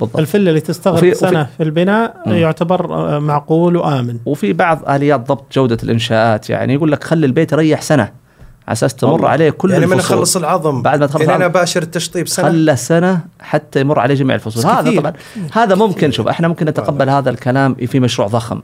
بالضبط. 0.00 0.20
الفله 0.20 0.48
اللي 0.48 0.60
تستغرق 0.60 0.96
وفي- 0.98 1.14
سنة 1.14 1.40
وفي- 1.40 1.50
في 1.56 1.62
البناء 1.62 2.16
مم. 2.26 2.32
يعتبر 2.32 2.94
آه، 2.94 3.18
معقول 3.18 3.76
وآمن. 3.76 4.16
وفي 4.26 4.52
بعض 4.52 4.88
آليات 4.90 5.20
ضبط 5.20 5.44
جودة 5.54 5.78
الإنشاءات 5.82 6.50
يعني 6.50 6.74
يقول 6.74 6.92
لك 6.92 7.04
خلي 7.04 7.26
البيت 7.26 7.52
يريح 7.52 7.82
سنة 7.82 8.02
على 8.68 8.72
أساس 8.72 8.94
تمر 8.94 9.12
والله. 9.12 9.28
عليه 9.28 9.50
كل 9.50 9.70
يعني 9.70 9.86
من 9.86 9.92
الفصول. 9.92 10.16
أخلص 10.16 10.36
العظم. 10.36 10.82
بعد 10.82 11.00
ما 11.00 11.06
تخلص 11.06 11.22
إلى 11.22 11.36
أنا. 11.36 11.46
باشر 11.46 11.82
التشطيب 11.82 12.28
سنة. 12.28 12.48
خلى 12.48 12.76
سنة 12.76 13.20
حتى 13.40 13.80
يمر 13.80 13.98
عليه 13.98 14.14
جميع 14.14 14.34
الفصول. 14.34 14.66
هذا 14.66 14.80
كثير. 14.90 15.00
طبعا 15.00 15.12
هذا 15.52 15.74
ممكن 15.74 16.10
شوف 16.10 16.28
إحنا 16.28 16.48
ممكن 16.48 16.66
نتقبل 16.66 17.08
هذا 17.10 17.30
الكلام 17.30 17.74
في 17.74 18.00
مشروع 18.00 18.28
ضخم. 18.28 18.60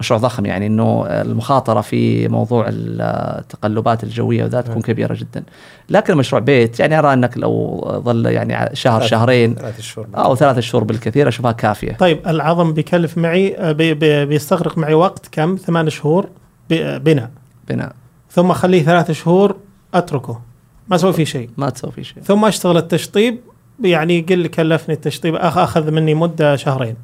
مشروع 0.00 0.20
ضخم 0.20 0.46
يعني 0.46 0.66
إنه 0.66 1.06
المخاطرة 1.06 1.80
في 1.80 2.28
موضوع 2.28 2.66
التقلبات 2.70 4.04
الجوية 4.04 4.44
وذا 4.44 4.60
تكون 4.60 4.82
كبيرة 4.82 5.14
جدا. 5.14 5.42
لكن 5.90 6.16
مشروع 6.16 6.40
بيت 6.42 6.80
يعني 6.80 6.98
أرى 6.98 7.12
أنك 7.12 7.38
لو 7.38 7.80
ظل 8.04 8.26
يعني 8.26 8.76
شهر 8.76 9.00
ثلاث- 9.00 9.10
شهرين 9.10 9.54
ثلاث 9.54 9.80
شهور. 9.80 10.06
أو 10.14 10.36
ثلاثة 10.36 10.60
شهور 10.60 10.84
بالكثير 10.84 11.28
أشوفها 11.28 11.52
كافية. 11.52 11.92
طيب 11.92 12.20
العظم 12.28 12.72
بيكلف 12.72 13.18
معي 13.18 13.56
آه، 13.56 13.72
بي 13.72 13.94
بي 13.94 14.26
بيستغرق 14.26 14.78
معي 14.78 14.94
وقت 14.94 15.28
كم؟ 15.32 15.56
ثمان 15.56 15.90
شهور 15.90 16.28
ب- 16.70 17.04
بناء. 17.04 17.30
بناء. 17.68 17.92
ثم 18.30 18.50
أخليه 18.50 18.82
ثلاث 18.82 19.10
شهور 19.10 19.56
أتركه. 19.94 20.40
ما 20.88 20.96
أسوي 20.96 21.12
فيه 21.12 21.24
شيء. 21.24 21.50
ما 21.56 21.70
تسوي 21.70 21.90
فيه 21.92 22.02
شيء. 22.02 22.22
ثم 22.22 22.44
أشتغل 22.44 22.76
التشطيب 22.76 23.38
يعني 23.84 24.20
قل 24.20 24.46
كلفني 24.46 24.94
التشطيب 24.94 25.34
آخذ 25.34 25.90
مني 25.90 26.14
مدة 26.14 26.56
شهرين. 26.56 26.96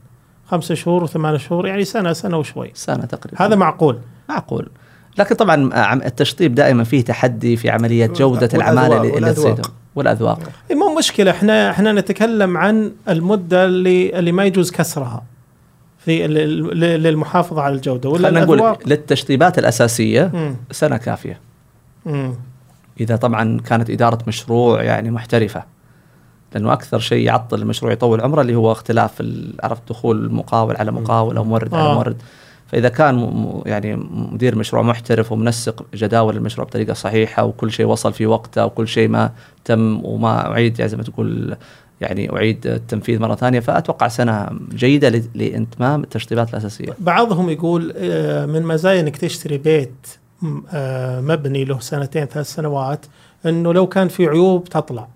خمسة 0.53 0.75
شهور 0.75 1.05
وثمان 1.05 1.39
شهور 1.39 1.67
يعني 1.67 1.85
سنة 1.85 2.13
سنة 2.13 2.37
وشوي. 2.39 2.71
سنة 2.75 3.05
تقريبا. 3.05 3.47
هذا 3.47 3.57
معقول. 3.57 3.99
معقول. 4.29 4.69
لكن 5.19 5.35
طبعا 5.35 5.71
التشطيب 6.07 6.55
دائما 6.55 6.85
فيه 6.85 7.05
تحدي 7.05 7.57
في 7.57 7.71
عملية 7.71 8.07
جودة 8.07 8.49
والأذواق- 8.49 8.55
العمالة 8.55 8.97
اللي, 8.97 9.11
والأذواق. 9.13 9.55
تصيدهم 9.55 9.73
والأذواق. 9.97 10.39
إيه، 10.71 10.77
مو 10.77 10.95
مشكلة. 10.99 11.31
إحنا 11.31 11.71
إحنا 11.71 11.93
نتكلم 11.93 12.57
عن 12.57 12.93
المدة 13.09 13.65
اللي 13.65 14.19
اللي 14.19 14.33
ما 14.33 14.45
يجوز 14.45 14.71
كسرها 14.71 15.23
في 15.99 16.27
للمحافظة 16.99 17.63
على 17.63 17.75
الجودة. 17.75 18.09
ولا 18.09 18.29
خلينا 18.29 18.45
نقول 18.45 18.77
للتشطيبات 18.87 19.59
الأساسية 19.59 20.31
مم. 20.35 20.57
سنة 20.71 20.97
كافية. 20.97 21.41
مم. 22.07 22.35
إذا 23.01 23.17
طبعا 23.17 23.61
كانت 23.61 23.91
إدارة 23.91 24.19
مشروع 24.27 24.83
يعني 24.83 25.11
محترفة. 25.11 25.65
لأنه 26.55 26.73
أكثر 26.73 26.99
شيء 26.99 27.27
يعطل 27.27 27.63
المشروع 27.63 27.93
يطول 27.93 28.21
عمره 28.21 28.41
اللي 28.41 28.55
هو 28.55 28.73
اختلاف 28.73 29.23
عرفت 29.63 29.83
دخول 29.89 30.33
مقاول 30.33 30.77
على 30.77 30.93
مقاول 30.93 31.37
أو 31.37 31.45
مورد 31.45 31.75
على 31.75 31.91
آه. 31.91 31.95
مورد 31.95 32.17
فإذا 32.67 32.89
كان 32.89 33.45
يعني 33.67 33.97
مدير 34.11 34.57
مشروع 34.57 34.83
محترف 34.83 35.33
ومنسق 35.33 35.85
جداول 35.95 36.37
المشروع 36.37 36.67
بطريقة 36.67 36.95
صحيحة 36.95 37.45
وكل 37.45 37.73
شيء 37.73 37.87
وصل 37.87 38.13
في 38.13 38.27
وقته 38.27 38.67
وكل 38.67 38.89
شيء 38.89 39.09
ما 39.09 39.33
تم 39.65 40.05
وما 40.05 40.51
أعيد 40.51 40.79
يعني 40.79 40.91
زي 40.91 40.97
ما 40.97 41.03
تقول 41.03 41.57
يعني 42.01 42.33
أعيد 42.33 42.67
التنفيذ 42.67 43.21
مرة 43.21 43.35
ثانية 43.35 43.61
فأتوقع 43.61 44.09
سنة 44.09 44.49
جيدة 44.75 45.09
لإتمام 45.35 46.03
التشطيبات 46.03 46.51
الأساسية. 46.51 46.95
بعضهم 46.99 47.51
يقول 47.51 47.93
آه، 47.97 48.47
من 48.47 48.63
مزايا 48.63 49.01
إنك 49.01 49.17
تشتري 49.17 49.59
بيت 49.59 50.07
آه، 50.73 51.21
مبني 51.21 51.65
له 51.65 51.81
سنتين 51.81 52.25
ثلاث 52.25 52.55
سنوات 52.55 53.07
إنه 53.47 53.75
لو 53.75 53.87
كان 53.87 54.09
في 54.09 54.27
عيوب 54.27 54.65
تطلع 54.65 55.09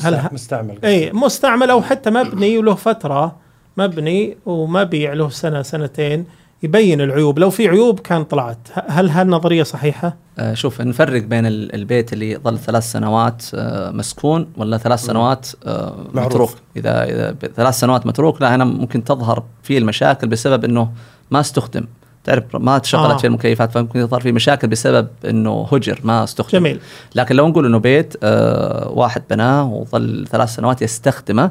هل 0.00 0.28
مستعمل. 0.32 0.78
اي 0.84 1.12
مستعمل 1.12 1.70
أو 1.70 1.82
حتى 1.82 2.10
مبني 2.10 2.58
وله 2.58 2.74
فترة 2.74 3.36
مبني 3.76 4.36
ومبيع 4.46 5.12
له 5.12 5.28
سنة 5.28 5.62
سنتين 5.62 6.24
يبين 6.62 7.00
العيوب. 7.00 7.38
لو 7.38 7.50
في 7.50 7.68
عيوب 7.68 8.00
كان 8.00 8.24
طلعت. 8.24 8.68
هل 8.88 9.08
هالنظريه 9.10 9.62
صحيحة؟ 9.62 10.16
آه، 10.38 10.54
شوف 10.54 10.80
نفرق 10.80 11.22
بين 11.22 11.46
ال- 11.46 11.74
البيت 11.74 12.12
اللي 12.12 12.36
ظل 12.36 12.58
ثلاث 12.58 12.82
سنوات 12.92 13.42
آه، 13.54 13.90
مسكون 13.90 14.48
ولا 14.56 14.78
ثلاث 14.78 15.00
سنوات 15.00 15.48
آه، 15.66 15.96
معروف. 16.14 16.32
متروك. 16.32 16.50
اذا 16.76 17.04
إذا 17.04 17.30
ب- 17.30 17.46
ثلاث 17.56 17.74
سنوات 17.78 18.06
متروك 18.06 18.42
لا 18.42 18.54
هنا 18.54 18.64
ممكن 18.64 19.04
تظهر 19.04 19.42
فيه 19.62 19.78
المشاكل 19.78 20.28
بسبب 20.28 20.64
إنه 20.64 20.92
ما 21.30 21.40
استخدم. 21.40 21.84
تعرف 22.24 22.44
ما 22.54 22.78
تشغلت 22.78 23.12
آه. 23.12 23.16
فيه 23.16 23.28
المكيفات 23.28 23.72
فممكن 23.72 24.00
يظهر 24.00 24.20
فيه 24.20 24.32
مشاكل 24.32 24.68
بسبب 24.68 25.08
إنه 25.24 25.68
هجر 25.72 26.00
ما 26.04 26.24
استخدم. 26.24 26.58
جميل. 26.58 26.80
لكن 27.14 27.36
لو 27.36 27.48
نقول 27.48 27.66
إنه 27.66 27.78
بيت 27.78 28.14
آه 28.22 28.88
واحد 28.88 29.22
بناه 29.30 29.64
وظل 29.72 30.26
ثلاث 30.30 30.54
سنوات 30.54 30.82
يستخدمه 30.82 31.50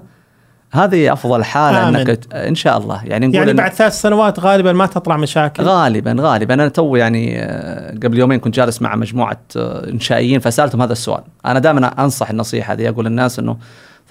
هذه 0.74 1.13
أفضل 1.13 1.43
حالة 1.43 1.89
آمن. 1.89 1.95
إنك 1.95 2.34
إن 2.34 2.55
شاء 2.55 2.78
الله. 2.78 3.05
يعني 3.05 3.28
نقول 3.28 3.39
يعني 3.39 3.53
بعد 3.53 3.72
ثلاث 3.72 4.01
سنوات 4.01 4.39
غالبا 4.39 4.74
ما 4.74 4.86
تطلع 4.86 5.17
مشاكل. 5.17 5.63
غالبا 5.63 6.15
غالبا. 6.19 6.53
أنا 6.53 6.67
تو 6.67 6.95
يعني 6.95 7.39
آه، 7.39 7.91
قبل 7.91 8.19
يومين 8.19 8.39
كنت 8.39 8.55
جالس 8.55 8.82
مع 8.82 8.95
مجموعة 8.95 9.41
آه، 9.55 9.89
إنشائيين 9.89 10.39
فسألتهم 10.39 10.82
هذا 10.82 10.91
السؤال. 10.91 11.24
أنا 11.45 11.59
دائما 11.59 12.03
أنصح 12.03 12.30
النصيحة 12.30 12.74
هذه 12.74 12.89
أقول 12.89 13.05
للناس 13.05 13.39
إنه 13.39 13.57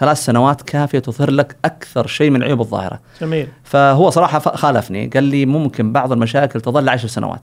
ثلاث 0.01 0.25
سنوات 0.25 0.63
كافية 0.63 0.99
تظهر 0.99 1.31
لك 1.31 1.57
أكثر 1.65 2.07
شيء 2.07 2.31
من 2.31 2.37
العيوب 2.37 2.61
الظاهرة. 2.61 3.01
جميل. 3.21 3.49
فهو 3.65 4.11
صراحة 4.11 4.39
خالفني 4.39 5.07
قال 5.07 5.25
لي 5.25 5.47
ممكن 5.47 5.93
بعض 5.93 6.13
المشاكل 6.13 6.61
تظل 6.61 6.89
عشر 6.89 7.09
سنوات. 7.09 7.41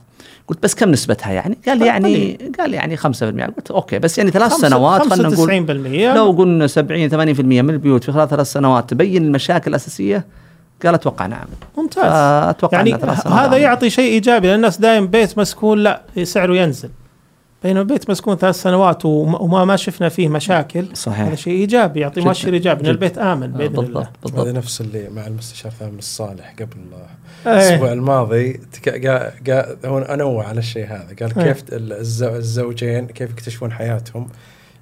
قلت 0.48 0.62
بس 0.62 0.74
كم 0.74 0.90
نسبتها 0.90 1.32
يعني؟ 1.32 1.58
قال 1.68 1.78
لي 1.78 1.86
يعني 1.86 2.38
قال 2.58 2.74
يعني 2.74 2.96
5% 2.96 3.00
قلت 3.56 3.70
أوكي 3.70 3.98
بس 3.98 4.18
يعني 4.18 4.30
ثلاث 4.30 4.52
خمسة- 4.52 4.60
سنوات 4.60 5.12
خلينا 5.12 5.28
نقول 5.28 5.48
95% 6.12 6.16
لو 6.16 6.30
قلنا 6.30 6.66
70 6.66 7.08
80% 7.10 7.40
من 7.62 7.70
البيوت 7.70 8.04
في 8.04 8.12
خلال 8.12 8.28
ثلاث 8.28 8.52
سنوات 8.52 8.90
تبين 8.90 9.24
المشاكل 9.24 9.70
الأساسية 9.70 10.24
قال 10.84 10.94
أتوقع 10.94 11.26
نعم. 11.26 11.46
ممتاز. 11.76 12.04
فأتوقع 12.04 12.76
يعني 12.78 12.94
هذا 12.94 13.22
عمل. 13.26 13.58
يعطي 13.58 13.90
شيء 13.90 14.12
إيجابي 14.12 14.46
لأن 14.46 14.56
الناس 14.56 14.78
دائما 14.80 15.06
بيت 15.06 15.38
مسكون 15.38 15.78
لا 15.78 16.02
سعره 16.22 16.54
ينزل. 16.56 16.88
بينما 17.62 17.82
بيت 17.82 18.10
مسكون 18.10 18.36
ثلاث 18.36 18.62
سنوات 18.62 19.04
وما 19.04 19.64
ما 19.64 19.76
شفنا 19.76 20.08
فيه 20.08 20.28
مشاكل 20.28 20.86
صحيح. 20.96 21.20
هذا 21.20 21.34
شيء 21.34 21.52
إيجابي 21.52 22.00
يعطي. 22.00 22.20
مؤشر 22.20 22.52
إيجابي 22.52 22.80
ان. 22.80 22.86
البيت 22.86 23.18
آمن 23.18 23.46
بإذن 23.46 23.68
بالضبط 23.68 23.84
الله 23.88 24.00
هذا 24.00 24.10
بالضبط 24.22 24.46
نفس 24.46 24.80
اللي 24.80 25.08
مع 25.08 25.26
المستشار 25.26 25.72
ثامر 25.72 25.98
الصالح 25.98 26.54
قبل 26.60 26.76
إيه. 27.46 27.52
الأسبوع 27.52 27.92
الماضي 27.92 28.52
تك- 28.52 28.88
قا- 28.90 29.48
قا- 29.50 29.86
هو 29.86 29.98
انوع 29.98 30.46
على 30.48 30.58
الشيء 30.58 30.86
هذا 30.86 31.16
قال 31.20 31.38
إيه. 31.38 31.44
كيف 31.52 31.64
الز- 31.72 32.22
الزوجين 32.22 33.06
كيف 33.06 33.30
يكتشفون 33.30 33.72
حياتهم 33.72 34.26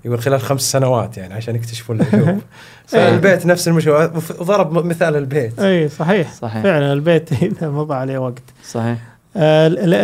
يقول 0.04 0.18
خلال 0.20 0.40
خمس 0.40 0.72
سنوات 0.72 1.16
يعني 1.18 1.34
عشان 1.34 1.54
يكتشفون 1.56 2.00
العيوب 2.00 2.40
فالبيت 2.86 3.46
نفس 3.46 3.68
المشروع 3.68 4.04
وضرب 4.40 4.84
مثال 4.86 5.16
البيت 5.16 5.58
اي 5.60 5.88
صحيح 5.88 6.32
صحيح. 6.32 6.62
فعلا 6.62 6.92
البيت 6.92 7.32
إذا 7.42 7.70
مضى 7.70 7.94
عليه 7.94 8.18
وقت 8.18 8.42
صحيح 8.70 8.98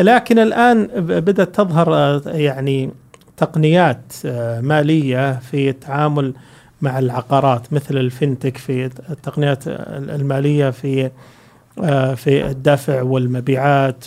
لكن 0.02 0.38
الآن 0.38 0.86
ب- 0.86 1.12
بدأت 1.24 1.54
تظهر 1.54 1.94
آه، 1.94 2.22
يعني 2.26 2.90
تقنيات 3.36 4.12
آه، 4.26 4.60
مالية 4.60 5.38
في 5.38 5.68
التعامل 5.70 6.34
مع 6.82 6.98
العقارات 6.98 7.72
مثل 7.72 7.96
الفنتك 7.96 8.56
في 8.56 8.84
التقنيات 9.10 9.64
المالية 9.68 10.70
في 10.70 11.10
آه، 11.84 12.14
في 12.14 12.46
الدفع 12.46 13.02
والمبيعات. 13.02 14.04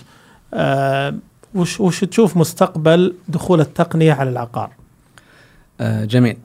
آه، 0.54 1.14
وش 1.56 1.80
وش 1.80 2.04
تشوف 2.04 2.38
مستقبل 2.38 3.14
دخول 3.28 3.62
التقنية 3.62 4.14
على 4.14 4.30
العقار؟ 4.30 4.70
آه 5.82 6.06
جميل. 6.06 6.38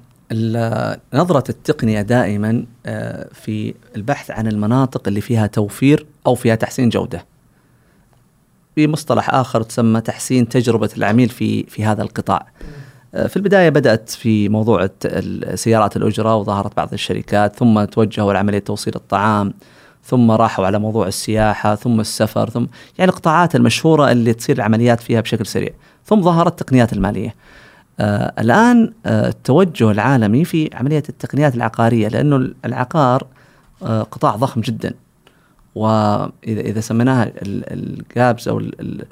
نظرة 1.15 1.45
التقنية 1.49 2.03
دائما 2.03 2.65
آه 2.87 3.29
في 3.33 3.75
البحث 3.97 4.31
عن 4.31 4.47
المناطق 4.47 5.09
اللي 5.09 5.21
فيها 5.21 5.47
توفير 5.47 6.07
أو 6.27 6.35
فيها 6.35 6.55
تحسين 6.55 6.89
جودة. 6.89 7.25
بمصطلح 8.87 9.35
آخر 9.35 9.63
تسمى 9.63 10.01
تحسين 10.01 10.49
تجربة 10.49 10.91
العميل 10.97 11.29
في 11.29 11.63
في 11.63 11.85
هذا 11.85 12.03
القطاع. 12.03 12.47
آه 13.15 13.27
في 13.27 13.37
البداية 13.37 13.69
بدأت 13.69 14.11
في 14.11 14.49
موضوع 14.49 14.89
سيارات 15.55 15.97
الأجرة 15.97 16.37
وظهرت 16.37 16.77
بعض 16.77 16.93
الشركات 16.93 17.57
ثم 17.57 17.85
توجهوا 17.85 18.33
لعملية 18.33 18.59
توصيل 18.59 18.95
الطعام 18.97 19.53
ثم 20.05 20.31
راحوا 20.31 20.67
على 20.67 20.79
موضوع 20.79 21.07
السياحة 21.07 21.75
ثم 21.75 22.01
السفر 22.01 22.51
ثم 22.51 22.67
يعني 22.99 23.11
القطاعات 23.11 23.57
المشهورة 23.57 24.13
اللي 24.13 24.33
تصير 24.33 24.57
العمليات 24.57 25.01
فيها 25.01 25.21
بشكل 25.21 25.47
سريع 25.47 25.71
ثم 26.07 26.23
ظهرت 26.23 26.61
التقنيات 26.61 26.93
المالية. 26.93 27.35
آه 28.01 28.33
الآن 28.39 28.93
آه 29.07 29.29
التوجه 29.29 29.91
العالمي 29.91 30.45
في 30.45 30.71
عملية 30.75 31.03
التقنيات 31.09 31.55
العقارية 31.55 32.09
لأنه 32.09 32.51
العقار 32.65 33.27
آه 33.83 34.03
قطاع 34.03 34.37
ضخم 34.37 34.61
جدا. 34.61 34.95
وإذا 35.75 36.61
إذا 36.61 36.81
سميناها 36.81 37.25
ال- 37.25 37.65
الجابز 37.73 38.49
ال- 38.49 39.05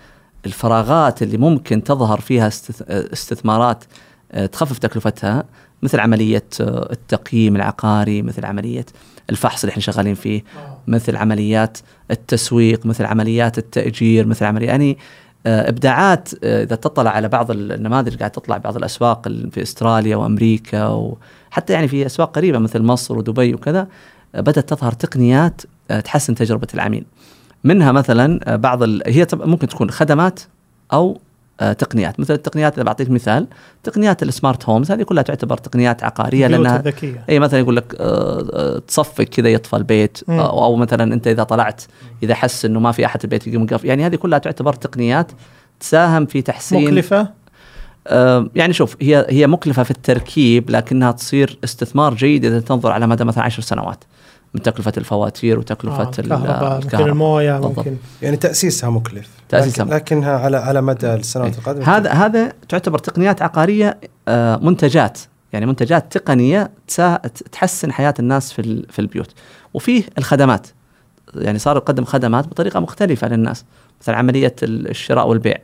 الفراغات 0.46 1.22
اللي 1.22 1.38
ممكن 1.38 1.84
تظهر 1.84 2.20
فيها 2.20 2.48
استث- 2.50 2.82
استثمارات 2.90 3.84
آه 4.32 4.46
تخفف 4.46 4.78
تكلفتها 4.78 5.44
مثل 5.82 6.00
عملية 6.00 6.44
آه 6.60 6.88
التقييم 6.92 7.56
العقاري 7.56 8.22
مثل 8.22 8.44
عملية 8.44 8.86
الفحص 9.30 9.62
اللي 9.64 9.70
إحنا 9.70 9.82
شغالين 9.82 10.14
فيه 10.14 10.44
مثل 10.86 11.16
عمليات 11.16 11.78
التسويق 12.10 12.86
مثل 12.86 13.04
عمليات 13.04 13.58
التأجير 13.58 14.26
مثل 14.26 14.44
عمليات 14.44 14.68
يعني 14.70 14.98
آه، 15.46 15.68
إبداعات 15.68 16.28
آه، 16.44 16.62
إذا 16.62 16.76
تطلع 16.76 17.10
على 17.10 17.28
بعض 17.28 17.50
النماذج 17.50 18.16
قاعد 18.18 18.30
تطلع 18.30 18.56
بعض 18.56 18.76
الأسواق 18.76 19.26
ال- 19.26 19.50
في 19.50 19.62
أستراليا 19.62 20.16
وأمريكا 20.16 20.86
وحتى 20.86 21.72
يعني 21.72 21.88
في 21.88 22.06
أسواق 22.06 22.36
قريبة 22.36 22.58
مثل 22.58 22.82
مصر 22.82 23.18
ودبي 23.18 23.54
وكذا 23.54 23.88
آه، 24.34 24.40
بدأت 24.40 24.68
تظهر 24.68 24.92
تقنيات 24.92 25.62
آه، 25.62 25.68
تحسن 25.88 26.34
تجربة 26.34 26.68
العميل. 26.74 27.04
منها 27.64 27.92
مثلا 27.92 28.40
آه، 28.44 28.56
بعض 28.56 28.82
ال... 28.82 29.02
هي 29.06 29.26
ممكن 29.32 29.68
تكون 29.68 29.90
خدمات 29.90 30.40
أو 30.92 31.20
آه، 31.60 31.72
تقنيات 31.72 32.20
مثل 32.20 32.34
التقنيات 32.34 32.74
اللي 32.74 32.84
بعطيك 32.84 33.10
مثال 33.10 33.46
تقنيات 33.82 34.22
السمارت 34.22 34.64
هومز 34.64 34.90
هذه 34.90 35.02
كلها 35.02 35.22
تعتبر 35.22 35.56
تقنيات 35.56 36.04
عقارية 36.04 36.46
لأنها 36.46 36.76
الذكية 36.76 37.24
إي 37.28 37.38
مثلا 37.38 37.60
يقول 37.60 37.76
لك 37.76 37.94
آه، 38.00 38.48
آه، 38.52 38.78
تصفق 38.78 39.24
كذا 39.24 39.48
يطفى 39.48 39.76
البيت 39.76 40.18
مم. 40.28 40.40
أو 40.40 40.76
مثلا 40.76 41.14
أنت 41.14 41.26
إذا 41.26 41.42
طلعت 41.42 41.82
إذا 42.22 42.34
حس 42.34 42.64
إنه 42.64 42.80
ما 42.80 42.92
في 42.92 43.06
أحد 43.06 43.18
في 43.18 43.24
البيت 43.24 43.46
يقوم 43.46 43.62
يقف 43.62 43.84
يعني 43.84 44.06
هذه 44.06 44.16
كلها 44.16 44.38
تعتبر 44.38 44.72
تقنيات 44.72 45.32
تساهم 45.80 46.26
في 46.26 46.42
تحسين 46.42 46.84
مكلفة 46.84 47.28
آه، 48.06 48.50
يعني 48.54 48.72
شوف 48.72 48.96
هي 49.00 49.26
هي 49.28 49.46
مكلفة 49.46 49.82
في 49.82 49.90
التركيب 49.90 50.70
لكنها 50.70 51.12
تصير 51.12 51.58
استثمار 51.64 52.14
جيد 52.14 52.44
إذا 52.44 52.60
تنظر 52.60 52.92
على 52.92 53.06
مدى 53.06 53.24
مثلا 53.24 53.44
عشر 53.44 53.62
سنوات 53.62 54.04
من 54.54 54.62
تكلفة 54.62 54.92
الفواتير 54.98 55.58
وتكلفة 55.58 56.02
آه، 56.02 56.10
ال- 56.18 56.24
الكهرباء. 56.24 56.74
ممكن 56.74 56.86
الكهرباء 56.86 57.08
الموية 57.12 57.52
بالضبط. 57.52 57.78
ممكن. 57.78 57.96
يعني 58.22 58.36
تأسيسها 58.36 58.90
مكلف 58.90 59.28
تأسيسها 59.48 59.84
لكن 59.84 59.94
لكنها 59.94 60.38
على 60.38 60.56
على 60.56 60.80
مدى 60.82 61.14
السنوات 61.14 61.58
القادمة. 61.58 61.84
هذا 61.96 62.10
هذا 62.10 62.52
تعتبر 62.68 62.98
تقنيات 62.98 63.42
عقارية 63.42 63.98
آه، 64.28 64.56
منتجات. 64.56 65.18
يعني 65.52 65.66
منتجات 65.66 66.18
تقنية 66.18 66.70
تحسن 67.52 67.92
حياة 67.92 68.14
الناس 68.18 68.52
في 68.52 68.58
ال- 68.62 68.86
في 68.90 68.98
البيوت. 68.98 69.30
وفيه 69.74 70.02
الخدمات. 70.18 70.66
يعني 71.34 71.58
صار 71.58 71.76
يقدم 71.76 72.04
خدمات 72.04 72.46
بطريقة 72.48 72.80
مختلفة 72.80 73.28
للناس. 73.28 73.64
مثلا 74.00 74.16
عملية 74.16 74.54
ال- 74.62 74.88
الشراء 74.90 75.28
والبيع. 75.28 75.56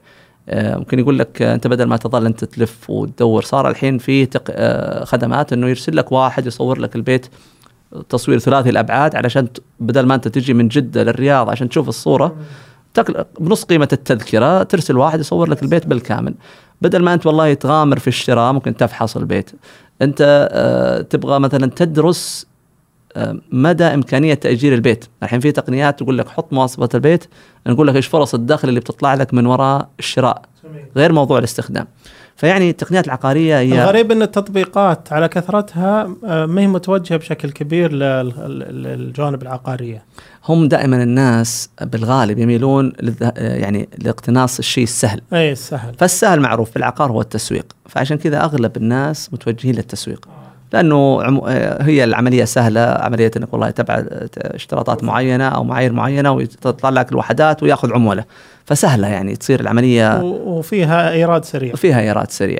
آه، 0.48 0.76
ممكن 0.76 0.98
يقول 0.98 1.18
لك 1.18 1.42
أنت 1.42 1.66
بدل 1.66 1.84
ما 1.84 1.96
تظل 1.96 2.26
أنت 2.26 2.44
تلف 2.44 2.90
وتدور 2.90 3.42
صار 3.42 3.68
الحين 3.68 3.98
في 3.98 4.26
تق... 4.26 4.42
آه، 4.50 5.04
خدمات 5.04 5.52
إنه 5.52 5.68
يرسل 5.68 5.96
لك 5.96 6.12
واحد 6.12 6.46
يصور 6.46 6.78
لك 6.78 6.96
البيت. 6.96 7.26
تصوير 8.08 8.38
ثلاثي 8.38 8.70
الأبعاد 8.70 9.16
علشان 9.16 9.48
بدل 9.80 10.06
ما 10.06 10.14
أنت 10.14 10.28
تجي 10.28 10.54
من 10.54 10.68
جدة 10.68 11.02
للرياض 11.02 11.50
عشان 11.50 11.68
تشوف 11.68 11.88
الصورة 11.88 12.36
تكل... 12.94 13.24
بنص 13.40 13.64
قيمة 13.64 13.88
التذكرة 13.92 14.62
ترسل 14.62 14.96
واحد 14.96 15.20
يصور 15.20 15.50
لك 15.50 15.62
البيت 15.62 15.86
بالكامل. 15.86 16.34
بدل 16.82 17.02
ما 17.02 17.14
أنت 17.14 17.26
والله 17.26 17.54
تغامر 17.54 17.98
في 17.98 18.08
الشراء 18.08 18.52
ممكن 18.52 18.76
تفحص 18.76 19.16
البيت. 19.16 19.50
أنت 20.02 20.48
آه، 20.52 21.00
تبغى 21.00 21.38
مثلا 21.38 21.66
تدرس 21.66 22.46
آه، 23.16 23.38
مدى 23.52 23.84
إمكانية 23.84 24.34
تأجير 24.34 24.74
البيت. 24.74 25.04
الحين 25.22 25.40
في 25.40 25.52
تقنيات 25.52 25.98
تقول 25.98 26.18
لك 26.18 26.28
حط 26.28 26.52
مواصفات 26.52 26.94
البيت 26.94 27.24
نقول 27.66 27.86
لك 27.86 27.96
إيش 27.96 28.06
فرص 28.06 28.34
الدخل 28.34 28.68
اللي 28.68 28.80
بتطلع 28.80 29.14
لك 29.14 29.34
من 29.34 29.46
وراء 29.46 29.88
الشراء. 29.98 30.42
غير 30.96 31.12
موضوع 31.12 31.38
الاستخدام. 31.38 31.86
فيعني 32.36 32.70
التقنيات 32.70 33.06
العقارية 33.06 33.58
هي 33.58 33.82
الغريب 33.82 34.12
إن 34.12 34.22
التطبيقات 34.22 35.12
على 35.12 35.28
كثرتها 35.28 36.16
آه، 36.24 36.46
ما 36.46 36.60
هي 36.60 36.66
متوجهة 36.66 37.18
بشكل 37.18 37.50
كبير 37.50 37.92
للجوانب 37.92 39.42
العقارية. 39.42 40.04
هم 40.48 40.68
دائما 40.68 41.02
الناس 41.02 41.70
بالغالب 41.82 42.38
يميلون 42.38 42.92
للذه... 43.00 43.32
يعني 43.36 43.88
لاقتناص 43.98 44.58
الشيء 44.58 44.84
السهل. 44.84 45.20
اي 45.32 45.54
سهل 45.54 45.94
فالسهل 45.94 46.40
معروف 46.40 46.70
في 46.70 46.76
العقار 46.76 47.12
هو 47.12 47.20
التسويق. 47.20 47.66
فعشان 47.88 48.16
كذا 48.16 48.44
أغلب 48.44 48.76
الناس 48.76 49.32
متوجهين 49.32 49.74
للتسويق. 49.74 50.28
لأنه. 50.74 51.22
آه، 51.46 51.82
هي 51.82 52.04
العملية 52.04 52.44
سهلة 52.44 52.80
عملية 52.80 53.30
إنك 53.36 53.52
والله 53.52 53.70
تبع 53.70 54.04
اشتراطات 54.36 55.04
معينة 55.04 55.48
أو 55.48 55.64
معايير 55.64 55.92
معينة 55.92 56.32
وتطلع 56.32 56.90
لك 56.90 57.12
الوحدات 57.12 57.62
وياخذ 57.62 57.92
عمولة. 57.92 58.24
فسهلة 58.64 59.08
يعني 59.08 59.36
تصير 59.36 59.60
العملية. 59.60 60.22
وفيها 60.22 61.10
إيراد 61.10 61.44
سريع. 61.44 61.74
فيها 61.74 62.00
إيراد 62.00 62.30
سريع. 62.30 62.58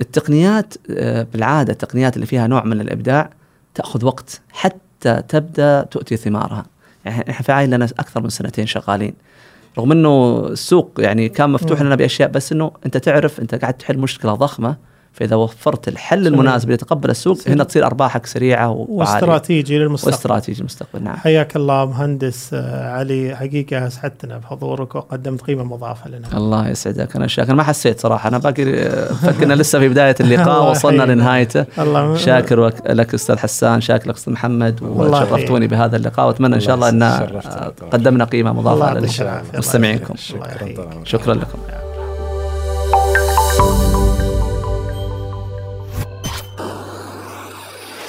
التقنيات 0.00 0.74
آه، 0.90 1.26
بالعادة 1.32 1.72
التقنيات 1.72 2.14
اللي 2.16 2.26
فيها 2.26 2.46
نوع 2.46 2.64
من 2.64 2.80
الإبداع 2.80 3.30
تأخذ 3.74 4.04
وقت 4.04 4.40
حتى 4.52 5.22
تبدأ 5.28 5.82
تؤتي 5.82 6.16
ثمارها. 6.16 6.64
يعني 7.04 7.30
إحنا 7.30 7.42
في 7.42 7.52
عائلة 7.52 7.76
لنا 7.76 7.84
أكثر 7.84 8.22
من 8.22 8.28
سنتين 8.28 8.66
شغالين. 8.66 9.14
رغم 9.78 9.92
إنه 9.92 10.40
السوق 10.46 10.90
يعني 10.98 11.28
كان 11.28 11.50
مفتوح. 11.50 11.82
لنا 11.82 11.94
بأشياء 11.94 12.28
بس 12.28 12.52
إنه 12.52 12.70
أنت 12.86 12.96
تعرف 12.96 13.40
أنت 13.40 13.54
قاعد 13.54 13.74
تحل 13.74 13.98
مشكلة 13.98 14.34
ضخمة 14.34 14.76
فإذا 15.12 15.36
وفرت 15.36 15.88
الحل 15.88 16.18
سريع. 16.18 16.28
المناسب 16.32 16.64
اللي 16.64 16.74
يتقبل 16.74 17.10
السوق 17.10 17.36
سريع. 17.38 17.54
هنا 17.56 17.64
تصير 17.64 17.86
أرباحك 17.86 18.26
سريعة 18.26 18.70
وعالية. 18.70 18.92
واستراتيجي 18.92 19.78
للمستقبل. 19.78 20.12
واستراتيجي 20.14 20.60
المستقبل 20.60 21.02
نعم. 21.04 21.16
حياك 21.16 21.56
الله 21.56 21.84
مهندس 21.84 22.50
آه، 22.54 22.90
علي. 22.92 23.36
حقيقة 23.36 23.86
أسعدتنا 23.86 24.38
بحضورك 24.38 24.94
وقدمت 24.94 25.42
قيمة 25.42 25.64
مضافة 25.64 26.10
لنا. 26.10 26.28
الله 26.36 26.68
يسعدك. 26.68 27.16
أنا 27.16 27.26
شاكر. 27.26 27.54
ما 27.54 27.62
حسيت 27.62 28.00
صراحة. 28.00 28.28
أنا 28.28 28.38
باقي 28.38 28.64
فكرنا 29.14 29.54
لسه 29.54 29.78
في 29.78 29.88
بداية 29.88 30.16
اللقاء 30.20 30.70
وصلنا. 30.70 31.02
لنهايته. 31.02 31.64
الله 31.78 32.16
شاكر 32.16 32.66
لك 32.88 33.14
أستاذ 33.14 33.38
حسان. 33.38 33.80
شاكر 33.80 34.08
لك 34.08 34.14
أستاذ 34.16 34.32
محمد. 34.32 34.82
وشرفتوني 34.82 35.66
بهذا 35.66 35.96
اللقاء. 35.96 36.26
وأتمنى 36.26 36.54
إن 36.54 36.60
شاء 36.60 36.74
الله 36.74 36.88
أن. 36.88 37.02
قدمنا 37.92 38.24
قيمة 38.24 38.52
مضافة 38.52 38.86
يعطيك 38.94 39.20
لل- 39.20 39.26
العافية. 39.26 39.58
مستمعينكم. 39.58 40.14
الله 40.34 40.46
يحييك. 40.46 40.76
شكرا 40.80 41.04
شكرا 41.04 41.34
لكم. 41.34 41.58